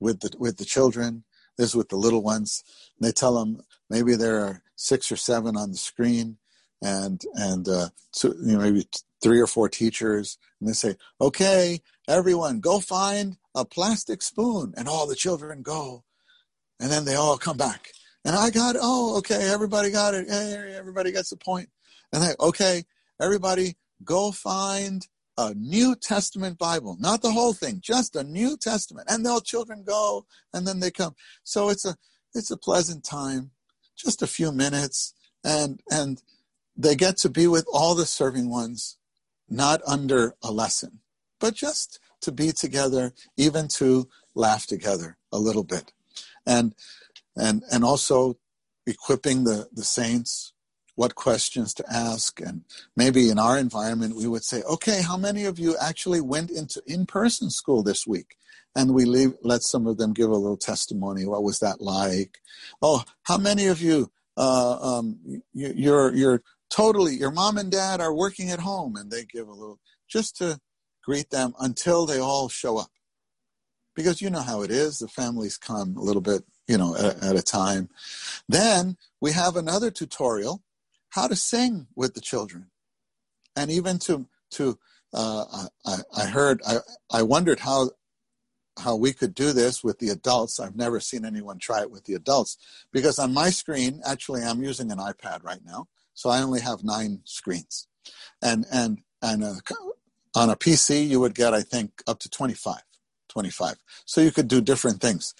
with 0.00 0.20
the 0.20 0.34
with 0.38 0.56
the 0.58 0.64
children 0.64 1.24
this 1.56 1.74
with 1.74 1.88
the 1.88 1.96
little 1.96 2.22
ones. 2.22 2.62
And 2.98 3.06
they 3.06 3.12
tell 3.12 3.34
them 3.38 3.60
maybe 3.90 4.14
there 4.14 4.40
are 4.44 4.62
six 4.76 5.10
or 5.10 5.16
seven 5.16 5.56
on 5.56 5.70
the 5.70 5.76
screen, 5.76 6.38
and 6.82 7.22
and 7.34 7.68
uh, 7.68 7.88
two, 8.12 8.34
you 8.44 8.52
know, 8.52 8.60
maybe 8.60 8.86
three 9.22 9.40
or 9.40 9.46
four 9.46 9.68
teachers, 9.68 10.38
and 10.60 10.68
they 10.68 10.74
say, 10.74 10.96
"Okay, 11.20 11.80
everyone, 12.08 12.60
go 12.60 12.80
find 12.80 13.36
a 13.54 13.64
plastic 13.64 14.22
spoon," 14.22 14.74
and 14.76 14.88
all 14.88 15.06
the 15.06 15.16
children 15.16 15.62
go, 15.62 16.04
and 16.80 16.90
then 16.90 17.04
they 17.04 17.14
all 17.14 17.38
come 17.38 17.56
back, 17.56 17.92
and 18.24 18.36
I 18.36 18.50
got. 18.50 18.76
Oh, 18.78 19.18
okay, 19.18 19.50
everybody 19.50 19.90
got 19.90 20.14
it. 20.14 20.28
Hey, 20.28 20.74
everybody 20.76 21.12
gets 21.12 21.30
the 21.30 21.36
point. 21.36 21.70
And 22.12 22.22
they, 22.22 22.34
okay, 22.40 22.84
everybody, 23.20 23.76
go 24.04 24.30
find 24.30 25.06
a 25.38 25.54
New 25.54 25.94
Testament 25.94 26.58
Bible, 26.58 26.96
not 26.98 27.22
the 27.22 27.32
whole 27.32 27.52
thing, 27.52 27.80
just 27.82 28.16
a 28.16 28.24
New 28.24 28.56
Testament. 28.56 29.08
And 29.10 29.24
they'll 29.24 29.40
children 29.40 29.84
go, 29.86 30.26
and 30.52 30.66
then 30.66 30.80
they 30.80 30.90
come. 30.90 31.14
So 31.44 31.68
it's 31.68 31.84
a 31.84 31.96
it's 32.34 32.50
a 32.50 32.56
pleasant 32.56 33.04
time, 33.04 33.50
just 33.96 34.22
a 34.22 34.26
few 34.26 34.52
minutes, 34.52 35.14
and 35.44 35.80
and 35.90 36.22
they 36.76 36.94
get 36.94 37.16
to 37.18 37.28
be 37.28 37.46
with 37.46 37.66
all 37.72 37.94
the 37.94 38.06
serving 38.06 38.50
ones, 38.50 38.98
not 39.48 39.80
under 39.86 40.34
a 40.42 40.50
lesson, 40.50 41.00
but 41.40 41.54
just 41.54 41.98
to 42.22 42.32
be 42.32 42.52
together, 42.52 43.12
even 43.36 43.68
to 43.68 44.08
laugh 44.34 44.66
together 44.66 45.16
a 45.32 45.38
little 45.38 45.64
bit, 45.64 45.92
and 46.46 46.74
and 47.36 47.62
and 47.70 47.84
also 47.84 48.38
equipping 48.86 49.44
the 49.44 49.68
the 49.72 49.84
saints 49.84 50.52
what 50.96 51.14
questions 51.14 51.72
to 51.74 51.84
ask. 51.90 52.40
And 52.40 52.64
maybe 52.96 53.30
in 53.30 53.38
our 53.38 53.56
environment, 53.56 54.16
we 54.16 54.26
would 54.26 54.42
say, 54.42 54.62
okay, 54.62 55.02
how 55.02 55.16
many 55.16 55.44
of 55.44 55.58
you 55.58 55.76
actually 55.80 56.20
went 56.20 56.50
into 56.50 56.82
in 56.86 57.06
person 57.06 57.50
school 57.50 57.82
this 57.82 58.06
week? 58.06 58.36
And 58.74 58.92
we 58.92 59.04
leave, 59.04 59.34
let 59.42 59.62
some 59.62 59.86
of 59.86 59.98
them 59.98 60.12
give 60.12 60.28
a 60.28 60.36
little 60.36 60.56
testimony. 60.56 61.24
What 61.24 61.42
was 61.42 61.60
that 61.60 61.80
like? 61.80 62.38
Oh, 62.82 63.04
how 63.22 63.38
many 63.38 63.68
of 63.68 63.80
you, 63.80 64.10
uh, 64.36 64.78
um, 64.80 65.18
you, 65.54 65.72
you're, 65.74 66.14
you're 66.14 66.42
totally, 66.70 67.14
your 67.14 67.30
mom 67.30 67.56
and 67.56 67.70
dad 67.70 68.00
are 68.00 68.14
working 68.14 68.50
at 68.50 68.60
home 68.60 68.96
and 68.96 69.10
they 69.10 69.24
give 69.24 69.48
a 69.48 69.52
little, 69.52 69.80
just 70.08 70.36
to 70.38 70.60
greet 71.04 71.30
them 71.30 71.54
until 71.60 72.04
they 72.04 72.18
all 72.18 72.48
show 72.48 72.78
up. 72.78 72.90
Because 73.94 74.20
you 74.20 74.28
know 74.28 74.42
how 74.42 74.62
it 74.62 74.70
is, 74.70 74.98
the 74.98 75.08
families 75.08 75.56
come 75.56 75.96
a 75.96 76.02
little 76.02 76.20
bit, 76.20 76.42
you 76.68 76.76
know, 76.76 76.94
at, 76.96 77.22
at 77.22 77.36
a 77.36 77.42
time. 77.42 77.88
Then 78.46 78.98
we 79.22 79.32
have 79.32 79.56
another 79.56 79.90
tutorial 79.90 80.62
how 81.16 81.26
to 81.26 81.34
sing 81.34 81.86
with 81.96 82.14
the 82.14 82.20
children, 82.20 82.66
and 83.56 83.70
even 83.70 83.98
to 83.98 84.28
to 84.50 84.78
uh, 85.14 85.66
I, 85.86 85.96
I 86.14 86.26
heard 86.26 86.60
I, 86.68 86.76
I 87.10 87.22
wondered 87.22 87.60
how 87.60 87.90
how 88.78 88.94
we 88.94 89.14
could 89.14 89.34
do 89.34 89.52
this 89.52 89.82
with 89.82 89.98
the 89.98 90.10
adults. 90.10 90.60
I've 90.60 90.76
never 90.76 91.00
seen 91.00 91.24
anyone 91.24 91.58
try 91.58 91.80
it 91.80 91.90
with 91.90 92.04
the 92.04 92.12
adults 92.12 92.58
because 92.92 93.18
on 93.18 93.32
my 93.32 93.48
screen, 93.48 94.02
actually, 94.04 94.42
I'm 94.42 94.62
using 94.62 94.92
an 94.92 94.98
iPad 94.98 95.42
right 95.42 95.64
now, 95.64 95.88
so 96.12 96.28
I 96.28 96.42
only 96.42 96.60
have 96.60 96.84
nine 96.84 97.22
screens, 97.24 97.88
and 98.42 98.66
and 98.70 98.98
and 99.22 99.42
uh, 99.42 99.54
on 100.34 100.50
a 100.50 100.56
PC 100.56 101.08
you 101.08 101.18
would 101.18 101.34
get 101.34 101.54
I 101.54 101.62
think 101.62 102.02
up 102.06 102.18
to 102.20 102.28
25, 102.28 102.82
25. 103.30 103.76
So 104.04 104.20
you 104.20 104.32
could 104.32 104.48
do 104.48 104.60
different 104.60 105.00
things. 105.00 105.34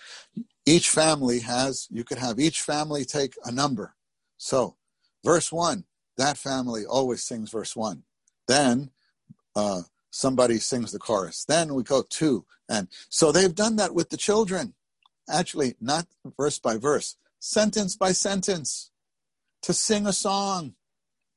Each 0.64 0.88
family 0.88 1.40
has 1.40 1.86
you 1.90 2.02
could 2.02 2.18
have 2.18 2.40
each 2.40 2.62
family 2.62 3.04
take 3.04 3.34
a 3.44 3.52
number. 3.52 3.94
So 4.38 4.76
Verse 5.26 5.50
1, 5.50 5.82
that 6.18 6.38
family 6.38 6.86
always 6.86 7.24
sings 7.24 7.50
verse 7.50 7.74
1. 7.74 8.04
Then 8.46 8.90
uh, 9.56 9.82
somebody 10.08 10.58
sings 10.58 10.92
the 10.92 11.00
chorus. 11.00 11.44
Then 11.44 11.74
we 11.74 11.82
go 11.82 12.04
2. 12.08 12.46
And 12.68 12.86
so 13.08 13.32
they've 13.32 13.52
done 13.52 13.74
that 13.74 13.92
with 13.92 14.10
the 14.10 14.16
children. 14.16 14.74
Actually, 15.28 15.74
not 15.80 16.06
verse 16.38 16.60
by 16.60 16.76
verse, 16.76 17.16
sentence 17.40 17.96
by 17.96 18.12
sentence 18.12 18.92
to 19.62 19.72
sing 19.72 20.06
a 20.06 20.12
song. 20.12 20.74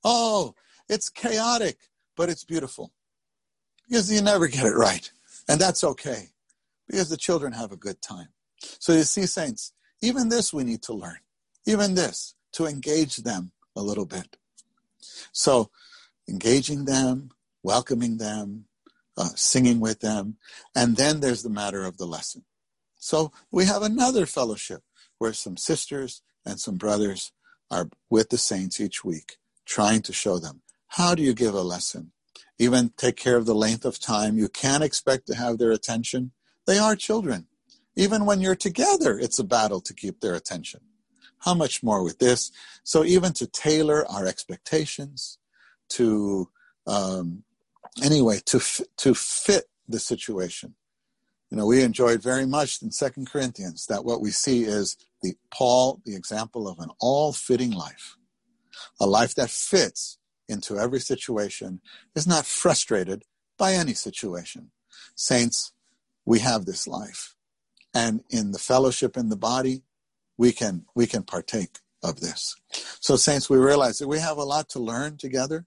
Oh, 0.04 0.54
it's 0.88 1.10
chaotic, 1.10 1.80
but 2.16 2.30
it's 2.30 2.44
beautiful 2.44 2.94
because 3.88 4.12
you 4.14 4.22
never 4.22 4.48
get 4.48 4.68
it 4.68 4.76
right. 4.76 5.12
And 5.50 5.60
that's 5.60 5.84
okay 5.84 6.28
because 6.88 7.10
the 7.10 7.18
children 7.18 7.54
have 7.54 7.72
a 7.72 7.76
good 7.76 8.04
time. 8.04 8.28
So 8.60 8.94
you 8.94 9.02
see, 9.02 9.26
saints, 9.26 9.74
even 10.00 10.30
this 10.30 10.54
we 10.54 10.64
need 10.64 10.84
to 10.84 10.94
learn. 10.94 11.18
Even 11.66 11.96
this, 11.96 12.36
to 12.52 12.68
engage 12.68 13.18
them 13.18 13.52
a 13.76 13.82
little 13.82 14.06
bit. 14.06 14.38
So, 15.32 15.70
engaging 16.28 16.86
them, 16.86 17.30
welcoming 17.64 18.18
them, 18.18 18.66
uh, 19.18 19.30
singing 19.36 19.80
with 19.80 20.00
them, 20.00 20.38
and 20.76 20.98
then 20.98 21.20
there's 21.20 21.44
the 21.44 21.50
matter 21.50 21.84
of 21.84 21.98
the 21.98 22.06
lesson. 22.06 22.46
So, 22.96 23.32
we 23.52 23.66
have 23.66 23.82
another 23.82 24.26
fellowship 24.26 24.82
where 25.18 25.34
some 25.34 25.58
sisters 25.58 26.22
and 26.46 26.60
some 26.60 26.78
brothers 26.78 27.32
are 27.72 27.90
with 28.10 28.30
the 28.30 28.38
saints 28.38 28.80
each 28.80 29.04
week, 29.04 29.38
trying 29.66 30.02
to 30.04 30.14
show 30.14 30.40
them 30.40 30.62
how 30.94 31.14
do 31.14 31.22
you 31.22 31.34
give 31.34 31.54
a 31.54 31.62
lesson? 31.62 32.12
Even 32.58 32.92
take 32.98 33.16
care 33.16 33.38
of 33.38 33.46
the 33.46 33.56
length 33.56 33.86
of 33.86 34.00
time. 34.00 34.38
You 34.38 34.50
can't 34.50 34.84
expect 34.84 35.28
to 35.28 35.36
have 35.36 35.58
their 35.58 35.72
attention. 35.72 36.32
They 36.66 36.78
are 36.78 36.96
children. 36.96 37.48
Even 37.96 38.26
when 38.26 38.42
you're 38.42 38.56
together, 38.56 39.18
it's 39.20 39.40
a 39.40 39.44
battle 39.44 39.82
to 39.82 39.94
keep 39.94 40.20
their 40.20 40.34
attention. 40.34 40.82
How 41.40 41.54
much 41.54 41.84
more 41.84 42.04
with 42.04 42.20
this? 42.20 42.52
So 42.84 43.04
even 43.04 43.34
to 43.34 43.48
tailor 43.48 44.06
our 44.10 44.26
expectations, 44.26 45.38
to 45.90 46.50
um, 46.86 47.44
anyway, 48.04 48.40
to 48.46 48.58
f- 48.58 48.82
to 48.98 49.14
fit 49.14 49.66
the 49.88 50.00
situation. 50.00 50.76
You 51.50 51.58
know, 51.58 51.66
we 51.66 51.82
enjoyed 51.82 52.22
very 52.22 52.46
much 52.46 52.82
in 52.82 52.92
Second 52.92 53.30
Corinthians 53.30 53.88
that 53.88 54.06
what 54.06 54.22
we 54.22 54.30
see 54.30 54.64
is 54.64 54.96
the 55.24 55.34
Paul, 55.52 56.00
the 56.06 56.16
example 56.16 56.68
of 56.68 56.80
an 56.80 56.90
all-fitting 57.00 57.72
life, 57.72 58.18
a 59.00 59.08
life 59.08 59.34
that 59.36 59.50
fits 59.50 60.20
into 60.48 60.78
every 60.78 61.00
situation, 61.00 61.82
is 62.16 62.28
not 62.28 62.46
frustrated 62.46 63.24
by 63.58 63.74
any 63.74 63.94
situation. 63.94 64.72
Saints, 65.16 65.74
we 66.24 66.40
have 66.40 66.66
this 66.66 66.88
life. 66.88 67.36
And 67.94 68.24
in 68.30 68.52
the 68.52 68.60
fellowship 68.60 69.18
in 69.18 69.30
the 69.30 69.36
body, 69.36 69.82
we 70.40 70.54
can 70.54 70.86
we 70.96 71.06
can 71.06 71.22
partake 71.22 71.80
of 72.02 72.22
this. 72.22 72.56
So 73.02 73.18
saints, 73.18 73.50
we 73.50 73.58
realize 73.58 74.00
that 74.00 74.08
we 74.08 74.20
have 74.20 74.38
a 74.38 74.44
lot 74.44 74.70
to 74.70 74.80
learn 74.80 75.18
together 75.18 75.66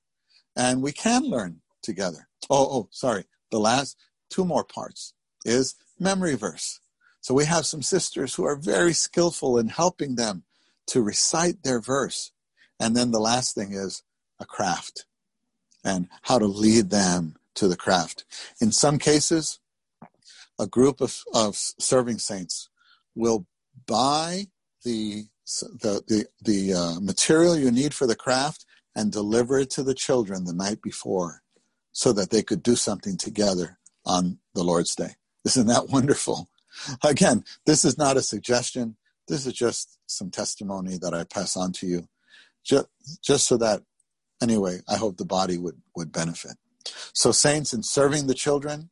and 0.56 0.82
we 0.82 0.92
can 0.92 1.24
learn 1.24 1.60
together. 1.82 2.26
Oh, 2.48 2.66
oh, 2.70 2.88
sorry. 2.90 3.24
The 3.50 3.60
last 3.60 3.98
two 4.30 4.46
more 4.46 4.64
parts 4.64 5.12
is 5.44 5.74
memory 6.00 6.36
verse. 6.36 6.80
So 7.20 7.34
we 7.34 7.44
have 7.44 7.66
some 7.66 7.82
sisters 7.82 8.34
who 8.34 8.44
are 8.44 8.56
very 8.56 8.94
skillful 8.94 9.58
in 9.58 9.68
helping 9.68 10.16
them 10.16 10.44
to 10.86 11.02
recite 11.02 11.62
their 11.62 11.80
verse. 11.80 12.32
And 12.80 12.96
then 12.96 13.10
the 13.10 13.20
last 13.20 13.54
thing 13.54 13.72
is 13.72 14.02
a 14.40 14.46
craft 14.46 15.04
and 15.84 16.08
how 16.22 16.38
to 16.38 16.46
lead 16.46 16.88
them 16.88 17.36
to 17.56 17.68
the 17.68 17.76
craft. 17.76 18.24
In 18.58 18.72
some 18.72 18.98
cases, 18.98 19.60
a 20.58 20.66
group 20.66 21.02
of, 21.02 21.22
of 21.34 21.56
serving 21.56 22.18
saints 22.18 22.70
will 23.14 23.46
buy 23.86 24.46
the 24.84 25.26
the 25.56 26.02
the, 26.06 26.26
the 26.40 26.74
uh, 26.74 27.00
material 27.00 27.56
you 27.56 27.70
need 27.70 27.94
for 27.94 28.06
the 28.06 28.16
craft 28.16 28.64
and 28.94 29.10
deliver 29.10 29.58
it 29.58 29.70
to 29.70 29.82
the 29.82 29.94
children 29.94 30.44
the 30.44 30.52
night 30.52 30.82
before 30.82 31.42
so 31.92 32.12
that 32.12 32.30
they 32.30 32.42
could 32.42 32.62
do 32.62 32.76
something 32.76 33.16
together 33.16 33.78
on 34.04 34.38
the 34.54 34.62
Lord's 34.62 34.94
Day. 34.94 35.10
Isn't 35.44 35.66
that 35.66 35.88
wonderful? 35.88 36.48
Again, 37.04 37.44
this 37.66 37.84
is 37.84 37.98
not 37.98 38.16
a 38.16 38.22
suggestion. 38.22 38.96
This 39.28 39.46
is 39.46 39.52
just 39.52 39.98
some 40.06 40.30
testimony 40.30 40.98
that 40.98 41.14
I 41.14 41.24
pass 41.24 41.56
on 41.56 41.72
to 41.72 41.86
you, 41.86 42.08
just, 42.64 42.86
just 43.22 43.46
so 43.46 43.56
that, 43.58 43.82
anyway, 44.42 44.80
I 44.88 44.96
hope 44.96 45.16
the 45.16 45.24
body 45.24 45.58
would, 45.58 45.80
would 45.94 46.12
benefit. 46.12 46.52
So, 47.12 47.30
saints, 47.30 47.72
in 47.72 47.82
serving 47.82 48.26
the 48.26 48.34
children, 48.34 48.90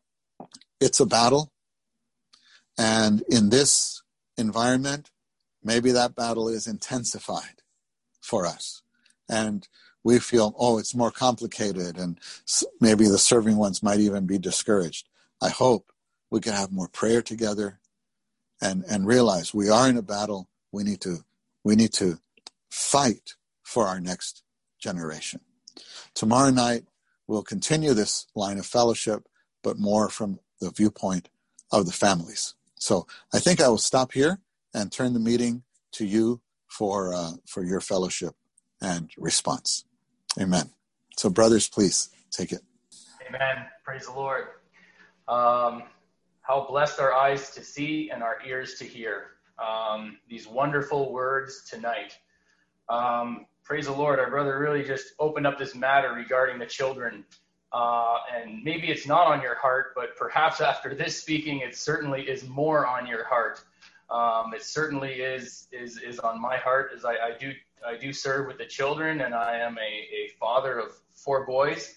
it's 0.81 1.01
a 1.01 1.07
battle. 1.07 1.53
And 2.79 3.23
in 3.29 3.51
this 3.51 4.03
environment, 4.37 5.11
maybe 5.63 5.93
that 5.93 6.15
battle 6.15 6.49
is 6.49 6.67
intensified 6.67 7.63
for 8.21 8.47
us. 8.47 8.83
And 9.29 9.67
we 10.03 10.19
feel, 10.19 10.55
oh, 10.59 10.79
it's 10.79 10.95
more 10.95 11.11
complicated, 11.11 11.99
and 11.99 12.19
maybe 12.81 13.07
the 13.07 13.19
serving 13.19 13.57
ones 13.57 13.83
might 13.83 14.01
even 14.01 14.27
be 14.27 14.39
discouraged. 14.39 15.09
I 15.43 15.51
hope 15.51 15.93
we 16.31 16.41
can 16.41 16.53
have 16.53 16.73
more 16.73 16.89
prayer 16.89 17.23
together 17.23 17.81
and, 18.61 18.85
and 18.89 19.07
realize 19.07 19.55
we 19.55 19.69
are 19.69 19.89
in 19.89 19.97
a 19.97 20.03
battle. 20.03 20.49
We 20.73 20.85
need 20.85 21.01
to 21.03 21.25
we 21.63 21.77
need 21.77 21.93
to 21.95 22.19
fight 22.71 23.35
for 23.63 23.87
our 23.87 24.01
next 24.01 24.43
generation. 24.79 25.41
Tomorrow 26.15 26.51
night 26.51 26.85
we'll 27.27 27.43
continue 27.43 27.93
this 27.93 28.27
line 28.35 28.59
of 28.59 28.67
fellowship, 28.67 29.29
but 29.63 29.79
more 29.79 30.09
from 30.09 30.41
the 30.61 30.71
viewpoint 30.71 31.29
of 31.71 31.87
the 31.87 31.93
families. 31.93 32.55
So 32.77 33.07
I 33.33 33.39
think 33.39 33.61
I 33.61 33.69
will 33.69 33.79
stop 33.79 34.13
here 34.13 34.41
and 34.75 34.93
turn 34.93 35.15
the 35.15 35.21
meeting 35.21 35.63
to 35.93 36.05
you 36.07 36.41
for 36.69 37.15
uh, 37.15 37.33
for 37.47 37.65
your 37.65 37.81
fellowship 37.81 38.35
and 38.81 39.11
response. 39.19 39.85
Amen. 40.41 40.71
So, 41.17 41.31
brothers, 41.31 41.69
please 41.69 42.11
take 42.31 42.53
it. 42.53 42.63
Amen. 43.29 43.67
Praise 43.85 44.07
the 44.07 44.13
Lord. 44.13 44.45
Um, 45.29 45.85
how 46.43 46.67
blessed 46.69 47.01
our 47.01 47.13
eyes 47.15 47.51
to 47.51 47.63
see 47.65 48.11
and 48.13 48.23
our 48.23 48.39
ears 48.47 48.75
to 48.79 48.85
hear 48.85 49.27
um, 49.59 50.19
these 50.29 50.47
wonderful 50.49 51.13
words 51.13 51.65
tonight. 51.71 52.19
Um, 52.89 53.47
praise 53.65 53.87
the 53.87 53.93
Lord. 53.93 54.19
Our 54.19 54.31
brother 54.31 54.59
really 54.59 54.83
just 54.85 55.15
opened 55.19 55.47
up 55.47 55.59
this 55.59 55.75
matter 55.75 56.13
regarding 56.13 56.59
the 56.59 56.67
children 56.67 57.25
Uh, 57.73 58.19
and 58.35 58.65
maybe 58.65 58.89
it's 58.89 59.07
not 59.07 59.27
on 59.29 59.43
your 59.43 59.55
heart, 59.55 59.93
but 59.95 60.17
perhaps 60.17 60.61
after 60.71 60.95
this 60.95 61.21
speaking, 61.21 61.61
it 61.61 61.77
certainly 61.77 62.23
is 62.23 62.49
more 62.49 62.87
on 62.87 63.07
your 63.07 63.25
heart. 63.25 63.63
Um, 64.11 64.53
it 64.55 64.63
certainly 64.63 65.15
is 65.15 65.69
is 65.73 65.99
is 65.99 66.19
on 66.19 66.41
my 66.41 66.57
heart 66.57 66.91
as 66.97 67.05
I, 67.05 67.13
I 67.13 67.37
do 67.39 67.53
I 67.87 67.97
do 67.97 68.13
serve 68.13 68.47
with 68.47 68.59
the 68.59 68.67
children, 68.67 69.21
and 69.21 69.35
I 69.35 69.59
am 69.59 69.79
a, 69.79 69.81
a 69.81 70.31
father 70.39 70.79
of 70.79 70.93
four 71.15 71.47
boys. 71.47 71.97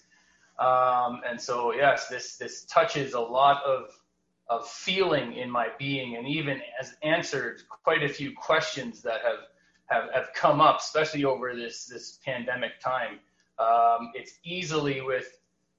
Um, 0.58 1.22
and 1.28 1.40
so 1.40 1.74
yes, 1.74 2.08
this 2.08 2.36
this 2.36 2.64
touches 2.64 3.14
a 3.14 3.20
lot 3.20 3.62
of 3.64 3.90
of 4.48 4.68
feeling 4.68 5.34
in 5.34 5.50
my 5.50 5.68
being, 5.78 6.16
and 6.16 6.28
even 6.28 6.60
has 6.78 6.94
answered 7.02 7.62
quite 7.68 8.02
a 8.02 8.08
few 8.08 8.32
questions 8.34 9.02
that 9.02 9.20
have 9.22 9.40
have, 9.86 10.12
have 10.14 10.28
come 10.34 10.60
up, 10.60 10.78
especially 10.78 11.24
over 11.24 11.54
this 11.54 11.86
this 11.86 12.18
pandemic 12.24 12.80
time. 12.80 13.18
Um, 13.58 14.12
it's 14.14 14.38
easily 14.44 15.00
with 15.00 15.38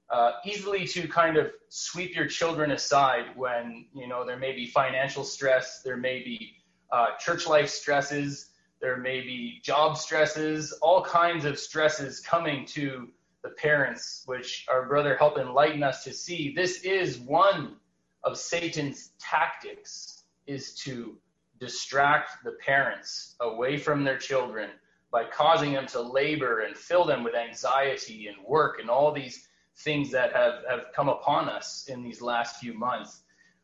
uh, 0.10 0.34
easily 0.46 0.86
to 0.88 1.08
kind 1.08 1.38
of 1.38 1.52
sweep 1.70 2.16
your 2.16 2.28
children 2.28 2.72
aside 2.72 3.26
when 3.36 3.86
you 3.94 4.08
know 4.08 4.26
there 4.26 4.38
may 4.38 4.54
be 4.54 4.68
financial 4.68 5.24
stress, 5.24 5.82
there 5.84 5.98
may 5.98 6.20
be 6.20 6.56
uh, 6.92 7.08
church 7.20 7.48
life 7.48 7.70
stresses, 7.70 8.52
there 8.82 8.98
may 8.98 9.22
be 9.22 9.60
job 9.64 9.98
stresses, 9.98 10.72
all 10.82 11.04
kinds 11.04 11.46
of 11.46 11.58
stresses 11.58 12.20
coming 12.20 12.66
to 12.66 13.10
the 13.44 13.50
parents, 13.52 14.24
which 14.26 14.66
our 14.70 14.88
brother 14.88 15.16
helped 15.18 15.38
enlighten 15.38 15.84
us 15.84 16.04
to 16.04 16.14
see. 16.14 16.54
This 16.56 16.82
is 16.82 17.20
one 17.20 17.78
of 18.24 18.38
Satan's 18.38 19.12
tactics, 19.20 20.24
is 20.48 20.76
to 20.76 21.18
distract 21.60 22.44
the 22.44 22.54
parents 22.64 23.36
away 23.40 23.78
from 23.78 24.04
their 24.04 24.18
children 24.18 24.70
by 25.12 25.24
causing 25.24 25.74
them 25.74 25.88
to 25.88 26.02
labor 26.02 26.62
and 26.62 26.76
fill 26.76 27.06
them 27.06 27.24
with 27.24 27.36
anxiety 27.36 28.28
and 28.28 28.38
work 28.46 28.80
and 28.80 28.90
all 28.90 29.12
these 29.12 29.48
things 29.78 30.12
that 30.12 30.34
have, 30.34 30.64
have 30.70 30.86
come 30.96 31.10
upon 31.10 31.50
us 31.50 31.88
in 31.88 32.02
these 32.02 32.22
last 32.22 32.58
few 32.58 32.74
months. 32.74 33.22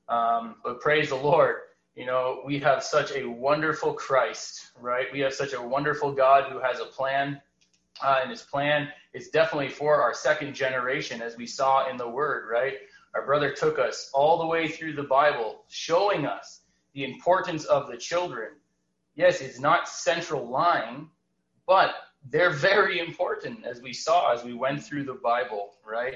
Um, 0.10 0.56
but 0.64 0.82
praise 0.82 1.10
the 1.10 1.16
Lord, 1.16 1.56
you 1.96 2.06
know, 2.06 2.42
we 2.46 2.60
have 2.60 2.84
such 2.84 3.16
a 3.16 3.26
wonderful 3.26 3.94
Christ, 3.94 4.72
right? 4.80 5.08
We 5.12 5.20
have 5.22 5.34
such 5.34 5.54
a 5.54 5.62
wonderful 5.62 6.12
God 6.14 6.52
who 6.52 6.60
has 6.60 6.80
a 6.80 6.86
plan, 6.86 7.42
uh, 8.04 8.20
and 8.22 8.30
his 8.30 8.42
plan 8.42 8.90
is 9.14 9.30
definitely 9.30 9.70
for 9.70 10.02
our 10.02 10.14
second 10.14 10.54
generation, 10.54 11.22
as 11.22 11.38
we 11.38 11.46
saw 11.46 11.90
in 11.90 11.98
the 11.98 12.08
Word, 12.08 12.50
right? 12.52 12.76
Our 13.14 13.26
brother 13.26 13.52
took 13.52 13.78
us 13.78 14.10
all 14.14 14.40
the 14.40 14.46
way 14.48 14.70
through 14.70 14.94
the 14.94 15.04
Bible, 15.04 15.64
showing 15.70 16.26
us 16.26 16.62
the 16.94 17.04
importance 17.04 17.66
of 17.66 17.90
the 17.90 17.98
children. 17.98 18.52
Yes, 19.16 19.42
it's 19.42 19.60
not 19.60 19.90
central 19.90 20.50
line, 20.50 21.08
but 21.68 21.94
they're 22.30 22.52
very 22.52 23.00
important 23.00 23.66
as 23.66 23.82
we 23.82 23.94
saw 23.94 24.34
as 24.34 24.44
we 24.44 24.54
went 24.54 24.84
through 24.84 25.06
the 25.06 25.16
Bible, 25.16 25.72
right? 25.86 26.16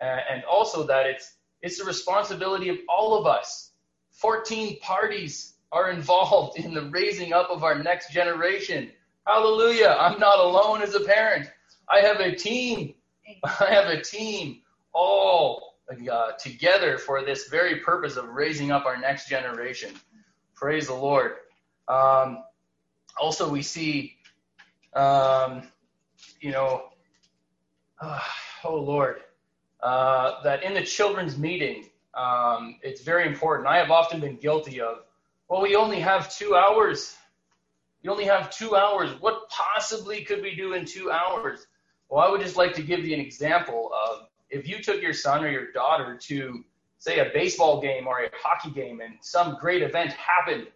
and 0.00 0.42
also 0.44 0.82
that 0.86 1.06
it's 1.06 1.34
it's 1.62 1.78
the 1.78 1.84
responsibility 1.84 2.70
of 2.70 2.78
all 2.88 3.18
of 3.18 3.26
us. 3.26 3.72
14 4.12 4.78
parties 4.80 5.54
are 5.72 5.90
involved 5.90 6.58
in 6.58 6.72
the 6.72 6.88
raising 6.90 7.32
up 7.32 7.50
of 7.50 7.64
our 7.64 7.82
next 7.82 8.10
generation. 8.12 8.90
Hallelujah. 9.26 9.96
I'm 10.00 10.18
not 10.18 10.38
alone 10.38 10.80
as 10.80 10.94
a 10.94 11.00
parent. 11.00 11.50
I 11.88 12.00
have 12.00 12.20
a 12.20 12.34
team. 12.34 12.94
I 13.44 13.66
have 13.66 13.86
a 13.86 14.00
team 14.00 14.62
all 14.92 15.76
uh, 16.10 16.32
together 16.32 16.96
for 16.98 17.24
this 17.24 17.48
very 17.48 17.76
purpose 17.80 18.16
of 18.16 18.28
raising 18.30 18.70
up 18.70 18.86
our 18.86 18.96
next 18.96 19.28
generation. 19.28 19.94
Praise 20.54 20.86
the 20.86 20.94
Lord. 20.94 21.32
Um, 21.88 22.42
also, 23.20 23.48
we 23.48 23.62
see 23.62 24.16
um, 24.94 25.62
you 26.40 26.50
know, 26.50 26.84
uh, 28.00 28.20
oh 28.64 28.76
Lord, 28.76 29.16
uh, 29.82 30.42
that 30.42 30.62
in 30.62 30.74
the 30.74 30.82
children's 30.82 31.38
meeting, 31.38 31.86
um, 32.14 32.76
it's 32.82 33.02
very 33.02 33.26
important. 33.26 33.68
I 33.68 33.76
have 33.78 33.90
often 33.90 34.20
been 34.20 34.36
guilty 34.36 34.80
of, 34.80 34.98
well, 35.48 35.62
we 35.62 35.76
only 35.76 36.00
have 36.00 36.34
two 36.34 36.56
hours. 36.56 37.16
We 38.02 38.10
only 38.10 38.24
have 38.24 38.50
two 38.50 38.76
hours. 38.76 39.10
What 39.20 39.48
possibly 39.50 40.24
could 40.24 40.42
we 40.42 40.54
do 40.54 40.74
in 40.74 40.84
two 40.84 41.10
hours? 41.10 41.66
Well, 42.08 42.26
I 42.26 42.30
would 42.30 42.40
just 42.40 42.56
like 42.56 42.74
to 42.74 42.82
give 42.82 43.04
you 43.04 43.14
an 43.14 43.20
example 43.20 43.90
of 44.06 44.26
if 44.48 44.66
you 44.66 44.82
took 44.82 45.00
your 45.00 45.12
son 45.12 45.44
or 45.44 45.50
your 45.50 45.70
daughter 45.72 46.18
to, 46.22 46.64
say, 46.98 47.20
a 47.20 47.30
baseball 47.32 47.80
game 47.80 48.06
or 48.06 48.24
a 48.24 48.30
hockey 48.42 48.70
game 48.70 49.00
and 49.00 49.14
some 49.20 49.56
great 49.60 49.82
event 49.82 50.12
happened 50.12 50.66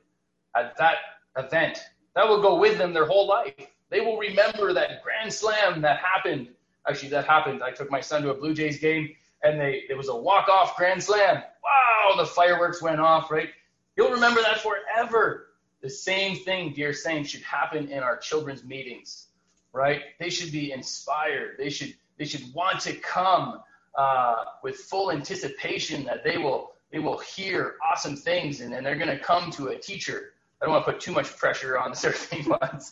at 0.57 0.77
that 0.77 0.97
event, 1.37 1.79
that 2.15 2.29
will 2.29 2.41
go 2.41 2.57
with 2.57 2.79
them 2.79 2.93
their 2.93 3.07
whole 3.07 3.27
life. 3.27 3.74
They 3.91 4.01
will 4.01 4.19
remember 4.19 4.73
that 4.73 5.03
grand 5.03 5.33
slam 5.33 5.81
that 5.83 5.99
happened. 5.99 6.49
Actually, 6.89 7.11
that 7.11 7.27
happened. 7.27 7.63
I 7.63 7.71
took 7.71 7.91
my 7.91 8.01
son 8.01 8.23
to 8.23 8.31
a 8.31 8.35
Blue 8.35 8.55
Jays 8.55 8.79
game, 8.79 9.15
and 9.43 9.61
they 9.61 9.85
it 9.89 9.97
was 9.97 10.09
a 10.09 10.17
walk 10.17 10.49
off 10.49 10.77
grand 10.77 11.03
slam. 11.03 11.37
Wow, 11.37 12.17
the 12.17 12.27
fireworks 12.27 12.83
went 12.83 13.01
off. 13.01 13.31
Right, 13.31 13.51
you'll 13.97 14.11
remember 14.11 14.43
that 14.43 14.61
forever. 14.61 15.49
The 15.81 15.91
same 15.91 16.37
thing, 16.37 16.73
dear 16.73 16.95
saints, 16.95 17.31
should 17.31 17.43
happen 17.43 17.89
in 17.89 18.03
our 18.03 18.17
children's 18.17 18.65
meetings. 18.65 19.27
Right? 19.73 20.03
They 20.19 20.31
should 20.31 20.51
be 20.51 20.73
inspired. 20.73 21.57
They 21.59 21.71
should 21.71 21.95
they 22.19 22.25
should 22.25 22.53
want 22.55 22.81
to 22.81 22.95
come 22.95 23.61
uh, 23.97 24.37
with 24.63 24.77
full 24.77 25.11
anticipation 25.11 26.05
that 26.05 26.25
they 26.25 26.39
will 26.39 26.73
they 26.91 26.99
will 26.99 27.19
hear 27.19 27.77
awesome 27.85 28.17
things 28.17 28.61
and, 28.61 28.73
and 28.73 28.87
they're 28.87 28.97
going 28.97 29.09
to 29.09 29.19
come 29.19 29.51
to 29.51 29.69
a 29.69 29.79
teacher 29.79 30.34
I 30.65 30.67
don't 30.67 30.77
want 30.77 30.87
to 30.87 30.93
put 30.93 31.01
too 31.03 31.13
much 31.13 31.37
pressure 31.37 31.79
on 31.79 31.95
certain 31.95 32.49
ones, 32.63 32.91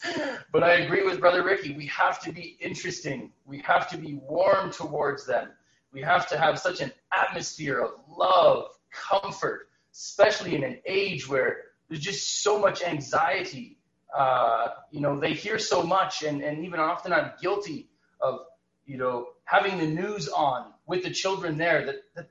but 0.52 0.62
I 0.62 0.74
agree 0.74 1.04
with 1.04 1.20
Brother 1.20 1.42
Ricky. 1.42 1.72
We 1.74 1.86
have 1.86 2.20
to 2.20 2.30
be 2.30 2.58
interesting. 2.60 3.32
We 3.46 3.60
have 3.60 3.88
to 3.88 3.96
be 3.96 4.16
warm 4.28 4.70
towards 4.70 5.24
them. 5.24 5.48
We 5.90 6.02
have 6.02 6.28
to 6.28 6.38
have 6.38 6.58
such 6.58 6.82
an 6.82 6.92
atmosphere 7.18 7.80
of 7.80 7.92
love, 8.14 8.72
comfort, 8.90 9.70
especially 9.90 10.54
in 10.54 10.64
an 10.64 10.80
age 10.84 11.26
where 11.26 11.62
there's 11.88 12.02
just 12.02 12.42
so 12.42 12.58
much 12.58 12.82
anxiety. 12.82 13.78
Uh, 14.14 14.68
you 14.90 15.00
know, 15.00 15.18
they 15.18 15.32
hear 15.32 15.58
so 15.58 15.82
much, 15.82 16.24
and, 16.24 16.42
and 16.42 16.66
even 16.66 16.78
often 16.78 17.10
I'm 17.10 17.32
guilty 17.40 17.88
of, 18.20 18.40
you 18.84 18.98
know, 18.98 19.28
having 19.44 19.78
the 19.78 19.86
news 19.86 20.28
on 20.28 20.74
with 20.86 21.04
the 21.04 21.10
children 21.10 21.56
there 21.56 21.86
that, 21.86 21.96
that 22.16 22.28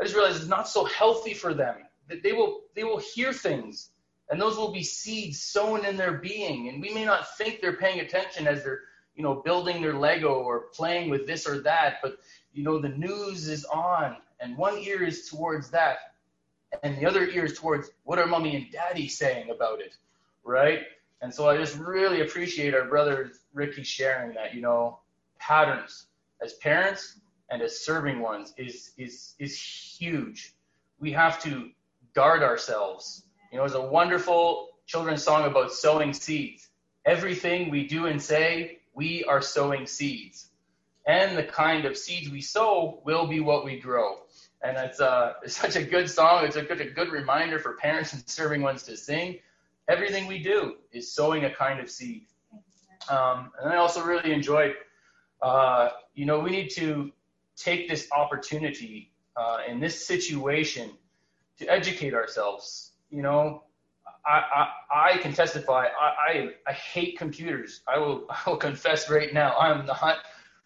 I 0.00 0.04
just 0.04 0.14
realize 0.14 0.36
it's 0.36 0.46
not 0.46 0.68
so 0.68 0.84
healthy 0.84 1.34
for 1.34 1.54
them. 1.54 1.74
That 2.08 2.22
they 2.22 2.32
will 2.32 2.60
they 2.76 2.84
will 2.84 2.98
hear 2.98 3.32
things 3.32 3.90
and 4.30 4.40
those 4.40 4.56
will 4.56 4.72
be 4.72 4.82
seeds 4.82 5.40
sown 5.40 5.84
in 5.84 5.96
their 5.96 6.14
being. 6.14 6.68
And 6.68 6.82
we 6.82 6.92
may 6.92 7.04
not 7.04 7.36
think 7.36 7.60
they're 7.60 7.76
paying 7.76 8.00
attention 8.00 8.46
as 8.46 8.64
they're, 8.64 8.80
you 9.14 9.22
know, 9.22 9.34
building 9.34 9.80
their 9.80 9.94
Lego 9.94 10.34
or 10.34 10.66
playing 10.72 11.10
with 11.10 11.26
this 11.26 11.46
or 11.46 11.60
that, 11.60 11.98
but 12.02 12.18
you 12.52 12.64
know, 12.64 12.78
the 12.78 12.88
news 12.88 13.48
is 13.48 13.64
on, 13.66 14.16
and 14.40 14.56
one 14.56 14.78
ear 14.78 15.02
is 15.02 15.28
towards 15.28 15.70
that, 15.70 16.14
and 16.82 16.98
the 16.98 17.06
other 17.06 17.26
ear 17.26 17.44
is 17.44 17.58
towards 17.58 17.90
what 18.04 18.18
are 18.18 18.26
mommy 18.26 18.56
and 18.56 18.72
daddy 18.72 19.08
saying 19.08 19.50
about 19.50 19.80
it, 19.80 19.96
right? 20.42 20.80
And 21.20 21.32
so 21.32 21.48
I 21.48 21.56
just 21.56 21.76
really 21.76 22.22
appreciate 22.22 22.74
our 22.74 22.86
brother 22.86 23.32
Ricky 23.52 23.82
sharing 23.82 24.34
that, 24.34 24.54
you 24.54 24.60
know, 24.62 25.00
patterns 25.38 26.06
as 26.42 26.54
parents 26.54 27.20
and 27.50 27.62
as 27.62 27.78
serving 27.78 28.20
ones 28.20 28.52
is 28.56 28.92
is 28.96 29.34
is 29.38 29.58
huge. 29.58 30.54
We 30.98 31.12
have 31.12 31.42
to 31.42 31.70
guard 32.14 32.42
ourselves 32.42 33.25
you 33.56 33.62
know, 33.62 33.64
it's 33.64 33.74
a 33.74 33.80
wonderful 33.80 34.68
children's 34.84 35.22
song 35.22 35.46
about 35.46 35.72
sowing 35.72 36.12
seeds. 36.12 36.68
Everything 37.06 37.70
we 37.70 37.86
do 37.86 38.04
and 38.04 38.20
say, 38.20 38.80
we 38.92 39.24
are 39.24 39.40
sowing 39.40 39.86
seeds. 39.86 40.50
And 41.06 41.38
the 41.38 41.42
kind 41.42 41.86
of 41.86 41.96
seeds 41.96 42.28
we 42.28 42.42
sow 42.42 43.00
will 43.06 43.26
be 43.26 43.40
what 43.40 43.64
we 43.64 43.80
grow. 43.80 44.18
And 44.62 44.76
it's, 44.76 45.00
uh, 45.00 45.32
it's 45.42 45.56
such 45.56 45.74
a 45.74 45.82
good 45.82 46.10
song. 46.10 46.44
It's 46.44 46.56
a 46.56 46.62
good, 46.64 46.82
a 46.82 46.90
good 46.90 47.10
reminder 47.10 47.58
for 47.58 47.78
parents 47.78 48.12
and 48.12 48.28
serving 48.28 48.60
ones 48.60 48.82
to 48.82 48.94
sing. 48.94 49.38
Everything 49.88 50.26
we 50.26 50.42
do 50.42 50.74
is 50.92 51.10
sowing 51.10 51.46
a 51.46 51.50
kind 51.50 51.80
of 51.80 51.88
seed. 51.88 52.26
Um, 53.08 53.52
and 53.58 53.72
I 53.72 53.76
also 53.76 54.04
really 54.04 54.34
enjoyed, 54.34 54.74
uh, 55.40 55.92
you 56.14 56.26
know, 56.26 56.40
we 56.40 56.50
need 56.50 56.68
to 56.72 57.10
take 57.56 57.88
this 57.88 58.06
opportunity 58.14 59.12
uh, 59.34 59.60
in 59.66 59.80
this 59.80 60.06
situation 60.06 60.90
to 61.56 61.66
educate 61.72 62.12
ourselves 62.12 62.92
you 63.16 63.22
know, 63.22 63.62
I, 64.26 64.42
I, 64.92 65.12
I 65.14 65.16
can 65.18 65.32
testify. 65.32 65.86
I, 65.98 66.06
I, 66.06 66.50
I 66.68 66.72
hate 66.74 67.16
computers. 67.16 67.80
I 67.88 67.98
will, 67.98 68.26
I 68.30 68.50
will 68.50 68.58
confess 68.58 69.08
right 69.08 69.32
now. 69.32 69.56
I'm 69.56 69.86
not. 69.86 70.18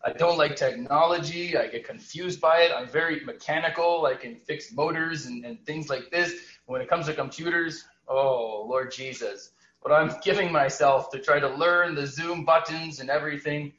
I 0.03 0.13
don't 0.13 0.39
like 0.39 0.57
technology. 0.57 1.59
I 1.59 1.69
get 1.69 1.87
confused 1.87 2.41
by 2.41 2.63
it. 2.63 2.73
I'm 2.75 2.89
very 2.89 3.23
mechanical. 3.25 4.07
I 4.07 4.15
can 4.15 4.35
fix 4.35 4.73
motors 4.73 5.27
and, 5.27 5.45
and 5.45 5.65
things 5.65 5.91
like 5.91 6.11
this. 6.11 6.35
When 6.67 6.81
it 6.81 6.89
comes 6.89 7.07
to 7.07 7.15
computers, 7.15 7.85
oh 8.09 8.67
Lord 8.69 8.91
Jesus! 8.91 9.53
But 9.83 9.93
I'm 9.93 10.13
giving 10.25 10.51
myself 10.51 11.11
to 11.11 11.21
try 11.21 11.39
to 11.39 11.49
learn 11.49 11.95
the 11.95 12.07
Zoom 12.07 12.45
buttons 12.45 12.99
and 12.99 13.11
everything. 13.11 13.75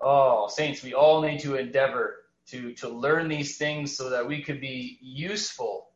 Oh, 0.00 0.48
saints, 0.48 0.82
we 0.82 0.94
all 0.94 1.20
need 1.20 1.40
to 1.40 1.56
endeavor 1.56 2.24
to 2.46 2.72
to 2.74 2.88
learn 2.88 3.28
these 3.28 3.58
things 3.58 3.94
so 3.94 4.08
that 4.08 4.26
we 4.26 4.42
could 4.42 4.60
be 4.60 4.98
useful 5.02 5.90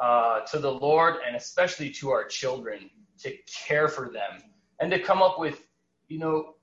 uh, 0.00 0.40
to 0.40 0.58
the 0.58 0.70
Lord 0.70 1.16
and 1.26 1.36
especially 1.36 1.90
to 1.90 2.10
our 2.10 2.24
children 2.24 2.90
to 3.20 3.32
care 3.46 3.88
for 3.88 4.10
them 4.10 4.42
and 4.80 4.90
to 4.90 4.98
come 4.98 5.22
up 5.22 5.38
with, 5.38 5.62
you 6.08 6.18
know, 6.18 6.54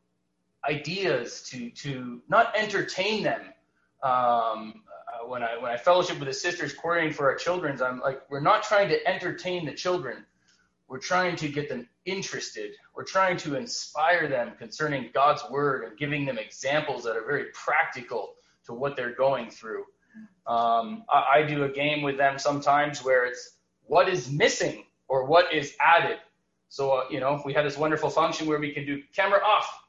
ideas 0.69 1.41
to 1.41 1.71
to 1.71 2.21
not 2.29 2.53
entertain 2.55 3.23
them 3.23 3.41
um, 4.03 4.83
uh, 5.07 5.27
when 5.27 5.43
I 5.43 5.57
when 5.57 5.71
I 5.71 5.77
fellowship 5.77 6.19
with 6.19 6.27
the 6.27 6.33
sisters 6.33 6.73
querying 6.73 7.13
for 7.13 7.29
our 7.29 7.35
childrens, 7.35 7.81
I'm 7.81 7.99
like, 7.99 8.21
we're 8.29 8.41
not 8.41 8.63
trying 8.63 8.89
to 8.89 9.07
entertain 9.07 9.65
the 9.65 9.73
children. 9.73 10.25
We're 10.87 10.99
trying 10.99 11.37
to 11.37 11.47
get 11.47 11.69
them 11.69 11.87
interested. 12.05 12.71
We're 12.93 13.05
trying 13.05 13.37
to 13.37 13.55
inspire 13.55 14.27
them 14.27 14.51
concerning 14.57 15.09
God's 15.13 15.43
word 15.49 15.85
and 15.85 15.97
giving 15.97 16.25
them 16.25 16.37
examples 16.37 17.03
that 17.05 17.15
are 17.15 17.25
very 17.25 17.45
practical 17.53 18.33
to 18.65 18.73
what 18.73 18.97
they're 18.97 19.15
going 19.15 19.49
through. 19.49 19.85
Um, 20.47 21.05
I, 21.09 21.25
I 21.35 21.43
do 21.43 21.63
a 21.63 21.69
game 21.69 22.01
with 22.01 22.17
them 22.17 22.37
sometimes 22.37 23.03
where 23.03 23.25
it's 23.25 23.57
what 23.83 24.09
is 24.09 24.29
missing 24.31 24.85
or 25.07 25.25
what 25.25 25.53
is 25.53 25.75
added. 25.79 26.17
So, 26.69 26.91
uh, 26.91 27.03
you 27.09 27.19
know, 27.19 27.41
we 27.45 27.53
had 27.53 27.65
this 27.65 27.77
wonderful 27.77 28.09
function 28.09 28.47
where 28.47 28.59
we 28.59 28.71
can 28.71 28.85
do 28.85 29.01
camera 29.13 29.41
off. 29.43 29.83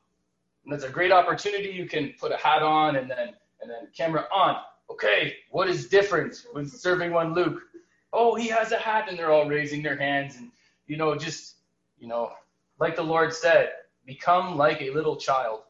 And 0.65 0.73
that's 0.73 0.85
a 0.85 0.90
great 0.90 1.12
opportunity. 1.12 1.70
You 1.70 1.86
can 1.86 2.15
put 2.19 2.32
a 2.32 2.36
hat 2.36 2.62
on 2.62 2.97
and 2.97 3.11
then 3.11 3.35
and 3.62 3.70
then 3.70 3.89
camera 3.97 4.27
on. 4.35 4.57
Okay, 4.90 5.36
what 5.51 5.69
is 5.69 5.89
different 5.89 6.44
with 6.53 6.70
serving 6.70 7.12
one 7.12 7.35
Luke? 7.35 7.62
Oh, 8.12 8.35
he 8.35 8.49
has 8.49 8.73
a 8.73 8.77
hat, 8.77 9.07
and 9.09 9.19
they're 9.19 9.31
all 9.31 9.49
raising 9.49 9.82
their 9.82 9.97
hands, 9.97 10.36
and 10.36 10.51
you 10.86 10.97
know, 10.97 11.16
just 11.16 11.57
you 11.99 12.09
know, 12.09 12.32
like 12.78 12.97
the 12.97 13.03
Lord 13.03 13.32
said, 13.32 13.70
become 14.05 14.57
like 14.57 14.82
a 14.82 14.90
little 14.90 15.16
child. 15.16 15.61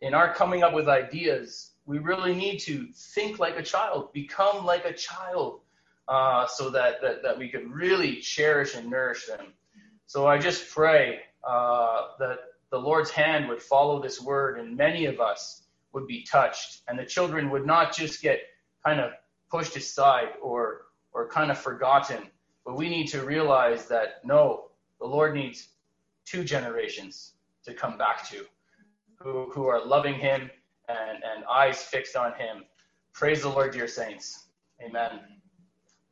In 0.00 0.14
our 0.14 0.32
coming 0.32 0.62
up 0.62 0.72
with 0.72 0.88
ideas, 0.88 1.72
we 1.88 1.98
really 1.98 2.34
need 2.34 2.58
to 2.58 2.86
think 2.94 3.38
like 3.38 3.56
a 3.56 3.62
child, 3.62 4.12
become 4.12 4.66
like 4.66 4.84
a 4.84 4.92
child, 4.92 5.60
uh, 6.06 6.46
so 6.46 6.68
that, 6.68 7.00
that 7.00 7.22
that 7.22 7.38
we 7.38 7.48
could 7.48 7.66
really 7.72 8.16
cherish 8.16 8.74
and 8.74 8.90
nourish 8.90 9.24
them. 9.24 9.54
So 10.06 10.26
I 10.26 10.36
just 10.36 10.70
pray 10.70 11.20
uh, 11.42 12.08
that 12.18 12.40
the 12.70 12.78
Lord's 12.78 13.10
hand 13.10 13.48
would 13.48 13.62
follow 13.62 14.02
this 14.02 14.20
word, 14.20 14.60
and 14.60 14.76
many 14.76 15.06
of 15.06 15.18
us 15.18 15.62
would 15.94 16.06
be 16.06 16.24
touched, 16.24 16.82
and 16.88 16.98
the 16.98 17.06
children 17.06 17.48
would 17.50 17.64
not 17.64 17.96
just 17.96 18.20
get 18.20 18.40
kind 18.84 19.00
of 19.00 19.12
pushed 19.50 19.74
aside 19.74 20.28
or 20.42 20.82
or 21.12 21.26
kind 21.30 21.50
of 21.50 21.56
forgotten. 21.56 22.22
But 22.66 22.76
we 22.76 22.90
need 22.90 23.06
to 23.08 23.24
realize 23.24 23.86
that 23.86 24.20
no, 24.24 24.68
the 25.00 25.06
Lord 25.06 25.34
needs 25.34 25.68
two 26.26 26.44
generations 26.44 27.32
to 27.64 27.72
come 27.72 27.96
back 27.96 28.28
to, 28.28 28.44
who 29.20 29.50
who 29.52 29.66
are 29.66 29.82
loving 29.82 30.16
Him 30.16 30.50
and 30.88 31.22
and 31.24 31.44
eyes 31.50 31.82
fixed 31.82 32.16
on 32.16 32.32
Him. 32.34 32.64
Praise 33.12 33.42
the 33.42 33.48
Lord, 33.48 33.72
dear 33.72 33.88
saints. 33.88 34.48
Amen. 34.82 35.37